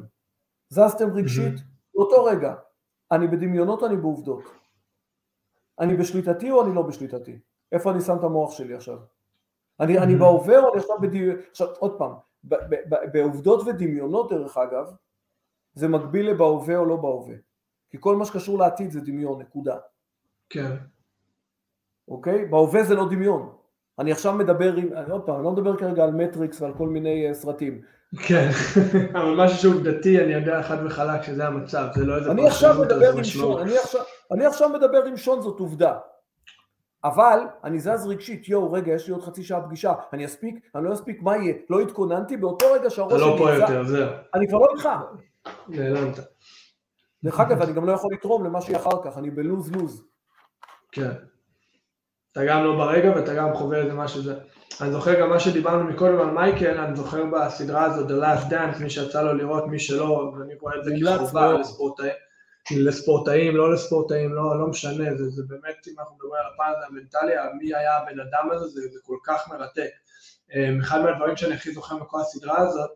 זזתם 0.70 1.10
רגשית, 1.14 1.54
באותו 1.96 2.24
רגע, 2.24 2.56
אני 3.12 3.28
בדמיונות 3.28 3.84
אני 3.84 3.98
בעובדות? 3.98 4.44
אני 5.80 5.96
בשליטתי 5.98 6.52
או 6.52 6.66
אני 6.66 6.76
לא 6.76 6.82
בשליטתי? 6.82 7.40
איפה 7.72 7.92
אני 7.92 8.02
שם 8.02 8.18
את 8.18 8.24
המוח 8.24 8.52
שלי 8.52 8.74
עכשיו? 8.74 8.98
אני, 9.80 10.00
אני 10.00 10.16
Mhm. 10.16 10.20
בהווה 10.20 10.60
או 10.60 10.74
אני 10.74 10.82
עכשיו 10.82 10.96
בדמיונות? 11.02 11.46
עכשיו 11.50 11.68
עוד 11.80 11.98
פעם, 11.98 12.12
ב- 12.44 12.56
ב- 12.56 12.76
ב- 12.96 13.12
בעובדות 13.14 13.68
ודמיונות 13.68 14.30
דרך 14.30 14.58
אגב, 14.58 14.92
זה 15.74 15.88
מקביל 15.88 16.30
לבהווה 16.32 16.78
או 16.78 16.86
לא 16.86 16.96
בהווה. 16.96 17.36
כי 17.90 17.98
כל 18.00 18.16
מה 18.16 18.26
שקשור 18.26 18.60
לעתיד 18.60 18.92
זה 18.92 19.02
דמיון, 19.02 19.42
נקודה. 19.42 19.78
כן. 20.50 20.76
אוקיי? 22.08 22.46
בהווה 22.46 22.84
זה 22.84 22.96
לא 22.96 23.06
דמיון. 23.10 23.56
אני 24.00 24.12
עכשיו 24.12 24.34
מדבר 24.34 24.76
עם, 24.76 24.94
אני 24.94 25.12
עוד 25.12 25.22
פעם, 25.22 25.36
אני 25.36 25.44
לא 25.44 25.52
מדבר 25.52 25.78
כרגע 25.78 26.04
על 26.04 26.12
מטריקס 26.12 26.62
ועל 26.62 26.74
כל 26.78 26.88
מיני 26.88 27.32
uh, 27.32 27.34
סרטים. 27.34 27.82
כן, 28.28 28.50
אבל 29.20 29.36
משהו 29.36 29.58
שהוא 29.58 29.76
עובדתי, 29.76 30.24
אני 30.24 30.34
יודע 30.34 30.64
חד 30.64 30.78
וחלק 30.86 31.22
שזה 31.22 31.48
המצב, 31.48 31.88
זה 31.96 32.06
לא 32.06 32.18
איזה 32.18 32.32
אני 32.32 32.48
עכשיו 32.48 32.82
מדבר 32.82 33.18
עם 33.18 33.24
שון. 33.24 33.62
אני 33.62 33.78
עכשיו, 33.78 34.02
אני 34.32 34.46
עכשיו 34.46 34.70
מדבר 34.70 35.04
עם 35.06 35.18
שון, 35.18 35.42
זאת 35.42 35.60
עובדה. 35.60 35.98
אבל 37.04 37.40
אני 37.64 37.80
זז 37.80 38.08
רגשית, 38.08 38.50
יואו, 38.50 38.72
רגע, 38.72 38.94
יש 38.94 39.08
לי 39.08 39.14
עוד 39.14 39.24
חצי 39.24 39.44
שעה 39.44 39.62
פגישה, 39.62 39.94
אני 40.14 40.26
אספיק, 40.26 40.56
אני 40.76 40.84
לא 40.84 40.94
אספיק, 40.94 41.22
מה 41.22 41.38
יהיה? 41.38 41.54
לא 41.70 41.80
התכוננתי, 41.80 42.38
באותו 42.38 42.66
רגע 42.74 42.90
שהראש 42.90 43.14
אתה 43.14 43.22
לא 43.22 43.36
פה 43.38 43.52
יותר, 43.52 43.84
זהו, 43.84 44.10
אני 44.34 44.48
כבר 44.48 44.58
לא 44.58 44.68
איתך. 44.76 44.90
נעלמת. 45.68 46.20
דרך 47.24 47.40
אגב, 47.40 47.62
אני 47.62 47.74
גם 47.74 47.86
לא 47.86 47.92
יכול 47.92 48.14
לתרום 48.14 48.46
למה 48.46 48.62
שיהיה 48.62 48.80
אחר 48.80 49.04
כך, 49.04 49.18
אני 49.18 49.32
בלוז-לוז. 49.32 50.04
כן. 50.92 51.12
אתה 52.36 52.46
גם 52.46 52.64
לא 52.64 52.76
ברגע 52.76 53.12
ואתה 53.16 53.34
גם 53.34 53.54
חווה 53.54 53.78
איזה 53.78 53.94
משהו 53.94 54.22
זה. 54.22 54.36
אני 54.82 54.92
זוכר 54.92 55.20
גם 55.22 55.30
מה 55.30 55.40
שדיברנו 55.40 55.84
מקודם 55.84 56.20
על 56.20 56.32
מייקל, 56.32 56.78
אני 56.78 56.96
זוכר 56.96 57.26
בסדרה 57.26 57.84
הזאת, 57.84 58.10
The 58.10 58.24
Last 58.24 58.52
Dance, 58.52 58.84
מי 58.84 58.90
שיצא 58.90 59.22
לו 59.22 59.34
לראות, 59.34 59.68
מי 59.68 59.80
שלא, 59.80 60.34
ואני 60.40 60.54
רואה 60.62 60.76
את 60.80 60.84
זה 60.84 60.92
כחובה 61.06 61.42
מאוד. 61.42 61.60
לספורטאי. 61.60 62.10
לספורטאים, 62.72 63.56
לא 63.56 63.74
לספורטאים, 63.74 64.34
לא, 64.34 64.60
לא 64.60 64.68
משנה, 64.68 65.16
זה, 65.16 65.30
זה 65.30 65.44
באמת, 65.48 65.88
אם 65.88 65.94
אנחנו 66.00 66.16
מדברים 66.16 66.34
על 66.34 66.54
הפן 66.54 66.72
המנטלי, 66.88 67.34
מי 67.58 67.76
היה 67.76 67.98
הבן 67.98 68.20
אדם 68.20 68.52
הזה, 68.52 68.68
זה, 68.68 68.82
זה 68.94 69.00
כל 69.04 69.18
כך 69.24 69.48
מרתק. 69.48 69.90
אמ, 70.56 70.80
אחד 70.80 71.02
מהדברים 71.02 71.38
שאני 71.38 71.54
הכי 71.54 71.72
זוכר 71.72 71.98
בכל 71.98 72.22
הסדרה 72.22 72.58
הזאת, 72.58 72.90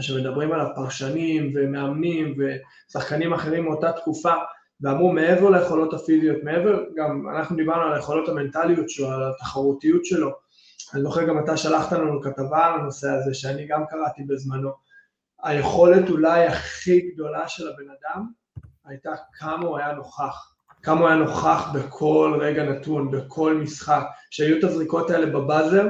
שמדברים 0.00 0.52
על 0.52 0.60
הפרשנים 0.60 1.52
ומאמנים 1.54 2.34
ושחקנים 2.38 3.32
אחרים 3.32 3.64
מאותה 3.64 3.92
תקופה, 3.92 4.34
ואמרו 4.80 5.12
מעבר 5.12 5.50
ליכולות 5.50 5.94
הפיזיות, 5.94 6.36
מעבר, 6.42 6.84
גם 6.96 7.28
אנחנו 7.36 7.56
דיברנו 7.56 7.82
על 7.82 7.94
היכולות 7.94 8.28
המנטליות 8.28 8.90
שלו, 8.90 9.08
על 9.08 9.30
התחרותיות 9.30 10.04
שלו. 10.04 10.30
אני 10.94 11.02
זוכר 11.02 11.24
גם 11.24 11.38
אתה 11.44 11.56
שלחת 11.56 11.92
לנו 11.92 12.22
כתבה 12.22 12.66
על 12.66 12.80
הנושא 12.80 13.10
הזה, 13.10 13.34
שאני 13.34 13.66
גם 13.66 13.84
קראתי 13.88 14.22
בזמנו. 14.22 14.70
היכולת 15.42 16.10
אולי 16.10 16.46
הכי 16.46 17.00
גדולה 17.00 17.48
של 17.48 17.68
הבן 17.68 17.84
אדם 17.90 18.26
הייתה 18.86 19.10
כמה 19.38 19.66
הוא 19.66 19.78
היה 19.78 19.92
נוכח. 19.92 20.54
כמה 20.82 21.00
הוא 21.00 21.08
היה 21.08 21.16
נוכח 21.16 21.70
בכל 21.74 22.38
רגע 22.40 22.64
נתון, 22.64 23.10
בכל 23.10 23.54
משחק. 23.54 24.02
כשהיו 24.30 24.58
את 24.58 24.64
הזריקות 24.64 25.10
האלה 25.10 25.26
בבאזר, 25.26 25.86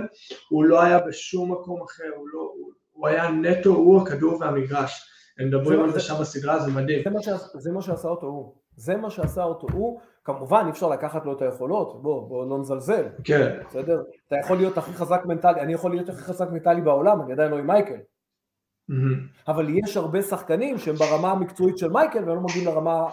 הוא 0.48 0.64
לא 0.64 0.82
היה 0.82 0.98
בשום 0.98 1.52
מקום 1.52 1.82
אחר, 1.82 2.10
הוא, 2.16 2.28
לא, 2.28 2.40
הוא, 2.40 2.72
הוא 2.92 3.08
היה 3.08 3.30
נטו, 3.30 3.70
הוא 3.70 4.02
הכדור 4.02 4.40
והמגרש. 4.40 5.02
הם 5.38 5.48
מדברים 5.48 5.80
על 5.80 5.92
זה 5.92 6.00
שם 6.00 6.14
בסדרה, 6.20 6.58
זה 6.58 6.70
מדהים. 6.70 7.02
זה 7.04 7.10
מה, 7.10 7.22
ש... 7.22 7.28
זה 7.54 7.72
מה 7.72 7.82
שעשה 7.82 8.08
אותו 8.08 8.26
הוא. 8.26 8.54
זה 8.78 8.96
מה 8.96 9.10
שעשה 9.10 9.44
אותו 9.44 9.66
הוא. 9.72 10.00
כמובן, 10.24 10.62
אי 10.66 10.70
אפשר 10.70 10.88
לקחת 10.88 11.26
לו 11.26 11.32
את 11.32 11.42
היכולות, 11.42 12.02
בוא, 12.02 12.28
בוא 12.28 12.46
לא 12.46 12.58
נזלזל. 12.58 13.08
כן. 13.24 13.58
בסדר? 13.68 14.02
אתה 14.26 14.36
יכול 14.44 14.56
להיות 14.56 14.78
הכי 14.78 14.92
חזק 14.92 15.20
מנטלי, 15.26 15.60
אני 15.60 15.72
יכול 15.72 15.90
להיות 15.90 16.08
הכי 16.08 16.22
חזק 16.22 16.50
מנטלי 16.50 16.80
בעולם, 16.80 17.22
אני 17.22 17.32
עדיין 17.32 17.50
לא 17.50 17.58
עם 17.58 17.66
מייקל. 17.66 17.94
Mm-hmm. 17.94 19.48
אבל 19.48 19.66
יש 19.84 19.96
הרבה 19.96 20.22
שחקנים 20.22 20.78
שהם 20.78 20.94
ברמה 20.94 21.30
המקצועית 21.30 21.78
של 21.78 21.90
מייקל 21.90 22.24
והם 22.24 22.36
לא 22.36 22.40
מגיעים 22.40 22.68
לרמה, 22.68 23.08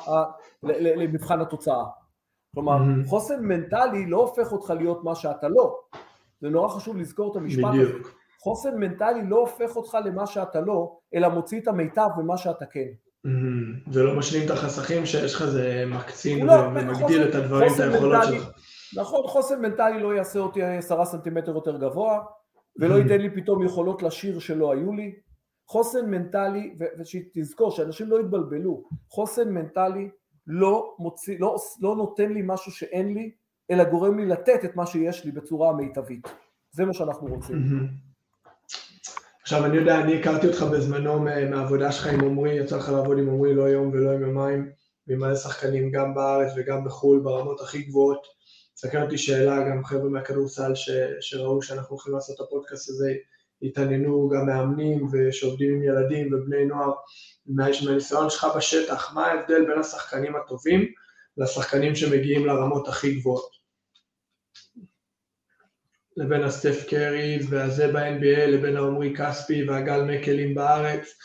למבחן 0.63 1.41
התוצאה. 1.41 1.83
כלומר, 2.55 2.77
mm-hmm. 2.77 3.09
חוסן 3.09 3.45
מנטלי 3.45 4.05
לא 4.05 4.17
הופך 4.17 4.51
אותך 4.51 4.69
להיות 4.69 5.03
מה 5.03 5.15
שאתה 5.15 5.47
לא. 5.47 5.75
זה 6.41 6.49
נורא 6.49 6.67
חשוב 6.67 6.97
לזכור 6.97 7.31
את 7.31 7.35
המשפט 7.37 7.69
הזה. 7.73 7.93
חוסן 8.39 8.77
מנטלי 8.77 9.27
לא 9.27 9.37
הופך 9.39 9.75
אותך 9.75 9.97
למה 10.05 10.27
שאתה 10.27 10.61
לא, 10.61 10.97
אלא 11.13 11.29
מוציא 11.29 11.61
את 11.61 11.67
המיטב 11.67 12.09
ממה 12.17 12.37
שאתה 12.37 12.65
כן. 12.65 12.89
Mm-hmm. 13.25 13.91
זה 13.91 14.03
לא 14.03 14.15
משלים 14.15 14.45
את 14.45 14.51
החסכים 14.51 15.05
שיש 15.05 15.33
לך, 15.35 15.45
זה 15.45 15.83
מקצין 15.87 16.45
לא, 16.45 16.53
ומגדיל 16.53 17.29
את 17.29 17.35
הדברים, 17.35 17.71
את 17.75 17.79
היכולות 17.79 18.23
שלך. 18.27 18.49
נכון, 18.97 19.27
חוסן 19.27 19.61
מנטלי 19.61 19.99
לא 19.99 20.15
יעשה 20.15 20.39
אותי 20.39 20.63
עשרה 20.63 21.05
סנטימטר 21.05 21.51
יותר 21.51 21.77
גבוה, 21.77 22.23
ולא 22.79 22.95
ייתן 22.95 23.21
לי 23.21 23.29
פתאום 23.35 23.63
יכולות 23.63 24.03
לשיר 24.03 24.39
שלא 24.39 24.71
היו 24.71 24.93
לי, 24.93 25.15
חוסן 25.69 26.09
מנטלי, 26.09 26.75
ושתזכור 26.99 27.71
שאנשים 27.71 28.07
לא 28.09 28.19
יתבלבלו, 28.19 28.83
חוסן 29.09 29.49
מנטלי 29.49 30.09
לא, 30.47 30.95
מוציא, 30.99 31.37
לא, 31.39 31.55
לא 31.81 31.95
נותן 31.95 32.33
לי 32.33 32.41
משהו 32.45 32.71
שאין 32.71 33.13
לי, 33.13 33.31
אלא 33.71 33.83
גורם 33.83 34.19
לי 34.19 34.25
לתת 34.25 34.65
את 34.65 34.75
מה 34.75 34.85
שיש 34.85 35.25
לי 35.25 35.31
בצורה 35.31 35.69
המיטבית. 35.69 36.27
זה 36.71 36.85
מה 36.85 36.93
שאנחנו 36.93 37.27
רוצים. 37.27 37.57
עכשיו 39.45 39.65
אני 39.65 39.77
יודע, 39.77 40.01
אני 40.01 40.19
הכרתי 40.19 40.47
אותך 40.47 40.61
בזמנו 40.61 41.19
מהעבודה 41.19 41.91
שלך 41.91 42.07
עם 42.07 42.23
עמרי, 42.23 42.53
יצא 42.53 42.77
לך 42.77 42.89
לעבוד 42.89 43.17
עם 43.17 43.29
עמרי 43.29 43.55
לא 43.55 43.63
יום 43.63 43.89
ולא 43.93 44.09
יומיים, 44.09 44.71
ועם 45.07 45.19
מלא 45.19 45.35
שחקנים 45.35 45.91
גם 45.91 46.13
בארץ 46.13 46.51
וגם 46.57 46.85
בחו"ל 46.85 47.19
ברמות 47.19 47.61
הכי 47.61 47.83
גבוהות. 47.83 48.27
סקר 48.75 49.03
אותי 49.03 49.17
שאלה, 49.17 49.69
גם 49.69 49.85
חבר'ה 49.85 50.09
מהכדורסל 50.09 50.71
שראו 51.21 51.61
שאנחנו 51.61 51.95
הולכים 51.95 52.13
לעשות 52.13 52.35
את 52.35 52.41
הפודקאסט 52.41 52.89
הזה, 52.89 53.13
התעניינו 53.61 54.29
גם 54.29 54.45
מאמנים 54.45 55.07
ושעובדים 55.11 55.73
עם 55.73 55.83
ילדים 55.83 56.33
ובני 56.33 56.65
נוער, 56.65 56.91
מהניסיון 57.45 58.29
שלך 58.29 58.47
בשטח, 58.57 59.13
מה 59.13 59.25
ההבדל 59.27 59.65
בין 59.65 59.79
השחקנים 59.79 60.35
הטובים 60.35 60.85
לשחקנים 61.37 61.95
שמגיעים 61.95 62.45
לרמות 62.45 62.87
הכי 62.87 63.15
גבוהות? 63.15 63.64
לבין 66.17 66.43
הסטף 66.43 66.85
קריז 66.89 67.53
והזה 67.53 67.87
ב-NBA, 67.87 68.47
לבין 68.47 68.77
העומרי 68.77 69.13
כספי 69.15 69.69
והגל 69.69 70.01
מקלים 70.03 70.55
בארץ. 70.55 71.17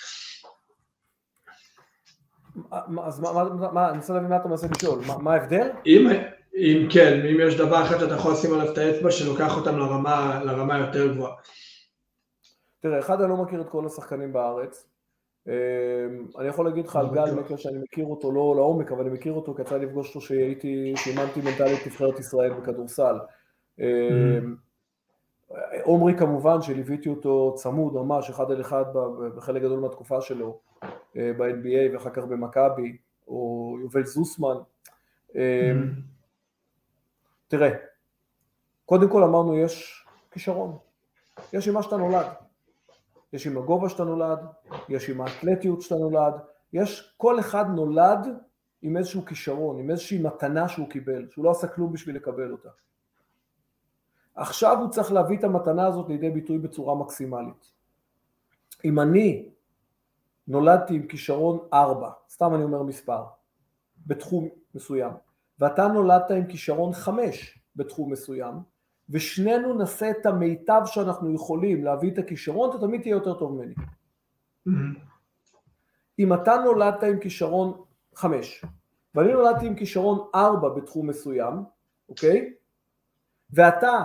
אז 3.04 3.20
מה, 3.20 3.90
אני 3.90 3.98
רוצה 3.98 4.12
להבין 4.12 4.30
מה 4.30 4.36
אתה 4.36 4.48
מנסה 4.48 4.66
לשאול, 4.76 5.00
מה 5.22 5.34
ההבדל? 5.34 5.70
אם 6.56 6.86
כן, 6.90 7.20
אם 7.26 7.36
יש 7.40 7.56
דבר 7.56 7.82
אחד 7.82 7.98
שאתה 7.98 8.14
יכול 8.14 8.32
לשים 8.32 8.54
עליו 8.54 8.72
את 8.72 8.78
האצבע 8.78 9.10
שלוקח 9.10 9.56
אותם 9.56 9.78
לרמה 9.78 10.78
יותר 10.78 11.14
גבוהה. 11.14 11.34
תראה, 12.80 12.98
אחד, 12.98 13.20
אני 13.20 13.30
לא 13.30 13.36
מכיר 13.36 13.60
את 13.60 13.68
כל 13.68 13.86
השחקנים 13.86 14.32
בארץ. 14.32 14.90
אמ, 15.48 16.26
אני 16.38 16.48
יכול 16.48 16.64
להגיד 16.64 16.86
לך 16.86 16.96
על 16.96 17.06
גל 17.14 17.34
מקר 17.34 17.56
שאני 17.56 17.78
מכיר 17.78 18.04
אותו 18.04 18.32
לא 18.32 18.52
לעומק, 18.56 18.92
אבל 18.92 19.00
אני 19.00 19.10
מכיר 19.10 19.32
אותו 19.32 19.54
כי 19.54 19.62
יצא 19.62 19.76
לפגוש 19.76 20.08
אותו 20.08 20.20
שהייתי, 20.20 20.92
שאימנתי 20.96 21.40
מנטלית 21.40 21.86
נבחרת 21.86 22.18
ישראל 22.18 22.52
בכדורסל. 22.52 23.14
אמ, 23.80 24.56
עומרי 25.82 26.18
כמובן 26.18 26.62
שליוויתי 26.62 27.08
אותו 27.08 27.54
צמוד 27.56 27.94
ממש 27.94 28.30
אחד 28.30 28.50
על 28.50 28.60
אחד 28.60 28.84
בחלק 29.36 29.62
גדול 29.62 29.80
מהתקופה 29.80 30.20
שלו 30.20 30.58
אה, 31.16 31.32
ב-NBA 31.38 31.92
ואחר 31.92 32.10
כך 32.10 32.24
במכבי 32.24 32.96
או 33.28 33.76
יובל 33.80 34.04
זוסמן. 34.04 34.56
אמ, 35.34 35.40
תראה 37.48 37.70
קודם 38.86 39.10
כל 39.10 39.22
אמרנו 39.22 39.58
יש 39.58 40.04
כישרון. 40.30 40.78
יש 41.52 41.68
עם 41.68 41.74
מה 41.74 41.82
שאתה 41.82 41.96
נולד. 41.96 42.26
יש 43.32 43.46
עם 43.46 43.58
הגובה 43.58 43.88
שאתה 43.88 44.04
נולד, 44.04 44.38
יש 44.88 45.10
עם 45.10 45.20
האתלטיות 45.20 45.82
שאתה 45.82 45.94
נולד, 45.94 46.34
יש, 46.72 47.14
כל 47.16 47.40
אחד 47.40 47.64
נולד 47.74 48.26
עם 48.82 48.96
איזשהו 48.96 49.24
כישרון, 49.24 49.78
עם 49.78 49.90
איזושהי 49.90 50.22
מתנה 50.22 50.68
שהוא 50.68 50.90
קיבל, 50.90 51.28
שהוא 51.30 51.44
לא 51.44 51.50
עשה 51.50 51.68
כלום 51.68 51.92
בשביל 51.92 52.16
לקבל 52.16 52.52
אותה. 52.52 52.68
עכשיו 54.40 54.78
הוא 54.80 54.90
צריך 54.90 55.12
להביא 55.12 55.38
את 55.38 55.44
המתנה 55.44 55.86
הזאת 55.86 56.08
לידי 56.08 56.30
ביטוי 56.30 56.58
בצורה 56.58 56.94
מקסימלית. 56.94 57.72
אם 58.84 59.00
אני 59.00 59.48
נולדתי 60.48 60.94
עם 60.94 61.06
כישרון 61.06 61.58
ארבע, 61.72 62.10
סתם 62.28 62.54
אני 62.54 62.62
אומר 62.62 62.82
מספר, 62.82 63.24
בתחום 64.06 64.48
מסוים, 64.74 65.12
ואתה 65.58 65.88
נולדת 65.88 66.30
עם 66.30 66.46
כישרון 66.46 66.92
חמש 66.92 67.58
בתחום 67.76 68.12
מסוים, 68.12 68.54
ושנינו 69.10 69.74
נעשה 69.74 70.10
את 70.10 70.26
המיטב 70.26 70.82
שאנחנו 70.84 71.34
יכולים 71.34 71.84
להביא 71.84 72.10
את 72.12 72.18
הכישרון, 72.18 72.70
אתה 72.70 72.78
תמיד 72.78 73.00
תהיה 73.00 73.12
יותר 73.12 73.38
טוב 73.38 73.52
ממני. 73.52 73.74
Mm-hmm. 74.68 75.00
אם 76.18 76.34
אתה 76.34 76.56
נולדת 76.64 77.02
עם 77.02 77.20
כישרון 77.20 77.82
חמש, 78.14 78.64
ואני 79.14 79.32
נולדתי 79.32 79.66
עם 79.66 79.74
כישרון 79.74 80.28
ארבע 80.34 80.68
בתחום 80.68 81.06
מסוים, 81.06 81.54
אוקיי? 82.08 82.54
ואתה 83.50 84.04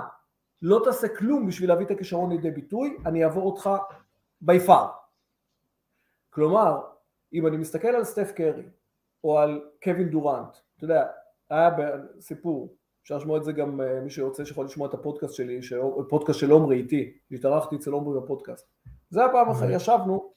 לא 0.68 0.82
תעשה 0.84 1.08
כלום 1.08 1.48
בשביל 1.48 1.70
להביא 1.70 1.86
את 1.86 1.92
הכישרון 1.92 2.32
לידי 2.32 2.52
ביטוי, 2.52 2.98
אני 3.06 3.24
אעבור 3.24 3.46
אותך 3.46 3.70
by 4.46 4.68
far. 4.68 4.88
כלומר, 6.30 6.82
אם 7.34 7.48
אני 7.48 7.58
מסתכל 7.58 7.88
על 7.88 8.04
סטף 8.04 8.32
קרי, 8.32 8.64
או 9.24 9.40
על 9.40 9.62
קווין 9.84 10.10
דורנט, 10.10 10.58
אתה 10.78 10.86
יודע, 10.86 11.06
היה 11.50 11.70
סיפור, 12.20 12.76
אפשר 13.04 13.18
לשמוע 13.18 13.38
את 13.38 13.44
זה 13.44 13.52
גם 13.52 13.82
אה, 13.82 14.02
מי 14.02 14.10
שרוצה 14.10 14.46
שיכול 14.46 14.66
לשמוע 14.66 14.88
את 14.88 14.94
הפודקאסט 14.94 15.34
שלי, 15.34 15.60
פודקאסט 16.10 16.40
של 16.40 16.52
עומרי 16.52 16.78
איתי, 16.78 17.18
התארחתי 17.32 17.76
אצל 17.76 17.92
עומרי 17.92 18.20
בפודקאסט. 18.22 18.68
זה 19.10 19.26
הפעם 19.26 19.50
אחת, 19.50 19.68
ישבנו, 19.72 20.32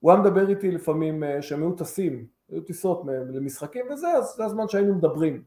הוא 0.00 0.12
היה 0.12 0.20
מדבר 0.20 0.48
איתי 0.48 0.70
לפעמים 0.70 1.24
אה, 1.24 1.42
שהם 1.42 1.62
היו 1.62 1.72
טסים, 1.72 2.26
היו 2.48 2.62
טיסות 2.62 3.02
למשחקים 3.06 3.86
וזה, 3.92 4.08
אז 4.08 4.34
זה 4.36 4.44
הזמן 4.44 4.68
שהיינו 4.68 4.94
מדברים. 4.94 5.42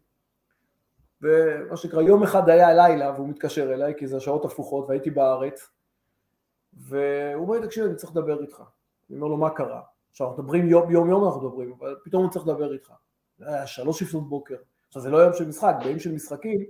ומה 1.22 1.78
שנקרא, 1.78 2.02
יום 2.02 2.24
אחד 2.24 2.50
היה 2.50 2.74
לילה 2.74 3.12
והוא 3.12 3.30
מתקשר 3.30 3.74
אליי, 3.74 3.94
כי 3.98 4.08
זה 4.08 4.18
השעות 4.18 4.46
הפוכות 4.46 4.86
והייתי 4.90 5.12
בארץ, 5.12 5.70
והוא 6.74 7.48
אומר 7.48 7.60
לי, 7.60 7.68
תקשיב, 7.68 7.86
אני 7.86 7.96
צריך 7.96 8.12
לדבר 8.12 8.42
איתך. 8.42 8.64
אני 9.10 9.18
אומר 9.18 9.28
לו, 9.28 9.38
מה 9.38 9.50
קרה? 9.50 9.82
עכשיו, 10.12 10.28
אנחנו 10.28 10.44
מדברים 10.44 10.70
יום 10.70 10.92
יום, 10.92 11.10
יום 11.10 11.26
אנחנו 11.26 11.42
מדברים, 11.42 11.74
אבל 11.80 11.96
פתאום 12.04 12.24
הוא 12.24 12.32
צריך 12.32 12.48
לדבר 12.48 12.74
איתך. 12.74 12.94
זה 13.38 13.48
היה 13.48 13.68
שלוש 13.68 14.02
לפנות 14.02 14.30
בוקר. 14.30 14.56
עכשיו 14.88 15.02
זה 15.02 15.10
לא 15.10 15.18
יום 15.18 15.34
של 15.34 15.48
משחק, 15.48 15.76
בימים 15.80 16.00
של 16.00 16.12
משחקים 16.12 16.66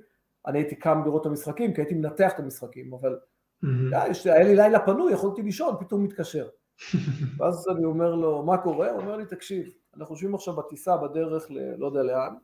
אני 0.48 0.60
הייתי 0.60 0.76
קם 0.76 1.02
לראות 1.06 1.22
את 1.22 1.26
המשחקים 1.26 1.74
כי 1.74 1.82
הייתי 1.82 1.96
מנתח 1.96 2.32
את 2.34 2.40
המשחקים, 2.40 2.94
אבל 2.94 3.20
mm-hmm. 3.64 3.96
היה 4.26 4.44
לי 4.44 4.56
לילה 4.56 4.86
פנוי, 4.86 5.14
יכולתי 5.14 5.42
לישון, 5.42 5.76
פתאום 5.80 6.04
מתקשר. 6.04 6.48
ואז 7.38 7.66
אני 7.76 7.86
אומר 7.86 8.16
לו, 8.16 8.44
מה 8.44 8.58
קורה? 8.58 8.92
הוא 8.92 9.02
אומר 9.02 9.16
לי, 9.16 9.26
תקשיב, 9.26 9.68
אנחנו 9.98 10.16
יושבים 10.16 10.36
עכשיו 10.36 10.56
בטיסה 10.56 10.98
בדרך 10.98 11.52
ללא 11.52 11.86
יודע 11.86 12.04
לאן, 12.04 12.36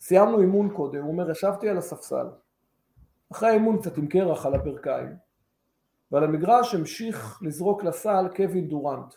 סיימנו 0.00 0.40
אימון 0.40 0.70
קודם, 0.74 1.02
הוא 1.02 1.12
אומר, 1.12 1.30
ישבתי 1.30 1.68
על 1.68 1.78
הספסל, 1.78 2.26
אחרי 3.32 3.48
האימון 3.48 3.80
קצת 3.80 3.96
עם 3.96 4.06
קרח 4.06 4.46
על 4.46 4.54
הברכיים, 4.54 5.16
ועל 6.12 6.24
המגרש 6.24 6.74
המשיך 6.74 7.38
לזרוק 7.42 7.84
לסל 7.84 8.28
קווין 8.36 8.68
דורנט. 8.68 9.14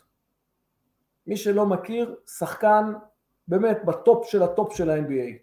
מי 1.26 1.36
שלא 1.36 1.66
מכיר, 1.66 2.16
שחקן 2.38 2.92
באמת 3.48 3.78
ב 3.84 3.95
top 3.95 4.26
של 4.26 4.42
ה 4.42 4.50
top 4.50 4.74
של 4.74 4.90
ה-NBA. 4.90 5.36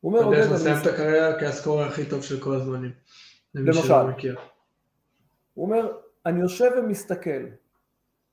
הוא 0.00 0.12
אומר, 0.12 0.24
עודד, 0.24 0.38
אני... 0.38 0.54
לסיים 0.54 0.76
את 0.82 0.86
הקריירה 0.86 1.40
כה 1.40 1.55
scorer 1.55 1.86
הכי 1.86 2.10
טוב 2.10 2.22
של 2.22 2.40
כל 2.40 2.54
הזמנים. 2.54 2.92
למשל. 3.54 3.92
הוא 5.54 5.64
אומר, 5.66 5.92
אני 6.26 6.40
יושב 6.40 6.70
ומסתכל, 6.76 7.44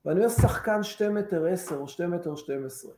ואני 0.04 0.20
רואה 0.20 0.30
שחקן 0.30 0.82
2 0.82 1.14
מטר 1.14 1.46
10 1.46 1.76
או 1.76 1.88
2 1.88 2.10
מטר 2.10 2.36
12, 2.36 2.92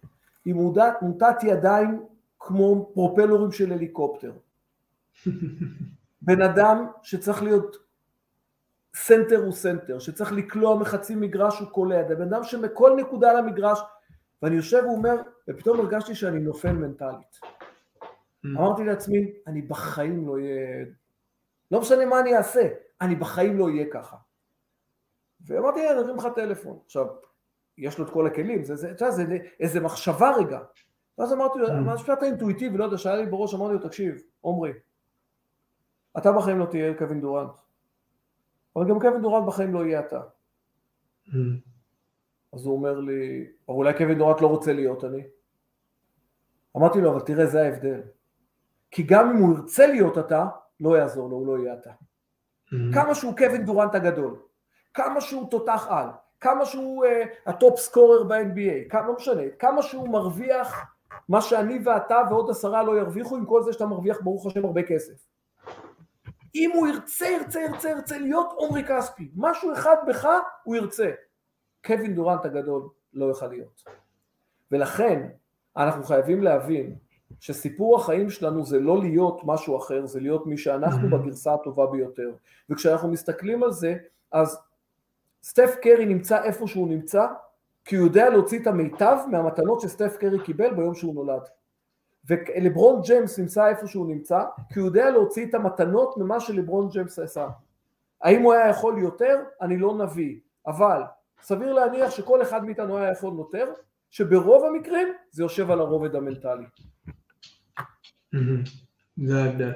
היא 0.45 0.55
מוטת, 0.55 0.93
מוטת 1.03 1.37
ידיים 1.43 2.07
כמו 2.41 2.91
פרופלורים 2.95 3.53
של 3.53 3.73
הליקופטר. 3.73 4.33
בן 6.23 6.43
אדם 6.43 6.87
שצריך 7.03 7.43
להיות 7.43 7.77
סנטר 8.95 9.37
הוא 9.45 9.53
סנטר, 9.53 9.99
שצריך 9.99 10.33
לקלוע 10.33 10.79
מחצי 10.79 11.15
מגרש 11.15 11.59
הוא 11.59 11.69
קולע, 11.69 12.09
זה 12.09 12.15
בן 12.15 12.23
אדם 12.23 12.45
שמכל 12.45 12.97
נקודה 12.97 13.31
על 13.31 13.37
המגרש, 13.37 13.79
ואני 14.43 14.57
יושב 14.57 14.83
ואומר, 14.85 15.17
ופתאום 15.49 15.81
הרגשתי 15.81 16.15
שאני 16.15 16.41
נופל 16.41 16.73
מנטלית. 16.73 17.41
אממ. 17.43 18.49
אמרתי 18.59 18.85
לעצמי, 18.85 19.33
אני 19.47 19.63
בחיים 19.63 20.27
לא 20.27 20.33
אהיה, 20.33 20.85
לא 21.71 21.81
משנה 21.81 22.07
מה 22.07 22.21
אני 22.21 22.37
אעשה, 22.37 22.69
אני 23.01 23.17
בחיים 23.17 23.59
לא 23.59 23.65
אהיה 23.65 23.87
ככה. 23.93 24.17
ואמרתי, 25.47 25.81
אני 25.81 25.99
ארים 25.99 26.17
לך 26.17 26.27
טלפון. 26.35 26.79
עכשיו, 26.85 27.07
יש 27.79 27.99
לו 27.99 28.05
את 28.05 28.11
כל 28.11 28.27
הכלים, 28.27 28.65
זה, 28.65 28.77
זה, 28.77 28.93
זה, 28.99 29.11
זה 29.11 29.25
איזה 29.61 29.81
מחשבה 29.81 30.31
רגע. 30.37 30.59
ואז 31.19 31.33
אמרתי 31.33 31.59
לו, 31.59 31.69
המשפט 31.69 32.23
האינטואיטיבי, 32.23 32.79
לא 32.79 32.85
יודע, 32.85 32.99
שהיה 32.99 33.17
לי 33.17 33.27
בראש, 33.27 33.55
אמרתי 33.55 33.75
לו, 33.75 33.89
תקשיב, 33.89 34.23
עומרי, 34.41 34.73
אתה 36.19 36.33
בחיים 36.33 36.59
לא 36.59 36.65
תהיה 36.65 36.95
קווין 36.95 37.21
דורנט, 37.21 37.51
אבל 38.77 38.89
גם 38.89 39.01
קווין 39.01 39.23
דורנט 39.23 39.47
בחיים 39.47 39.75
לא 39.75 39.87
יהיה 39.87 40.01
אתה. 40.01 40.21
אז 42.53 42.67
הוא 42.67 42.77
אומר 42.77 43.01
לי, 43.01 43.47
אבל 43.69 43.77
אולי 43.77 43.95
קווין 43.95 44.19
דורנט 44.19 44.41
לא 44.41 44.47
רוצה 44.47 44.73
להיות 44.73 45.05
אני. 45.05 45.23
אמרתי 46.77 47.01
לו, 47.01 47.11
אבל 47.11 47.21
תראה, 47.21 47.47
זה 47.47 47.63
ההבדל. 47.63 48.01
כי 48.91 49.03
גם 49.03 49.31
אם 49.31 49.37
הוא 49.37 49.57
ירצה 49.57 49.87
להיות 49.87 50.19
אתה, 50.19 50.47
לא 50.81 50.99
יעזור 50.99 51.31
לו, 51.31 51.37
הוא 51.37 51.47
לא 51.47 51.63
יהיה 51.63 51.75
אתה. 51.75 51.91
כמה 52.95 53.15
שהוא 53.15 53.37
קווין 53.37 53.65
דורנט 53.65 53.95
הגדול, 53.95 54.43
כמה 54.95 55.21
שהוא 55.21 55.51
תותח 55.51 55.87
על, 55.91 56.07
כמה 56.41 56.65
שהוא 56.67 57.05
אה, 57.05 57.09
ה 57.47 57.55
top 57.55 57.79
scorer 57.79 58.23
ב-NBA, 58.23 58.89
כמה, 58.91 59.07
לא 59.07 59.15
משנה, 59.15 59.43
כמה 59.59 59.83
שהוא 59.83 60.09
מרוויח 60.09 60.95
מה 61.31 61.41
שאני 61.41 61.79
ואתה 61.85 62.21
ועוד 62.31 62.51
עשרה 62.51 62.83
לא 62.83 62.99
ירוויחו 62.99 63.37
עם 63.37 63.47
כל 63.47 63.63
זה 63.63 63.73
שאתה 63.73 63.87
מרוויח 63.87 64.21
ברוך 64.21 64.47
השם 64.47 64.65
הרבה 64.65 64.83
כסף. 64.83 65.27
אם 66.55 66.71
הוא 66.75 66.89
ירצה, 66.89 67.27
ירצה, 67.27 67.61
ירצה, 67.61 67.89
ירצה 67.91 68.19
להיות 68.19 68.53
עומרי 68.57 68.85
כספי, 68.85 69.31
משהו 69.37 69.73
אחד 69.73 69.97
בך 70.07 70.29
הוא 70.65 70.77
ירצה. 70.77 71.11
קווין 71.87 72.15
דורנט 72.15 72.45
הגדול 72.45 72.89
לא 73.15 73.25
יוכל 73.25 73.47
להיות. 73.47 73.83
ולכן 74.71 75.29
אנחנו 75.77 76.05
חייבים 76.05 76.43
להבין 76.43 76.95
שסיפור 77.41 77.97
החיים 77.97 78.31
שלנו 78.31 78.65
זה 78.65 78.81
לא 78.81 78.99
להיות 78.99 79.41
משהו 79.45 79.79
אחר, 79.79 80.07
זה 80.07 80.21
להיות 80.21 80.47
מי 80.47 80.59
שאנחנו 80.59 81.09
mm-hmm. 81.09 81.21
בגרסה 81.23 81.55
הטובה 81.55 81.87
ביותר. 81.87 82.31
וכשאנחנו 82.71 83.09
מסתכלים 83.09 83.63
על 83.63 83.73
זה, 83.73 83.97
אז 84.33 84.59
סטף 85.43 85.77
קרי 85.83 86.07
נמצא 86.07 86.45
איפה 86.45 86.67
שהוא 86.67 86.89
נמצא, 86.89 87.27
כי 87.91 87.97
הוא 87.97 88.07
יודע 88.07 88.31
להוציא 88.31 88.59
את 88.59 88.67
המיטב 88.67 89.17
מהמתנות 89.31 89.81
שסטף 89.81 90.17
קרי 90.17 90.45
קיבל 90.45 90.75
ביום 90.75 90.95
שהוא 90.95 91.15
נולד. 91.15 91.43
ולברון 92.29 93.03
ג'יימס 93.03 93.39
נמצא 93.39 93.69
איפה 93.69 93.87
שהוא 93.87 94.09
נמצא, 94.09 94.45
כי 94.73 94.81
הוא 94.81 94.87
יודע 94.87 95.11
להוציא 95.11 95.47
את 95.47 95.55
המתנות 95.55 96.17
ממה 96.17 96.41
שלברון 96.41 96.89
ג'יימס 96.89 97.19
עשה. 97.19 97.49
האם 98.23 98.43
הוא 98.43 98.53
היה 98.53 98.69
יכול 98.69 98.99
יותר? 98.99 99.43
אני 99.61 99.79
לא 99.79 99.95
נביא, 99.95 100.39
אבל 100.67 101.03
סביר 101.43 101.73
להניח 101.73 102.11
שכל 102.11 102.43
אחד 102.43 102.65
מאיתנו 102.65 102.99
היה 102.99 103.13
יכול 103.13 103.35
יותר, 103.39 103.73
שברוב 104.11 104.65
המקרים 104.65 105.09
זה 105.31 105.43
יושב 105.43 105.71
על 105.71 105.81
הרובד 105.81 106.15
המנטלי. 106.15 106.65
זה 109.17 109.43
ההבדל. 109.43 109.73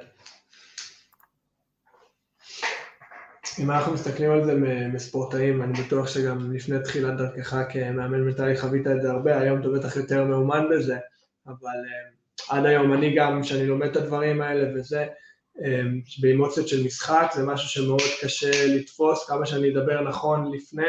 אם 3.58 3.70
אנחנו 3.70 3.92
מסתכלים 3.92 4.30
על 4.30 4.44
זה 4.44 4.54
מספורטאים, 4.92 5.62
אני 5.62 5.72
בטוח 5.72 6.08
שגם 6.08 6.52
לפני 6.52 6.76
תחילת 6.84 7.16
דרכך 7.16 7.56
כמאמן 7.70 8.20
מנטלי 8.20 8.56
חווית 8.56 8.86
את 8.86 9.02
זה 9.02 9.10
הרבה, 9.10 9.40
היום 9.40 9.60
אתה 9.60 9.68
בטח 9.68 9.96
יותר 9.96 10.24
מאומן 10.24 10.66
בזה, 10.70 10.96
אבל 11.46 11.56
uh, 11.58 12.44
עד 12.48 12.66
היום 12.66 12.92
אני 12.92 13.14
גם, 13.14 13.42
כשאני 13.42 13.66
לומד 13.66 13.88
את 13.88 13.96
הדברים 13.96 14.42
האלה 14.42 14.78
וזה, 14.78 15.06
um, 15.58 15.62
באמוציות 16.20 16.68
של 16.68 16.84
משחק, 16.84 17.30
זה 17.34 17.46
משהו 17.46 17.68
שמאוד 17.68 18.00
קשה 18.20 18.66
לתפוס, 18.66 19.28
כמה 19.28 19.46
שאני 19.46 19.70
אדבר 19.72 20.00
נכון 20.00 20.52
לפני, 20.54 20.88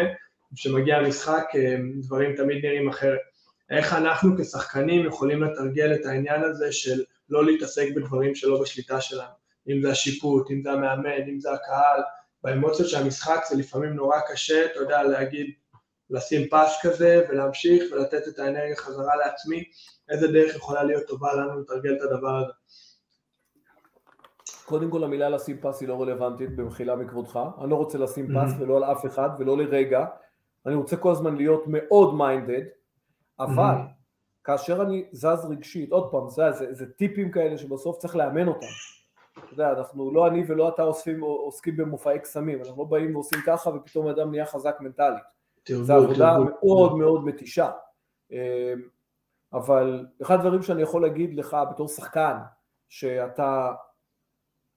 כשמגיע 0.56 0.98
המשחק, 0.98 1.46
um, 1.54 2.06
דברים 2.06 2.36
תמיד 2.36 2.66
נראים 2.66 2.90
אחרת. 2.90 3.20
איך 3.70 3.94
אנחנו 3.94 4.38
כשחקנים 4.38 5.06
יכולים 5.06 5.44
לתרגל 5.44 5.94
את 5.94 6.06
העניין 6.06 6.44
הזה 6.44 6.72
של 6.72 7.04
לא 7.30 7.46
להתעסק 7.46 7.88
בדברים 7.96 8.36
שלא 8.36 8.62
בשליטה 8.62 9.02
שלנו, 9.02 9.34
אם 9.70 9.82
זה 9.82 9.92
השיפוט, 9.92 10.52
אם 10.52 10.62
זה 10.62 10.72
המאמן, 10.72 11.30
אם 11.30 11.40
זה 11.40 11.52
הקהל, 11.52 12.02
באמוציות 12.46 12.90
של 12.90 12.98
המשחק 12.98 13.40
זה 13.50 13.56
לפעמים 13.58 13.94
נורא 13.94 14.20
קשה, 14.28 14.66
אתה 14.66 14.80
יודע, 14.80 15.04
להגיד, 15.04 15.52
לשים 16.10 16.48
פס 16.50 16.80
כזה 16.82 17.26
ולהמשיך 17.30 17.84
ולתת 17.92 18.28
את 18.28 18.40
האנרגיה 18.40 18.76
חזרה 18.76 19.16
לעצמי, 19.16 19.64
איזה 20.10 20.28
דרך 20.28 20.56
יכולה 20.56 20.84
להיות 20.84 21.04
טובה 21.08 21.34
לנו 21.34 21.60
לתרגל 21.60 21.96
את 21.96 22.02
הדבר 22.02 22.36
הזה. 22.38 22.54
קודם 24.66 24.92
כל 24.92 25.04
המילה 25.04 25.30
לשים 25.30 25.58
פס 25.62 25.82
היא 25.82 25.90
לא 25.90 26.02
רלוונטית 26.02 26.56
במחילה 26.56 26.96
מכבודך, 26.96 27.40
אני 27.62 27.70
לא 27.70 27.76
רוצה 27.76 27.98
לשים 27.98 28.28
פס 28.28 28.52
mm-hmm. 28.52 28.62
ולא 28.62 28.78
על 28.78 28.84
אף 28.84 29.06
אחד 29.06 29.30
ולא 29.40 29.58
לרגע, 29.58 30.06
אני 30.66 30.76
רוצה 30.76 30.98
כל 30.98 31.12
הזמן 31.12 31.36
להיות 31.36 31.64
מאוד 31.68 32.16
מיינדד, 32.16 32.62
אבל 33.40 33.76
mm-hmm. 33.76 34.44
כאשר 34.44 34.82
אני 34.82 35.06
זז 35.12 35.46
רגשית, 35.50 35.92
עוד 35.92 36.12
פעם, 36.12 36.30
זה, 36.30 36.52
זה, 36.52 36.74
זה 36.74 36.86
טיפים 36.92 37.32
כאלה 37.32 37.58
שבסוף 37.58 37.98
צריך 37.98 38.16
לאמן 38.16 38.48
אותם, 38.48 38.68
אתה 39.40 39.54
יודע, 39.54 39.72
אנחנו, 39.72 40.12
לא 40.12 40.28
אני 40.28 40.44
ולא 40.48 40.70
אתה 40.70 40.82
עושים, 40.82 41.22
עוסקים 41.22 41.78
במופעי 41.78 42.20
קסמים, 42.20 42.60
אנחנו 42.60 42.84
לא 42.84 42.90
באים 42.90 43.16
ועושים 43.16 43.40
ככה 43.46 43.70
ופתאום 43.70 44.08
אדם 44.08 44.32
נהיה 44.32 44.46
חזק 44.46 44.78
מנטלית. 44.80 45.24
זו 45.70 45.94
עבודה 45.94 46.38
מאוד 46.40 46.98
מאוד 46.98 47.26
מתישה. 47.26 47.72
אמ, 48.32 48.38
אבל 49.54 50.06
אחד 50.22 50.36
הדברים 50.36 50.62
שאני 50.62 50.82
יכול 50.82 51.02
להגיד 51.02 51.34
לך 51.34 51.58
בתור 51.72 51.88
שחקן, 51.88 52.38
שאתה, 52.90 53.72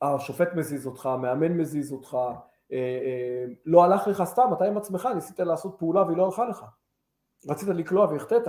השופט 0.02 0.54
מזיז 0.54 0.86
אותך, 0.86 1.06
המאמן 1.06 1.52
מזיז 1.52 1.92
אותך, 1.92 2.18
אה, 2.72 2.76
אה, 2.76 3.44
לא 3.64 3.84
הלך 3.84 4.09
לך 4.09 4.22
סתם, 4.24 4.50
אתה 4.52 4.64
עם 4.64 4.76
עצמך 4.76 5.09
ניסית 5.14 5.40
לעשות 5.40 5.76
פעולה 5.78 6.02
והיא 6.02 6.16
לא 6.16 6.24
הלכה 6.24 6.44
לך. 6.44 6.64
רצית 7.48 7.68
לקלוע 7.68 8.06
והחטאת. 8.06 8.48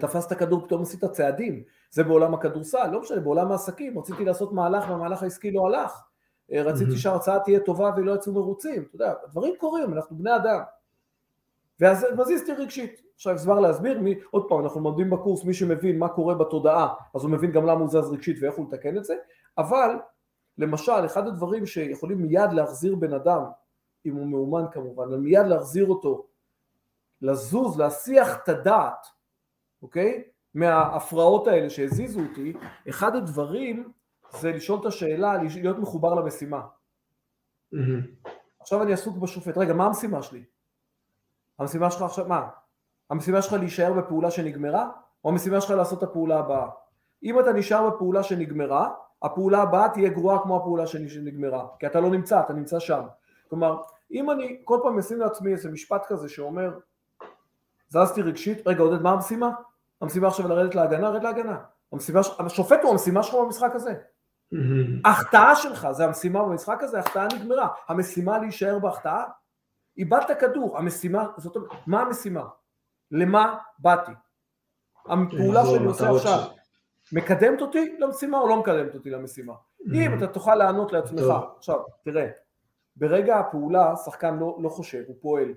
תפסת 0.00 0.32
כדור, 0.32 0.64
פתאום 0.66 0.82
עשית 0.82 1.04
צעדים, 1.04 1.62
זה 1.90 2.04
בעולם 2.04 2.34
הכדורסל, 2.34 2.90
לא 2.90 3.00
משנה, 3.00 3.20
בעולם 3.20 3.52
העסקים, 3.52 3.98
רציתי 3.98 4.24
לעשות 4.24 4.52
מהלך 4.52 4.84
והמהלך 4.88 5.22
העסקי 5.22 5.50
לא 5.50 5.66
הלך, 5.66 6.02
אה, 6.52 6.62
רציתי 6.62 6.96
שההרצאה 6.96 7.38
תהיה 7.40 7.60
טובה 7.60 7.90
ולא 7.96 8.14
יצאו 8.14 8.32
מרוצים, 8.32 8.82
אתה 8.82 8.96
יודע, 8.96 9.14
דברים 9.30 9.54
קורים, 9.58 9.92
אנחנו 9.92 10.16
בני 10.16 10.36
אדם. 10.36 10.60
ואז 11.80 12.06
מזיז 12.18 12.42
רגשית. 12.58 13.02
עכשיו 13.14 13.34
הסבר 13.34 13.60
להסביר, 13.60 14.00
מי, 14.00 14.14
עוד 14.30 14.48
פעם, 14.48 14.60
אנחנו 14.60 14.80
לומדים 14.80 15.10
בקורס, 15.10 15.44
מי 15.44 15.54
שמבין 15.54 15.98
מה 15.98 16.08
קורה 16.08 16.34
בתודעה, 16.34 16.94
אז 17.14 17.22
הוא 17.22 17.30
מבין 17.30 17.52
גם 17.52 17.66
למה 17.66 17.80
הוא 17.80 17.88
זז 17.88 18.12
רגשית 18.12 18.36
ואיך 18.40 18.54
הוא 18.54 18.66
לתקן 18.68 18.96
את 18.96 19.04
זה, 19.04 19.14
אבל 19.58 19.96
למשל, 20.58 21.06
אחד 21.06 21.26
הדברים 21.26 21.66
שיכולים 21.66 22.22
מיד 22.22 22.52
להחזיר 22.52 22.94
בן 22.94 23.12
אדם, 23.12 23.42
אם 24.06 24.14
הוא 24.14 24.26
מאומן 24.26 24.64
כמובן, 24.72 25.14
מיד 25.14 25.46
להחזיר 25.46 25.86
אותו, 25.86 26.26
לזוז, 27.22 27.78
להסיח 27.78 28.36
את 28.42 28.48
הדעת, 28.48 29.06
אוקיי? 29.82 30.22
מההפרעות 30.54 31.46
האלה 31.46 31.70
שהזיזו 31.70 32.20
אותי, 32.20 32.52
אחד 32.88 33.16
הדברים 33.16 33.92
זה 34.30 34.52
לשאול 34.52 34.80
את 34.80 34.86
השאלה, 34.86 35.42
להיות 35.42 35.78
מחובר 35.78 36.14
למשימה. 36.14 36.62
Mm-hmm. 37.74 38.28
עכשיו 38.60 38.82
אני 38.82 38.92
עסוק 38.92 39.16
בשופט, 39.16 39.58
רגע, 39.58 39.74
מה 39.74 39.86
המשימה 39.86 40.22
שלי? 40.22 40.44
המשימה 41.58 41.90
שלך 41.90 42.02
עכשיו, 42.02 42.28
מה? 42.28 42.48
המשימה 43.10 43.42
שלך 43.42 43.52
להישאר 43.52 43.92
בפעולה 43.92 44.30
שנגמרה, 44.30 44.90
או 45.24 45.30
המשימה 45.30 45.60
שלך 45.60 45.70
לעשות 45.70 45.98
את 45.98 46.08
הפעולה 46.08 46.38
הבאה? 46.38 46.68
אם 47.22 47.40
אתה 47.40 47.52
נשאר 47.52 47.90
בפעולה 47.90 48.22
שנגמרה, 48.22 48.90
הפעולה 49.22 49.62
הבאה 49.62 49.88
תהיה 49.88 50.08
גרועה 50.08 50.42
כמו 50.42 50.56
הפעולה 50.56 50.86
שנגמרה, 50.86 51.66
כי 51.78 51.86
אתה 51.86 52.00
לא 52.00 52.10
נמצא, 52.10 52.40
אתה 52.40 52.52
נמצא 52.52 52.78
שם. 52.78 53.02
כלומר, 53.48 53.82
אם 54.10 54.30
אני 54.30 54.60
כל 54.64 54.80
פעם 54.82 54.98
אשים 54.98 55.18
לעצמי 55.18 55.52
איזה 55.52 55.70
משפט 55.70 56.06
כזה 56.06 56.28
שאומר, 56.28 56.78
זזתי 57.88 58.22
רגשית, 58.22 58.66
רגע 58.66 58.82
עודד, 58.82 59.02
מה 59.02 59.10
המשימה? 59.10 59.50
המשימה 60.00 60.28
עכשיו 60.28 60.48
לרדת 60.48 60.74
להגנה, 60.74 61.08
רד 61.08 61.22
להגנה. 61.22 61.58
המשימה, 61.92 62.20
השופט 62.38 62.80
הוא 62.82 62.90
המשימה 62.90 63.22
שלך 63.22 63.34
במשחק 63.34 63.70
הזה. 63.74 63.94
ההחטאה 65.04 65.56
שלך 65.56 65.88
זה 65.90 66.04
המשימה 66.04 66.42
במשחק 66.42 66.82
הזה, 66.82 66.96
ההחטאה 66.96 67.26
נגמרה. 67.34 67.68
המשימה 67.88 68.38
להישאר 68.38 68.78
בהחטאה, 68.78 69.24
איבדת 69.98 70.40
כדור, 70.40 70.78
המשימה, 70.78 71.26
זאת 71.36 71.56
אומרת, 71.56 71.70
מה 71.86 72.00
המשימה? 72.00 72.44
למה 73.10 73.58
באתי? 73.78 74.12
הפעולה 75.04 75.66
שאני 75.66 75.86
עושה 75.86 76.10
עכשיו 76.10 76.38
מקדמת 77.12 77.60
אותי 77.60 77.96
למשימה 77.98 78.38
או 78.38 78.48
לא 78.48 78.56
מקדמת 78.56 78.94
אותי 78.94 79.10
למשימה? 79.10 79.52
אם 79.94 80.18
אתה 80.18 80.26
תוכל 80.26 80.54
לענות 80.54 80.92
לעצמך, 80.92 81.24
עכשיו, 81.56 81.80
תראה, 82.04 82.28
ברגע 82.96 83.38
הפעולה 83.38 83.96
שחקן 83.96 84.38
לא, 84.38 84.58
לא 84.60 84.68
חושב, 84.68 85.02
הוא 85.06 85.16
פועל. 85.20 85.54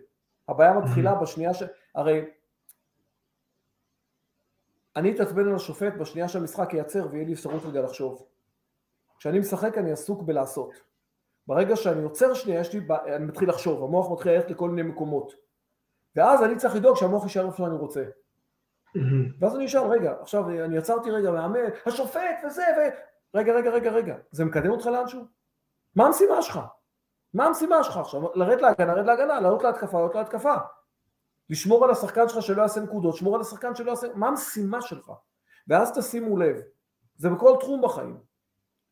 הבעיה 0.47 0.73
מתחילה 0.73 1.15
בשנייה 1.15 1.53
ש... 1.53 1.63
הרי 1.95 2.25
אני 4.95 5.15
אתעצבן 5.15 5.47
על 5.47 5.55
השופט 5.55 5.93
בשנייה 5.93 6.27
שהמשחק 6.27 6.73
ייעצר 6.73 7.07
ויהיה 7.11 7.25
לי 7.25 7.33
אפשרות 7.33 7.65
רגע 7.65 7.81
לחשוב. 7.81 8.25
כשאני 9.19 9.39
משחק 9.39 9.77
אני 9.77 9.91
עסוק 9.91 10.21
בלעשות. 10.21 10.73
ברגע 11.47 11.75
שאני 11.75 12.03
עוצר 12.03 12.33
שנייה, 12.33 12.59
יש 12.59 12.73
לי, 12.73 12.87
אני 13.15 13.25
מתחיל 13.25 13.49
לחשוב, 13.49 13.83
המוח 13.83 14.11
מתחיל 14.11 14.31
ללכת 14.31 14.51
לכל 14.51 14.69
מיני 14.69 14.89
מקומות. 14.89 15.33
ואז 16.15 16.43
אני 16.43 16.55
צריך 16.57 16.75
לדאוג 16.75 16.95
שהמוח 16.95 17.23
יישאר 17.23 17.45
איפה 17.45 17.57
שאני 17.57 17.75
רוצה. 17.75 18.03
ואז 19.39 19.55
אני 19.55 19.65
אשאל, 19.65 19.81
רגע, 19.81 20.13
עכשיו 20.21 20.49
אני 20.49 20.77
עצרתי 20.77 21.11
רגע, 21.11 21.31
מאמן, 21.31 21.59
השופט 21.85 22.43
וזה, 22.45 22.63
ו... 22.77 22.79
רגע, 23.37 23.53
רגע, 23.53 23.69
רגע, 23.69 23.91
רגע, 23.91 24.15
זה 24.31 24.45
מקדם 24.45 24.71
אותך 24.71 24.85
לאנשהו? 24.85 25.21
מה 25.95 26.05
המשימה 26.05 26.41
שלך? 26.41 26.59
מה 27.33 27.45
המשימה 27.45 27.83
שלך 27.83 27.97
עכשיו? 27.97 28.21
לרדת 28.35 28.61
להגנה, 28.61 28.93
לרדת 28.93 29.07
להגנה, 29.07 29.39
לעלות 29.39 29.63
להתקפה, 29.63 29.97
לעלות 29.97 30.15
להתקפה. 30.15 30.55
לשמור 31.49 31.85
על 31.85 31.91
השחקן 31.91 32.29
שלך 32.29 32.41
שלא 32.41 32.61
יעשה 32.61 32.81
נקודות, 32.81 33.15
שמור 33.15 33.35
על 33.35 33.41
השחקן 33.41 33.75
שלא 33.75 33.89
יעשה... 33.89 34.07
מה 34.15 34.27
המשימה 34.27 34.81
שלך? 34.81 35.11
ואז 35.67 35.97
תשימו 35.97 36.37
לב, 36.37 36.61
זה 37.15 37.29
בכל 37.29 37.55
תחום 37.59 37.81
בחיים, 37.81 38.17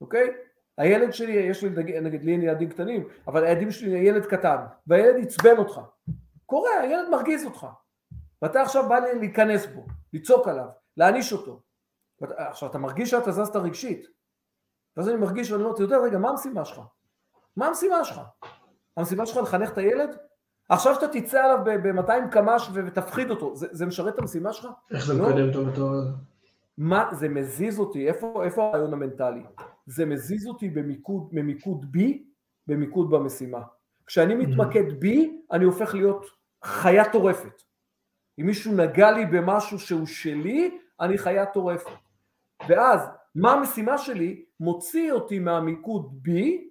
אוקיי? 0.02 0.30
הילד 0.78 1.14
שלי, 1.14 1.32
יש 1.32 1.64
לי, 1.64 1.70
נגיד, 1.70 2.24
לי 2.24 2.32
אין 2.32 2.42
ילדים 2.42 2.70
קטנים, 2.70 3.08
אבל 3.28 3.44
הילדים 3.44 3.72
שלי 3.72 3.90
ילד 3.90 4.26
קטן, 4.26 4.66
והילד 4.88 5.24
עצבן 5.24 5.58
אותך. 5.58 5.82
קורה, 6.46 6.80
הילד 6.82 7.10
מרגיז 7.10 7.46
אותך. 7.46 7.68
ואתה 8.42 8.62
עכשיו 8.62 8.90
בא 8.90 9.00
להיכנס 9.00 9.66
בו, 9.66 9.86
לצעוק 10.14 10.48
עליו, 10.48 10.68
להעניש 10.98 11.34
אותו. 11.34 11.62
עכשיו, 12.22 12.70
אתה 12.70 12.78
מרגיש 12.78 13.10
שאתה 13.10 13.32
זזת 13.32 13.56
רגשית. 13.56 14.08
ואז 14.98 15.10
אני 15.10 15.18
מרגיש 15.18 15.52
ואני 15.52 15.64
אומר, 15.64 15.76
אתה 15.76 15.84
יודע, 15.84 15.98
רגע, 15.98 16.18
מה 16.18 16.30
המשימה 16.30 16.66
שלך? 16.66 16.82
מה 17.56 17.68
המשימה 17.68 18.06
שלך? 18.06 18.22
המשימה 18.98 19.26
שלך 19.26 19.38
לחנך 19.38 19.72
את 19.72 19.78
הילד? 19.78 20.18
עכשיו 20.70 20.96
שאתה 20.96 21.08
תצא 21.08 21.44
עליו 21.44 21.60
ב-200 21.66 22.32
קמ"ש 22.32 22.70
ותפחיד 22.74 23.30
אותו, 23.30 23.56
זה, 23.56 23.68
זה 23.72 23.86
משרת 23.86 24.14
את 24.14 24.20
המשימה 24.20 24.54
שלך? 24.54 24.68
איך 24.92 25.06
זה 25.06 25.14
לא? 25.14 25.30
מקדם 25.30 25.48
אותו 25.48 25.66
בתור 25.66 25.92
הזה? 25.94 26.10
מה, 26.78 27.10
זה 27.12 27.30
מזיז 27.30 27.80
אותי, 27.80 28.08
איפה, 28.08 28.44
איפה 28.46 28.68
הרעיון 28.68 28.94
המנטלי? 28.94 29.44
זה 29.86 30.06
מזיז 30.06 30.48
אותי 30.48 30.70
במיקוד, 30.70 31.30
ממיקוד 31.32 31.92
בי, 31.92 32.24
במיקוד 32.68 33.10
במשימה. 33.10 33.62
כשאני 34.06 34.36
מתמקד 34.36 35.00
בי, 35.00 35.42
אני 35.52 35.66
הופך 35.66 35.94
להיות 35.94 36.26
חיה 36.64 37.12
טורפת. 37.12 37.62
אם 38.40 38.46
מישהו 38.46 38.74
נגע 38.76 39.12
לי 39.12 39.26
במשהו 39.26 39.80
שהוא 39.80 40.06
שלי, 40.06 40.78
אני 41.00 41.18
חיה 41.18 41.46
טורפת. 41.46 41.92
ואז, 42.70 43.00
מה 43.36 43.54
המשימה 43.54 43.98
שלי? 43.98 44.46
מוציא 44.60 45.12
אותי 45.12 45.40
מהמיקוד 45.40 46.10
בי, 46.12 46.70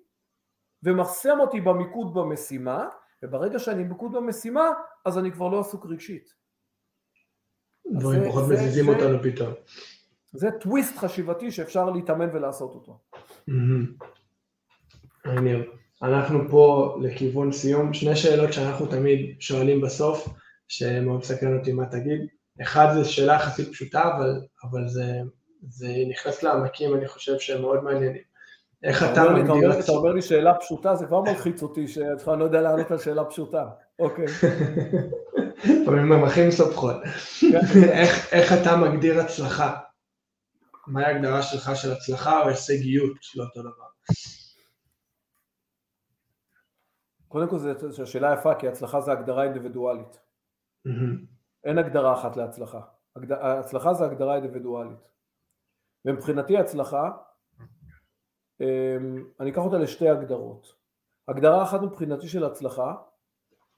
ומחסם 0.82 1.40
אותי 1.40 1.60
במיקוד 1.60 2.14
במשימה, 2.14 2.88
וברגע 3.26 3.58
שאני 3.58 3.84
במיקוד 3.84 4.12
במשימה, 4.12 4.70
אז 5.04 5.18
אני 5.18 5.32
כבר 5.32 5.48
לא 5.48 5.60
עסוק 5.60 5.86
רגשית. 5.86 6.30
דברים 7.92 8.28
פחות 8.28 8.44
מזיזים 8.50 8.88
אותנו 8.88 9.22
פתאום. 9.22 9.52
זה 10.32 10.50
טוויסט 10.60 10.96
חשיבתי 10.96 11.50
שאפשר 11.50 11.90
להתאמן 11.90 12.28
ולעשות 12.32 12.74
אותו. 12.74 12.98
מעניין. 15.24 15.62
אנחנו 16.02 16.48
פה 16.50 16.96
לכיוון 17.02 17.52
סיום, 17.52 17.94
שני 17.94 18.16
שאלות 18.16 18.52
שאנחנו 18.52 18.86
תמיד 18.86 19.40
שואלים 19.40 19.80
בסוף, 19.80 20.28
שמאוד 20.68 21.18
מסקרן 21.18 21.58
אותי 21.58 21.72
מה 21.72 21.86
תגיד. 21.86 22.20
אחד 22.62 22.86
זה 22.94 23.04
שאלה 23.04 23.34
יחסית 23.34 23.68
פשוטה, 23.68 24.02
אבל, 24.02 24.40
אבל 24.62 24.88
זה, 24.88 25.20
זה 25.68 25.88
נכנס 26.08 26.42
לעמקים, 26.42 26.94
אני 26.94 27.08
חושב 27.08 27.38
שהם 27.38 27.60
מאוד 27.60 27.84
מעניינים. 27.84 28.22
איך 28.86 29.02
אתה 29.12 29.22
מגדיר... 29.34 29.80
אתה 29.80 29.92
אומר 29.92 30.12
לי 30.12 30.22
שאלה 30.22 30.54
פשוטה, 30.54 30.94
זה 30.94 31.06
כבר 31.06 31.20
מלחיץ 31.20 31.62
אותי, 31.62 31.88
שאתה 31.88 32.36
לא 32.36 32.44
יודע 32.44 32.60
לענות 32.60 32.90
על 32.90 32.98
שאלה 32.98 33.24
פשוטה. 33.24 33.68
אוקיי. 33.98 34.26
לפעמים 35.82 36.12
הם 36.12 36.24
הכי 36.24 36.48
מסובכות. 36.48 36.96
איך 38.32 38.52
אתה 38.62 38.76
מגדיר 38.76 39.20
הצלחה? 39.20 39.76
מהי 40.86 41.04
ההגדרה 41.04 41.42
שלך 41.42 41.70
של 41.76 41.92
הצלחה 41.92 42.42
או 42.42 42.48
הישגיות, 42.48 43.16
לא 43.36 43.44
אותו 43.44 43.60
דבר? 43.60 43.86
קודם 47.28 47.48
כל 47.48 47.58
זו 47.88 48.06
שאלה 48.06 48.34
יפה, 48.34 48.54
כי 48.54 48.68
הצלחה 48.68 49.00
זה 49.00 49.12
הגדרה 49.12 49.44
אינדיבידואלית. 49.44 50.18
אין 51.64 51.78
הגדרה 51.78 52.14
אחת 52.14 52.36
להצלחה. 52.36 52.80
הצלחה 53.40 53.94
זה 53.94 54.04
הגדרה 54.04 54.34
אינדיבידואלית. 54.34 55.08
ומבחינתי 56.04 56.58
הצלחה, 56.58 57.10
אני 59.40 59.50
אקח 59.50 59.58
אותה 59.58 59.78
לשתי 59.78 60.08
הגדרות. 60.08 60.74
הגדרה 61.28 61.62
אחת 61.62 61.82
מבחינתי 61.82 62.28
של 62.28 62.44
הצלחה 62.44 62.94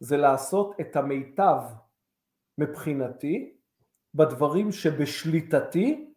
זה 0.01 0.17
לעשות 0.17 0.81
את 0.81 0.97
המיטב 0.97 1.61
מבחינתי 2.59 3.57
בדברים 4.15 4.73
שבשליטתי 4.73 6.15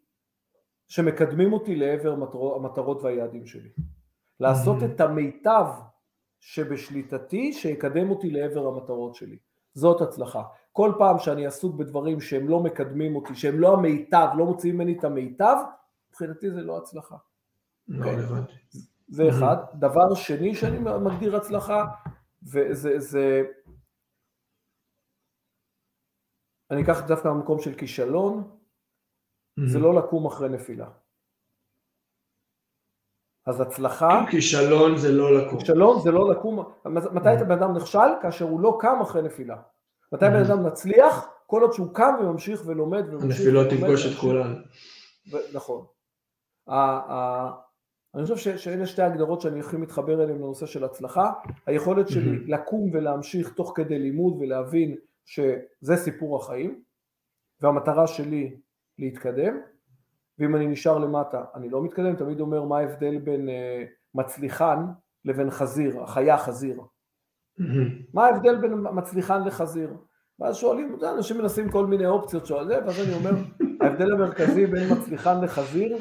שמקדמים 0.88 1.54
אותי 1.54 1.76
לעבר 1.76 2.16
המטרות 2.56 3.02
והיעדים 3.02 3.46
שלי. 3.46 3.70
לעשות 4.40 4.82
mm-hmm. 4.82 4.86
את 4.86 5.02
המיטב 5.02 5.66
שבשליטתי 6.40 7.54
שיקדם 7.54 8.10
אותי 8.10 8.30
לעבר 8.30 8.68
המטרות 8.68 9.16
שלי. 9.16 9.38
זאת 9.74 10.02
הצלחה. 10.02 10.44
כל 10.72 10.92
פעם 10.98 11.20
שאני 11.20 11.46
עסוק 11.46 11.76
בדברים 11.76 12.22
שהם 12.22 12.50
לא 12.50 12.60
מקדמים 12.60 13.16
אותי, 13.16 13.36
שהם 13.36 13.60
לא 13.60 13.74
המיטב, 13.74 14.28
לא 14.38 14.46
מוציאים 14.46 14.76
ממני 14.76 14.98
את 15.00 15.04
המיטב, 15.04 15.56
מבחינתי 16.10 16.52
זה 16.52 16.62
לא 16.62 16.78
הצלחה. 16.78 17.16
לא. 17.92 18.12
הבנתי. 18.12 18.54
זה 19.08 19.24
אחד. 19.30 19.56
דבר 19.74 20.16
שני 20.16 20.56
שאני 20.56 20.80
מגדיר 20.80 21.36
הצלחה, 21.36 21.86
וזה, 22.44 23.00
זה, 23.00 23.42
אני 26.72 26.84
אקח 26.84 27.02
דווקא 27.08 27.28
מהמקום 27.28 27.60
של 27.60 27.74
כישלון, 27.74 28.58
זה 29.68 29.80
לא 29.80 29.96
לקום 29.96 30.26
אחרי 30.26 30.50
נפילה. 30.50 30.90
אז 33.46 33.62
הצלחה... 33.62 34.24
כישלון 34.32 34.98
זה 34.98 35.12
לא 35.12 35.38
לקום. 35.38 35.60
כישלון 35.60 36.02
זה 36.02 36.12
לא 36.12 36.32
לקום. 36.32 36.60
מתי 36.86 37.34
את 37.38 37.42
הבן 37.42 37.52
אדם 37.52 37.76
נכשל? 37.76 38.10
כאשר 38.22 38.46
הוא 38.46 38.62
לא 38.62 38.78
קם 38.82 39.02
אחרי 39.02 39.22
נפילה. 39.22 39.62
מתי 40.12 40.26
בן 40.26 40.46
אדם 40.46 40.66
מצליח? 40.66 41.30
כל 41.48 41.62
עוד 41.62 41.74
שהוא 41.74 41.94
קם 41.94 42.14
וממשיך 42.20 42.62
ולומד 42.66 43.04
וממשיך. 43.08 43.40
הנפילות 43.40 43.68
תפגוש 43.70 44.06
את 44.06 44.20
כולנו. 44.22 44.56
נכון. 45.54 45.86
אני 48.16 48.24
חושב 48.24 48.58
שאלה 48.58 48.86
שתי 48.86 49.02
הגדרות 49.02 49.42
שאני 49.42 49.60
הכי 49.60 49.78
מתחבר 49.78 50.24
אליהן 50.24 50.38
לנושא 50.38 50.66
של 50.66 50.84
הצלחה. 50.84 51.32
היכולת 51.66 52.10
שלי 52.10 52.48
לקום 52.48 52.90
ולהמשיך 52.94 53.54
תוך 53.54 53.74
כדי 53.76 54.00
לימוד 54.00 54.38
ולהבין 54.40 54.96
שזה 55.26 55.96
סיפור 55.96 56.38
החיים, 56.38 56.84
והמטרה 57.62 58.08
שלי 58.08 58.56
להתקדם, 59.00 59.58
ואם 60.40 60.56
אני 60.56 60.68
נשאר 60.68 60.98
למטה 60.98 61.44
אני 61.56 61.70
לא 61.70 61.84
מתקדם, 61.84 62.16
תמיד 62.16 62.40
אומר 62.40 62.64
מה 62.64 62.78
ההבדל 62.78 63.18
בין 63.18 63.50
uh, 63.50 63.52
מצליחן 64.16 64.86
לבין 65.26 65.52
חזיר, 65.52 66.04
החיה 66.04 66.38
חזיר. 66.38 66.82
מה 68.14 68.26
ההבדל 68.26 68.62
בין 68.62 68.74
מצליחן 68.94 69.44
לחזיר? 69.48 69.94
ואז 70.40 70.56
שואלים, 70.56 70.98
אנשים 71.18 71.38
מנסים 71.38 71.70
כל 71.70 71.86
מיני 71.86 72.06
אופציות 72.06 72.46
שואל 72.46 72.68
זה, 72.68 72.80
ואז 72.86 73.00
אני 73.00 73.14
אומר, 73.14 73.32
ההבדל 73.82 74.12
המרכזי 74.12 74.66
בין 74.66 74.92
מצליחן 74.92 75.44
לחזיר, 75.44 75.98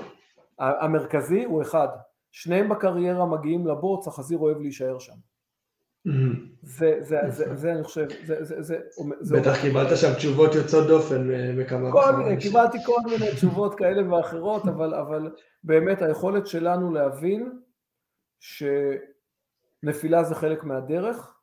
המרכזי 0.60 1.44
הוא 1.44 1.62
אחד, 1.62 1.88
שניהם 2.30 2.68
בקריירה 2.68 3.26
מגיעים 3.26 3.66
לבוץ, 3.66 4.08
החזיר 4.08 4.38
אוהב 4.38 4.60
להישאר 4.60 4.98
שם. 4.98 5.14
זה, 6.62 6.96
זה, 7.00 7.18
זה, 7.28 7.56
זה 7.56 7.72
אני 7.72 7.84
חושב, 7.84 8.06
זה, 8.24 8.44
זה, 8.44 8.62
זה, 8.62 8.80
זה 9.20 9.40
בטח 9.40 9.60
קיבלת 9.60 9.96
שם 9.96 10.14
תשובות 10.14 10.54
יוצאות 10.54 10.86
דופן 10.88 11.30
אה, 11.30 11.52
בכמה 11.58 11.92
כל 11.92 12.16
מיני, 12.16 12.40
קיבלתי 12.40 12.78
כל 12.86 13.00
מיני 13.04 13.34
תשובות 13.34 13.74
כאלה 13.74 14.14
ואחרות, 14.14 14.62
אבל, 14.68 14.94
אבל 14.94 15.34
באמת 15.64 16.02
היכולת 16.02 16.46
שלנו 16.46 16.92
להבין 16.92 17.60
שנפילה 18.40 20.24
זה 20.24 20.34
חלק 20.34 20.64
מהדרך, 20.64 21.34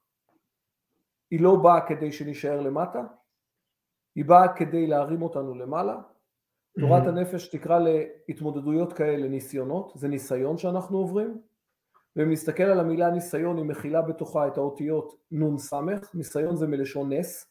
היא 1.32 1.42
לא 1.42 1.56
באה 1.56 1.88
כדי 1.88 2.12
שנישאר 2.12 2.62
למטה, 2.62 3.02
היא 4.16 4.26
באה 4.26 4.54
כדי 4.56 4.88
להרים 4.88 5.22
אותנו 5.22 5.56
למעלה. 5.56 5.96
תורת 6.80 7.08
הנפש 7.08 7.48
תקרא 7.48 7.80
להתמודדויות 8.28 8.94
כאלה 8.94 9.28
ניסיונות, 9.28 9.92
זה 9.96 10.08
ניסיון 10.08 10.58
שאנחנו 10.58 10.98
עוברים, 10.98 11.42
ואם 12.16 12.32
נסתכל 12.32 12.64
על 12.64 12.80
המילה 12.80 13.10
ניסיון, 13.10 13.58
היא 13.58 13.66
מכילה 13.66 14.02
בתוכה 14.02 14.48
את 14.48 14.58
האותיות 14.58 15.14
סמך, 15.58 16.16
ניסיון 16.16 16.56
זה 16.56 16.68
מלשון 16.68 17.14
נס, 17.14 17.46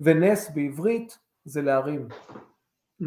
ונס 0.00 0.50
בעברית 0.54 1.18
זה 1.44 1.62
להרים. 1.62 2.08
Mm-hmm. 3.02 3.06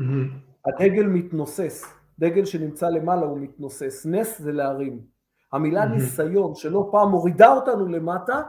הדגל 0.65 1.05
מתנוסס, 1.05 1.93
דגל 2.19 2.45
שנמצא 2.45 2.89
למעלה 2.89 3.25
הוא 3.25 3.39
מתנוסס, 3.39 4.05
נס 4.05 4.41
זה 4.41 4.51
להרים. 4.51 5.05
המילה 5.53 5.83
mm-hmm. 5.83 5.87
ניסיון 5.87 6.55
שלא 6.55 6.89
פעם 6.91 7.09
מורידה 7.09 7.53
אותנו 7.53 7.87
למטה, 7.87 8.43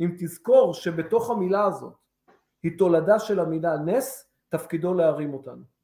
אם 0.00 0.10
תזכור 0.18 0.74
שבתוך 0.74 1.30
המילה 1.30 1.64
הזאת 1.64 1.94
היא 2.62 2.78
תולדה 2.78 3.18
של 3.18 3.40
המילה 3.40 3.76
נס, 3.76 4.30
תפקידו 4.48 4.94
להרים 4.94 5.34
אותנו. 5.34 5.75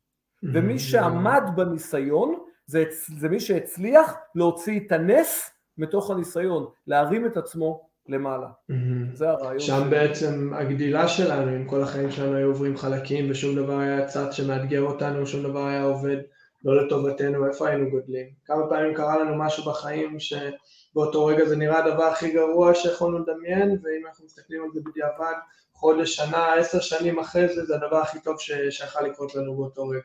Mm-hmm. 0.44 0.48
ומי 0.52 0.78
שעמד 0.78 1.42
בניסיון 1.56 2.38
זה, 2.66 2.84
זה 3.18 3.28
מי 3.28 3.40
שהצליח 3.40 4.14
להוציא 4.34 4.80
את 4.86 4.92
הנס 4.92 5.50
מתוך 5.78 6.10
הניסיון, 6.10 6.66
להרים 6.86 7.26
את 7.26 7.36
עצמו 7.36 7.88
למעלה. 8.08 8.46
Mm-hmm. 8.46 9.14
זה 9.14 9.30
הרעיון. 9.30 9.60
שם. 9.60 9.86
בעצם 9.90 10.50
הגדילה 10.54 11.08
שלנו, 11.08 11.56
אם 11.56 11.64
כל 11.64 11.82
החיים 11.82 12.10
שלנו 12.10 12.36
היו 12.36 12.48
עוברים 12.48 12.76
חלקים 12.76 13.30
ושום 13.30 13.56
דבר 13.56 13.78
היה 13.78 14.06
צד 14.06 14.32
שמאתגר 14.32 14.82
אותנו, 14.82 15.26
שום 15.26 15.42
דבר 15.42 15.66
היה 15.66 15.82
עובד, 15.82 16.16
לא 16.64 16.84
לטובתנו, 16.84 17.46
איפה 17.46 17.68
היינו 17.68 17.90
גודלים? 17.90 18.26
כמה 18.44 18.68
פעמים 18.68 18.94
קרה 18.94 19.18
לנו 19.18 19.38
משהו 19.38 19.64
בחיים 19.64 20.16
שבאותו 20.20 21.26
רגע 21.26 21.44
זה 21.44 21.56
נראה 21.56 21.84
הדבר 21.84 22.04
הכי 22.04 22.32
גרוע 22.32 22.74
שיכולנו 22.74 23.18
לדמיין, 23.18 23.70
ואם 23.70 24.06
אנחנו 24.06 24.24
מסתכלים 24.24 24.62
על 24.62 24.68
זה 24.74 24.80
בדיעבד, 24.84 25.34
חודש, 25.72 26.16
שנה, 26.16 26.54
עשר 26.54 26.80
שנים 26.80 27.18
אחרי 27.18 27.48
זה, 27.48 27.64
זה 27.64 27.74
הדבר 27.74 27.96
הכי 27.96 28.20
טוב 28.20 28.36
שיכול 28.70 29.06
לקרות 29.06 29.34
לנו 29.34 29.56
באותו 29.56 29.88
רגע. 29.88 30.00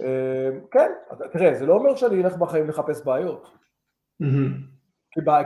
אה, 0.00 0.50
כן, 0.70 0.90
תראה, 1.32 1.54
זה 1.54 1.66
לא 1.66 1.74
אומר 1.74 1.96
שאני 1.96 2.22
אלך 2.22 2.36
בחיים 2.36 2.68
לחפש 2.68 3.04
בעיות. 3.04 3.50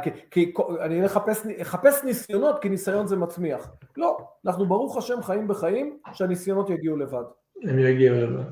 כי, 0.03 0.11
כי 0.31 0.53
אני 0.81 1.03
לחפש, 1.03 1.47
אחפש 1.47 2.05
ניסיונות 2.05 2.63
כי 2.63 2.69
ניסיון 2.69 3.07
זה 3.07 3.17
מצמיח. 3.17 3.71
לא, 3.97 4.19
אנחנו 4.47 4.67
ברוך 4.67 4.97
השם 4.97 5.23
חיים 5.23 5.49
בחיים 5.49 5.99
שהניסיונות 6.13 6.71
יגיעו 6.71 6.97
לבד. 6.97 7.25
הם 7.63 7.79
יגיעו 7.79 8.17
לבד. 8.17 8.45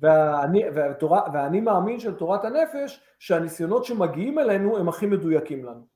ואני, 0.00 0.62
והתורה, 0.74 1.22
ואני 1.32 1.60
מאמין 1.60 2.00
של 2.00 2.14
תורת 2.14 2.44
הנפש 2.44 3.00
שהניסיונות 3.18 3.84
שמגיעים 3.84 4.38
אלינו 4.38 4.78
הם 4.78 4.88
הכי 4.88 5.06
מדויקים 5.06 5.64
לנו. 5.64 5.86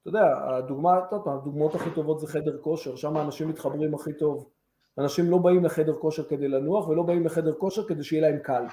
אתה 0.00 0.08
יודע, 0.08 0.26
הדוגמה, 0.48 1.00
הדוגמאות 1.26 1.74
הכי 1.74 1.90
טובות 1.90 2.20
זה 2.20 2.26
חדר 2.26 2.58
כושר, 2.60 2.96
שם 2.96 3.16
האנשים 3.16 3.48
מתחברים 3.48 3.94
הכי 3.94 4.12
טוב. 4.18 4.50
אנשים 4.98 5.30
לא 5.30 5.38
באים 5.38 5.64
לחדר 5.64 5.94
כושר 5.94 6.24
כדי 6.24 6.48
לנוח 6.48 6.88
ולא 6.88 7.02
באים 7.02 7.26
לחדר 7.26 7.54
כושר 7.54 7.88
כדי 7.88 8.04
שיהיה 8.04 8.22
להם 8.22 8.38
קל. 8.38 8.64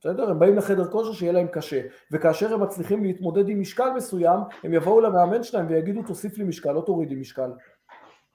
בסדר? 0.00 0.30
הם 0.30 0.38
באים 0.38 0.56
לחדר 0.56 0.90
כושר 0.90 1.12
שיהיה 1.12 1.32
להם 1.32 1.46
קשה, 1.46 1.80
וכאשר 2.12 2.54
הם 2.54 2.62
מצליחים 2.62 3.04
להתמודד 3.04 3.48
עם 3.48 3.60
משקל 3.60 3.90
מסוים, 3.96 4.40
הם 4.62 4.74
יבואו 4.74 5.00
למאמן 5.00 5.42
שלהם 5.42 5.66
ויגידו 5.68 6.02
תוסיף 6.02 6.38
לי 6.38 6.44
משקל, 6.44 6.72
לא 6.72 6.80
תוריד 6.80 7.08
לי 7.08 7.16
משקל. 7.16 7.50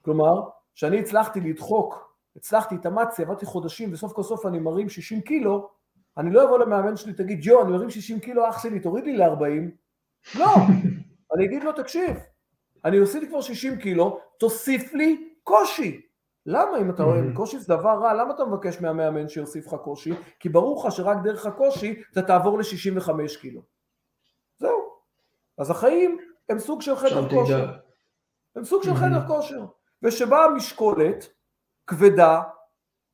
כלומר, 0.02 0.42
שאני 0.74 1.00
הצלחתי 1.00 1.40
לדחוק, 1.40 2.14
הצלחתי, 2.36 2.74
התאמצתי, 2.74 3.22
עבדתי 3.22 3.46
חודשים 3.46 3.92
וסוף 3.92 4.12
כל 4.12 4.22
סוף 4.22 4.46
אני 4.46 4.58
מרים 4.58 4.88
60 4.88 5.20
קילו, 5.20 5.68
אני 6.18 6.30
לא 6.30 6.44
אבוא 6.44 6.58
למאמן 6.58 6.96
שלי, 6.96 7.12
תגיד, 7.12 7.38
ג'ו, 7.42 7.62
אני 7.62 7.72
מרים 7.72 7.90
60 7.90 8.20
קילו, 8.20 8.48
אח 8.48 8.62
שלי, 8.62 8.80
תוריד 8.80 9.04
לי 9.04 9.16
ל-40. 9.16 10.38
לא, 10.38 10.54
אני 11.34 11.44
אגיד 11.44 11.64
לו, 11.64 11.72
תקשיב, 11.72 12.16
אני 12.84 12.98
עשיתי 12.98 13.28
כבר 13.28 13.40
60 13.40 13.76
קילו, 13.76 14.20
תוסיף 14.38 14.94
לי 14.94 15.34
קושי. 15.42 16.00
למה 16.50 16.78
אם 16.80 16.90
אתה 16.90 17.02
רואה, 17.02 17.20
קושי 17.34 17.58
זה 17.58 17.76
דבר 17.76 17.90
רע, 17.90 18.14
למה 18.14 18.34
אתה 18.34 18.44
מבקש 18.44 18.80
מהמאמן 18.80 19.28
שיוסיף 19.28 19.66
לך 19.66 19.74
קושי? 19.74 20.14
כי 20.40 20.48
ברור 20.48 20.86
לך 20.86 20.92
שרק 20.92 21.16
דרך 21.22 21.46
הקושי 21.46 22.02
אתה 22.12 22.22
תעבור 22.22 22.58
ל-65 22.58 23.40
קילו. 23.40 23.62
זהו. 24.58 24.90
אז 25.58 25.70
החיים 25.70 26.18
הם 26.48 26.58
סוג 26.58 26.82
של 26.82 26.96
חדר 26.96 27.28
כושר. 27.28 27.72
הם 28.56 28.64
סוג 28.64 28.82
של 28.82 28.94
חדר 28.94 29.26
כושר. 29.26 29.64
ושבאה 30.02 30.48
משקולת 30.50 31.32
כבדה, 31.86 32.42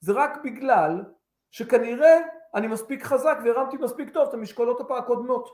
זה 0.01 0.13
רק 0.13 0.39
בגלל 0.45 1.05
שכנראה 1.51 2.19
אני 2.55 2.67
מספיק 2.67 3.03
חזק 3.03 3.39
והרמתי 3.45 3.77
מספיק 3.77 4.11
טוב 4.11 4.29
את 4.29 4.35
המשקולות 4.35 4.91
הקודמות. 4.99 5.49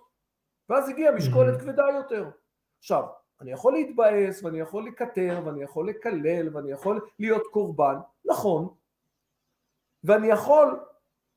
ואז 0.69 0.89
הגיעה 0.89 1.15
משקולת 1.15 1.61
כבדה 1.61 1.85
יותר. 1.95 2.31
עכשיו, 2.79 3.03
אני 3.43 3.51
יכול 3.51 3.73
להתבאס 3.73 4.43
ואני 4.43 4.61
יכול 4.61 4.87
לקטר 4.87 5.41
ואני 5.45 5.63
יכול 5.63 5.89
לקלל 5.89 6.57
ואני 6.57 6.71
יכול 6.71 7.01
להיות 7.19 7.43
קורבן, 7.53 7.95
נכון, 8.25 8.69
ואני 10.05 10.27
יכול 10.27 10.81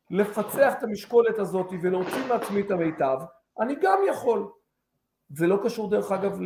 לפצח 0.10 0.74
את 0.78 0.84
המשקולת 0.84 1.40
הזאת 1.40 1.68
ולהוציא 1.82 2.28
מעצמי 2.28 2.62
את 2.62 2.72
המיטב, 2.72 3.18
אני 3.60 3.76
גם 3.82 4.00
יכול. 4.10 4.52
זה 5.30 5.48
לא 5.48 5.60
קשור 5.64 5.90
דרך 5.90 6.12
אגב 6.12 6.40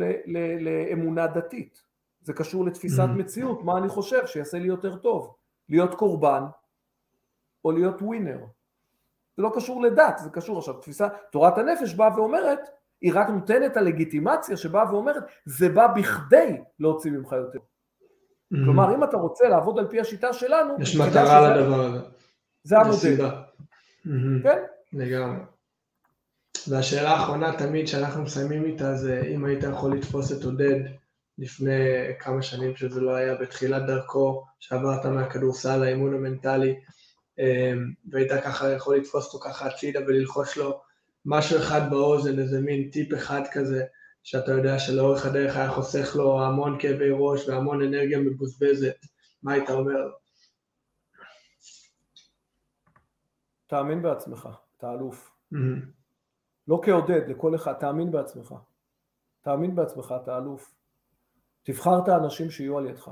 לאמונה 0.56 1.26
דתית, 1.26 1.82
זה 2.20 2.32
קשור 2.32 2.64
לתפיסת 2.64 3.02
mm-hmm. 3.02 3.18
מציאות, 3.18 3.64
מה 3.64 3.78
אני 3.78 3.88
חושב 3.88 4.26
שיעשה 4.26 4.58
לי 4.58 4.68
יותר 4.68 4.96
טוב, 4.96 5.34
להיות 5.68 5.94
קורבן 5.94 6.42
או 7.64 7.72
להיות 7.72 8.02
ווינר. 8.02 8.38
זה 9.36 9.42
לא 9.42 9.52
קשור 9.54 9.82
לדת, 9.82 10.18
זה 10.18 10.30
קשור 10.30 10.58
עכשיו, 10.58 10.74
תפיסה, 10.74 11.08
תורת 11.32 11.58
הנפש 11.58 11.94
באה 11.94 12.16
ואומרת 12.16 12.60
היא 13.00 13.12
רק 13.14 13.28
נותנת 13.28 13.76
הלגיטימציה 13.76 14.56
שבאה 14.56 14.92
ואומרת, 14.94 15.22
זה 15.44 15.68
בא 15.68 15.86
בכדי 15.86 16.60
להוציא 16.80 17.10
ממך 17.10 17.32
יותר. 17.32 17.58
Mm-hmm. 17.58 18.56
כלומר, 18.64 18.94
אם 18.94 19.04
אתה 19.04 19.16
רוצה 19.16 19.48
לעבוד 19.48 19.78
על 19.78 19.88
פי 19.88 20.00
השיטה 20.00 20.32
שלנו, 20.32 20.74
יש 20.80 20.96
מטרה 20.96 21.56
לדבר 21.56 21.80
הזה. 21.80 21.98
זה 22.62 22.78
המודל. 22.78 23.26
Mm-hmm. 23.26 24.42
כן? 24.42 24.62
לגמרי. 24.92 25.40
והשאלה 26.68 27.10
האחרונה 27.10 27.58
תמיד 27.58 27.88
שאנחנו 27.88 28.22
מסיימים 28.22 28.64
איתה 28.64 28.94
זה 28.94 29.22
אם 29.34 29.44
היית 29.44 29.64
יכול 29.64 29.96
לתפוס 29.96 30.32
את 30.32 30.44
עודד 30.44 30.80
לפני 31.38 31.82
כמה 32.18 32.42
שנים 32.42 32.76
שזה 32.76 33.00
לא 33.00 33.14
היה 33.14 33.34
בתחילת 33.34 33.86
דרכו, 33.86 34.44
שעברת 34.60 35.06
מהכדורסל 35.06 35.76
לאימון 35.76 36.14
המנטלי, 36.14 36.74
אה, 37.38 37.72
והיית 38.10 38.32
ככה 38.44 38.72
יכול 38.72 38.96
לתפוס 38.96 39.26
אותו 39.26 39.44
ככה 39.44 39.66
הצידה 39.66 40.00
וללחוש 40.00 40.58
לו 40.58 40.80
משהו 41.24 41.58
אחד 41.58 41.90
באוזן, 41.90 42.38
איזה 42.38 42.60
מין 42.60 42.90
טיפ 42.90 43.14
אחד 43.14 43.42
כזה, 43.52 43.84
שאתה 44.22 44.52
יודע 44.52 44.78
שלאורך 44.78 45.26
הדרך 45.26 45.56
היה 45.56 45.70
חוסך 45.70 46.16
לו 46.16 46.42
המון 46.42 46.76
כאבי 46.80 47.10
ראש 47.18 47.48
והמון 47.48 47.82
אנרגיה 47.82 48.18
מבוזבזת, 48.18 48.96
מה 49.42 49.52
היית 49.52 49.70
אומר 49.70 50.10
תאמין 53.70 54.02
בעצמך, 54.02 54.48
אתה 54.76 54.92
אלוף. 54.92 55.30
Mm-hmm. 55.54 55.56
לא 56.68 56.80
כעודד, 56.84 57.28
לכל 57.28 57.54
אחד, 57.54 57.72
תאמין 57.72 58.10
בעצמך. 58.10 58.54
תאמין 59.42 59.74
בעצמך, 59.74 60.14
אתה 60.22 60.38
אלוף. 60.38 60.74
תבחר 61.62 61.98
את 62.02 62.08
האנשים 62.08 62.50
שיהיו 62.50 62.78
על 62.78 62.86
ידך. 62.86 63.10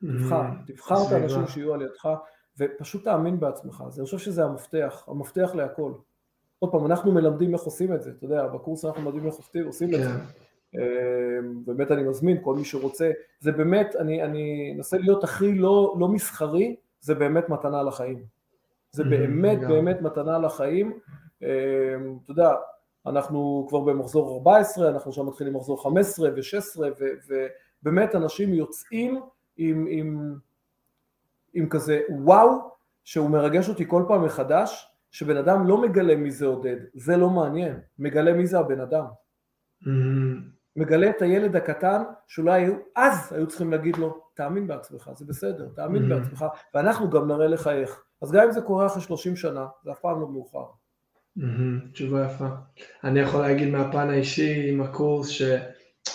תבחר, 0.00 0.42
mm-hmm. 0.42 0.66
תבחר 0.72 0.94
את 1.06 1.12
האנשים 1.12 1.46
שיהיו 1.46 1.74
על 1.74 1.82
ידך, 1.82 2.08
ופשוט 2.58 3.04
תאמין 3.04 3.40
בעצמך. 3.40 3.84
אני 3.96 4.04
חושב 4.04 4.18
שזה 4.18 4.44
המפתח, 4.44 5.04
המפתח 5.08 5.50
להכל. 5.54 5.92
עוד 6.58 6.72
פעם, 6.72 6.86
אנחנו 6.86 7.12
מלמדים 7.12 7.54
איך 7.54 7.62
עושים 7.62 7.94
את 7.94 8.02
זה, 8.02 8.10
אתה 8.10 8.24
יודע, 8.24 8.46
בקורס 8.46 8.84
אנחנו 8.84 9.02
מלמדים 9.02 9.26
איך 9.26 9.34
עושים 9.66 9.94
את 9.94 10.00
זה. 10.00 10.08
כן. 10.08 10.44
אמ, 10.74 11.64
באמת 11.64 11.90
אני 11.90 12.02
מזמין 12.02 12.38
כל 12.42 12.56
מי 12.56 12.64
שרוצה, 12.64 13.10
זה 13.40 13.52
באמת, 13.52 13.96
אני, 13.96 14.22
אני 14.22 14.74
אנסה 14.76 14.98
להיות 14.98 15.24
הכי 15.24 15.54
לא, 15.54 15.96
לא 15.98 16.08
מסחרי, 16.08 16.76
זה 17.00 17.14
באמת 17.14 17.48
מתנה 17.48 17.82
לחיים. 17.82 18.24
זה 18.90 19.04
באמת 19.04 19.60
באמת 19.60 20.02
מתנה 20.02 20.38
לחיים. 20.38 20.98
אמ, 21.42 21.48
אתה 22.24 22.32
יודע, 22.32 22.52
אנחנו 23.06 23.66
כבר 23.68 23.80
במחזור 23.80 24.34
14, 24.34 24.88
אנחנו 24.88 25.08
עכשיו 25.08 25.24
מתחילים 25.24 25.54
מחזור 25.54 25.82
15 25.82 26.30
ו-16, 26.30 26.82
ובאמת 27.82 28.14
אנשים 28.14 28.54
יוצאים 28.54 29.20
עם, 29.56 29.86
עם, 29.88 30.34
עם 31.54 31.68
כזה 31.68 32.00
וואו, 32.08 32.48
שהוא 33.04 33.30
מרגש 33.30 33.68
אותי 33.68 33.84
כל 33.88 34.04
פעם 34.08 34.24
מחדש, 34.24 34.93
שבן 35.14 35.36
אדם 35.36 35.66
לא 35.66 35.82
מגלה 35.82 36.16
מי 36.16 36.30
זה 36.30 36.46
עודד, 36.46 36.76
זה 36.94 37.16
לא 37.16 37.30
מעניין, 37.30 37.80
מגלה 37.98 38.32
מי 38.32 38.46
זה 38.46 38.58
הבן 38.58 38.80
אדם. 38.80 39.04
Mm-hmm. 39.82 39.88
מגלה 40.76 41.10
את 41.10 41.22
הילד 41.22 41.56
הקטן 41.56 42.02
שאולי 42.26 42.66
אז 42.96 43.32
היו 43.32 43.46
צריכים 43.46 43.70
להגיד 43.70 43.96
לו, 43.96 44.20
תאמין 44.34 44.66
בעצמך, 44.66 45.10
זה 45.14 45.24
בסדר, 45.24 45.68
תאמין 45.76 46.02
mm-hmm. 46.02 46.14
בעצמך, 46.14 46.44
ואנחנו 46.74 47.10
גם 47.10 47.28
נראה 47.28 47.46
לך 47.46 47.68
איך. 47.68 48.02
אז 48.22 48.32
גם 48.32 48.42
אם 48.46 48.52
זה 48.52 48.60
קורה 48.60 48.86
אחרי 48.86 49.02
30 49.02 49.36
שנה, 49.36 49.66
זה 49.84 49.92
אף 49.92 49.98
פעם 49.98 50.20
לא 50.20 50.28
מאוחר. 50.28 50.66
Mm-hmm. 51.38 51.92
תשובה 51.92 52.24
יפה. 52.24 52.48
אני 53.04 53.20
יכול 53.20 53.40
להגיד 53.40 53.68
מהפן 53.68 54.10
האישי 54.10 54.70
עם 54.70 54.80
הקורס 54.80 55.28
ש... 55.28 55.42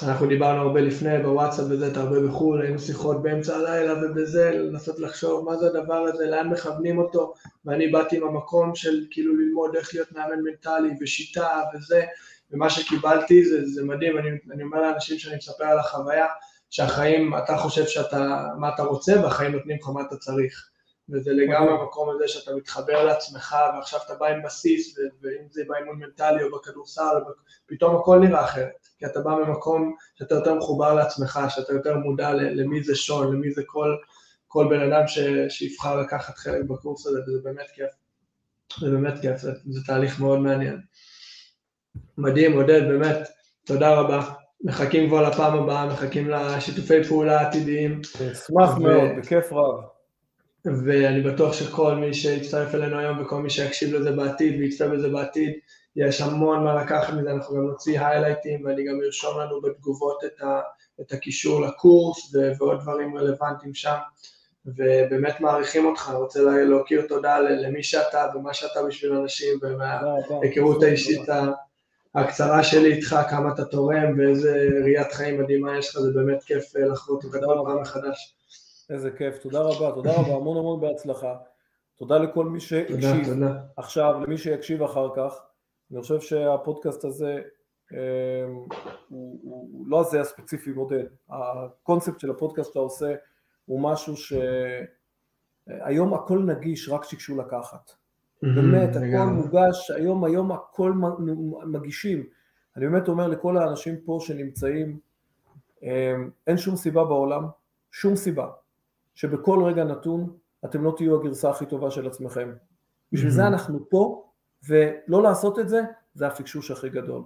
אנחנו 0.04 0.28
דיברנו 0.28 0.62
הרבה 0.62 0.82
לפני 0.82 1.24
בוואטסאפ 1.24 1.66
וזה, 1.70 1.88
אתה 1.88 2.00
הרבה 2.00 2.28
בחו"ל, 2.28 2.62
היינו 2.62 2.80
שיחות 2.80 3.22
באמצע 3.24 3.56
הלילה 3.56 3.94
ובזה, 3.94 4.52
לנסות 4.52 5.00
לחשוב 5.00 5.46
מה 5.46 5.58
זה 5.58 5.68
הדבר 5.68 5.98
הזה, 5.98 6.26
לאן 6.26 6.48
מכוונים 6.48 6.98
אותו, 6.98 7.34
ואני 7.66 7.88
באתי 7.88 8.18
עם 8.18 8.24
המקום 8.24 8.76
של 8.76 9.06
כאילו 9.12 9.36
ללמוד 9.38 9.76
איך 9.76 9.94
להיות 9.94 10.12
מאמן 10.12 10.44
מנטלי 10.44 10.90
ושיטה 11.02 11.62
וזה, 11.74 12.04
ומה 12.52 12.70
שקיבלתי 12.70 13.46
זה, 13.46 13.66
זה 13.66 13.86
מדהים, 13.86 14.18
אני, 14.18 14.30
אני 14.54 14.64
אומר 14.64 14.82
לאנשים 14.82 15.20
שאני 15.20 15.36
מספר 15.36 15.64
על 15.66 15.80
החוויה, 15.80 16.28
שהחיים, 16.70 17.38
אתה 17.38 17.58
חושב 17.58 17.86
שאתה, 17.86 18.46
מה 18.60 18.70
אתה 18.76 18.84
רוצה, 18.84 19.22
והחיים 19.24 19.52
נותנים 19.52 19.78
לך 19.82 19.90
מה 19.90 20.02
אתה 20.02 20.18
צריך. 20.18 20.69
וזה 21.12 21.32
לגמרי 21.34 21.74
המקום 21.74 22.10
הזה 22.10 22.28
שאתה 22.28 22.56
מתחבר 22.56 23.04
לעצמך, 23.04 23.56
ועכשיו 23.76 24.00
אתה 24.06 24.14
בא 24.16 24.26
עם 24.26 24.44
בסיס, 24.44 24.98
ואם 25.22 25.48
זה 25.50 25.64
באימון 25.68 26.00
מנטלי 26.00 26.44
או 26.44 26.58
בכדורסל, 26.58 27.18
פתאום 27.66 27.96
הכל 27.96 28.20
נראה 28.20 28.44
אחרת. 28.44 28.88
כי 28.98 29.06
אתה 29.06 29.20
בא 29.20 29.32
ממקום 29.32 29.96
שאתה 30.16 30.36
יותר 30.36 30.56
מחובר 30.56 30.94
לעצמך, 30.94 31.40
שאתה 31.50 31.74
יותר 31.74 31.98
מודע 31.98 32.34
למי 32.34 32.84
זה 32.84 32.96
שון, 32.96 33.36
למי 33.36 33.52
זה 33.52 33.62
כל, 33.66 33.96
כל 34.48 34.68
בן 34.70 34.92
אדם 34.92 35.08
ש, 35.08 35.20
שיבחר 35.50 36.02
לקחת 36.02 36.38
חלק 36.38 36.62
בקורס 36.68 37.08
הזה, 37.08 37.20
וזה 37.28 37.40
באמת 37.44 37.68
כיף. 37.74 37.92
זה 38.80 38.90
באמת 38.90 39.20
כיף, 39.22 39.38
זה, 39.38 39.52
זה 39.70 39.80
תהליך 39.86 40.20
מאוד 40.20 40.40
מעניין. 40.40 40.82
מדהים, 42.18 42.54
עודד, 42.58 42.82
באמת, 42.88 43.28
תודה 43.66 44.00
רבה. 44.00 44.34
מחכים 44.64 45.10
כבר 45.10 45.30
לפעם 45.30 45.60
הבאה, 45.60 45.86
מחכים 45.86 46.30
לשיתופי 46.30 47.04
פעולה 47.04 47.42
עתידיים. 47.42 48.02
אשמח 48.32 48.78
ו... 48.78 48.80
מאוד, 48.80 49.10
בכיף 49.18 49.54
רב. 49.54 49.99
ואני 50.66 51.22
בטוח 51.22 51.54
שכל 51.54 51.96
מי 51.96 52.14
שיצטרף 52.14 52.76
אלינו 52.76 53.00
היום 53.00 53.22
וכל 53.22 53.42
מי 53.42 53.50
שיקשיב 53.50 53.94
לזה 53.94 54.12
בעתיד 54.12 54.60
ויצפה 54.60 54.88
בזה 54.88 55.10
בעתיד, 55.10 55.54
יש 55.96 56.22
המון 56.22 56.64
מה 56.64 56.84
לקחת 56.84 57.14
מזה, 57.14 57.32
אנחנו 57.32 57.56
גם 57.56 57.62
נוציא 57.62 58.02
היילייטים 58.02 58.66
ואני 58.66 58.86
גם 58.86 59.00
ארשום 59.06 59.40
לנו 59.40 59.62
בתגובות 59.62 60.24
את, 60.26 60.42
ה, 60.42 60.62
את 61.02 61.12
הקישור 61.12 61.62
לקורס 61.62 62.36
ועוד 62.60 62.82
דברים 62.82 63.18
רלוונטיים 63.18 63.74
שם. 63.74 63.96
ובאמת 64.66 65.42
מעריכים 65.42 65.86
אותך, 65.86 66.08
אני 66.10 66.18
רוצה 66.18 66.42
להכיר 66.42 67.06
תודה 67.08 67.40
למי 67.40 67.84
שאתה 67.84 68.26
ומה 68.36 68.54
שאתה 68.54 68.84
בשביל 68.84 69.14
אנשים, 69.14 69.60
ומההיכרות 69.62 70.84
האישית 70.84 71.30
הקצרה 72.16 72.64
שלי 72.64 72.94
איתך, 72.94 73.16
כמה 73.30 73.54
אתה 73.54 73.66
תורם 73.66 74.20
ואיזה 74.20 74.68
ראיית 74.84 75.12
חיים 75.12 75.42
מדהימה 75.42 75.78
יש 75.78 75.90
לך, 75.90 76.02
זה 76.02 76.12
באמת 76.14 76.44
כיף 76.44 76.76
לחוות 76.76 77.24
אותה 77.24 77.38
כל 77.46 77.62
פעם 77.66 77.82
מחדש. 77.82 78.36
איזה 78.90 79.12
כיף, 79.12 79.38
תודה 79.38 79.62
רבה, 79.62 79.92
תודה 79.92 80.12
רבה, 80.16 80.36
המון 80.36 80.58
המון 80.58 80.82
בהצלחה. 80.82 81.36
תודה 81.96 82.18
לכל 82.18 82.46
מי 82.46 82.60
שהקשיב 82.60 83.24
תודה, 83.24 83.34
תודה. 83.34 83.60
עכשיו, 83.78 84.20
למי 84.24 84.38
שיקשיב 84.38 84.84
אחר 84.84 85.10
כך. 85.16 85.42
אני 85.92 86.02
חושב 86.02 86.20
שהפודקאסט 86.20 87.06
הזה 87.06 87.42
הוא, 87.92 88.68
הוא, 89.10 89.40
הוא 89.42 89.88
לא 89.88 90.00
הזה 90.00 90.22
הספציפי 90.22 90.72
מודל. 90.72 91.08
הקונספט 91.30 92.20
של 92.20 92.32
הפודקאסט 92.32 92.70
שאתה 92.70 92.80
עושה 92.80 93.16
הוא 93.66 93.82
משהו 93.82 94.14
שהיום 94.18 96.14
הכל 96.14 96.40
נגיש 96.40 96.90
רק 96.90 97.04
שיקשו 97.04 97.38
לקחת. 97.38 97.92
באמת, 98.42 98.90
הכל 98.96 99.26
מוגש, 99.26 99.92
היום, 99.92 100.24
היום 100.24 100.52
הכל 100.52 100.94
מגישים. 101.66 102.24
אני 102.78 102.88
באמת 102.88 103.08
אומר 103.08 103.28
לכל 103.28 103.58
האנשים 103.58 104.02
פה 104.06 104.20
שנמצאים, 104.22 105.00
אין 106.48 106.58
שום 106.58 106.76
סיבה 106.76 107.04
בעולם, 107.04 107.48
שום 107.92 108.16
סיבה, 108.16 108.48
שבכל 109.20 109.64
רגע 109.64 109.84
נתון 109.84 110.30
אתם 110.66 110.84
לא 110.84 110.94
תהיו 110.98 111.20
הגרסה 111.20 111.50
הכי 111.50 111.66
טובה 111.66 111.92
של 111.92 112.08
עצמכם. 112.08 112.52
בשביל 113.12 113.32
זה 113.32 113.48
אנחנו 113.48 113.90
פה, 113.90 114.24
ולא 114.68 115.24
לעשות 115.24 115.60
את 115.60 115.70
זה, 115.70 115.82
זה 116.14 116.28
הפקשוש 116.28 116.72
הכי 116.72 116.90
גדול. 116.90 117.22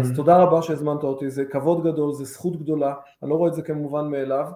אז 0.00 0.12
תודה 0.16 0.42
רבה 0.42 0.62
שהזמנת 0.62 1.02
אותי, 1.02 1.30
זה 1.30 1.44
כבוד 1.44 1.84
גדול, 1.84 2.12
זה 2.12 2.24
זכות 2.24 2.56
גדולה, 2.56 2.94
אני 3.22 3.30
לא 3.30 3.34
רואה 3.34 3.48
את 3.48 3.54
זה 3.54 3.62
כמובן 3.62 4.06
מאליו, 4.06 4.46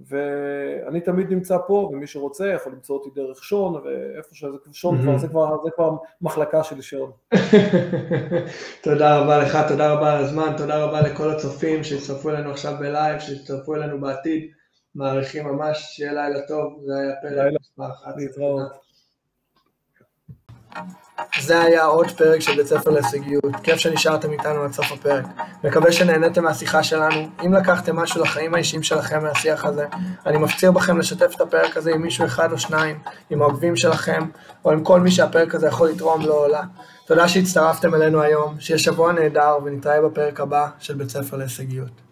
ואני 0.00 1.00
תמיד 1.00 1.30
נמצא 1.30 1.58
פה, 1.66 1.90
ומי 1.92 2.06
שרוצה 2.06 2.48
יכול 2.48 2.72
למצוא 2.72 2.96
אותי 2.96 3.10
דרך 3.14 3.44
שון, 3.44 3.74
ואיפה 3.74 4.34
שזה, 4.34 4.56
שון 4.72 5.02
כבר, 5.02 5.18
זה 5.18 5.28
כבר, 5.28 5.56
זה 5.64 5.70
כבר 5.74 5.96
מחלקה 6.22 6.62
של 6.62 6.80
שון. 6.80 7.10
תודה 8.84 9.18
רבה 9.18 9.38
לך, 9.38 9.58
תודה 9.68 9.92
רבה 9.92 10.12
על 10.12 10.24
הזמן, 10.24 10.54
תודה 10.56 10.84
רבה 10.84 11.00
לכל 11.00 11.30
הצופים 11.30 11.84
שהצטרפו 11.84 12.30
אלינו 12.30 12.50
עכשיו 12.50 12.74
בלייב, 12.80 13.20
שהצטרפו 13.20 13.74
אלינו 13.74 14.00
בעתיד. 14.00 14.50
מעריכים 14.94 15.46
ממש, 15.46 15.78
שיהיה 15.78 16.12
לילה 16.12 16.46
טוב, 16.48 16.80
זה 16.86 16.92
היה 16.96 17.12
פרק 17.22 17.52
מספר 17.60 17.94
11. 17.94 18.12
להתראות. 18.16 18.84
זה 21.40 21.60
היה 21.60 21.84
עוד 21.84 22.10
פרק 22.10 22.40
של 22.40 22.56
בית 22.56 22.66
ספר 22.66 22.90
להישגיות, 22.90 23.56
כיף 23.62 23.76
שנשארתם 23.76 24.32
איתנו 24.32 24.62
עד 24.62 24.72
סוף 24.72 24.92
הפרק. 24.92 25.24
מקווה 25.64 25.92
שנהניתם 25.92 26.44
מהשיחה 26.44 26.82
שלנו. 26.82 27.28
אם 27.46 27.54
לקחתם 27.54 27.96
משהו 27.96 28.22
לחיים 28.22 28.54
האישיים 28.54 28.82
שלכם 28.82 29.22
מהשיח 29.22 29.64
הזה, 29.64 29.86
אני 30.26 30.38
מפציר 30.38 30.72
בכם 30.72 30.98
לשתף 30.98 31.34
את 31.36 31.40
הפרק 31.40 31.76
הזה 31.76 31.94
עם 31.94 32.02
מישהו 32.02 32.26
אחד 32.26 32.52
או 32.52 32.58
שניים, 32.58 32.98
עם 33.30 33.42
האוהבים 33.42 33.76
שלכם, 33.76 34.22
או 34.64 34.70
עם 34.70 34.84
כל 34.84 35.00
מי 35.00 35.10
שהפרק 35.10 35.54
הזה 35.54 35.66
יכול 35.66 35.88
לתרום 35.88 36.22
לו 36.22 36.44
או 36.44 36.48
לה. 36.48 36.62
תודה 37.06 37.28
שהצטרפתם 37.28 37.94
אלינו 37.94 38.22
היום, 38.22 38.60
שיהיה 38.60 38.78
שבוע 38.78 39.12
נהדר 39.12 39.58
ונתראה 39.64 40.02
בפרק 40.02 40.40
הבא 40.40 40.68
של 40.78 40.94
בית 40.94 41.08
ספר 41.08 41.36
להישגיות. 41.36 42.03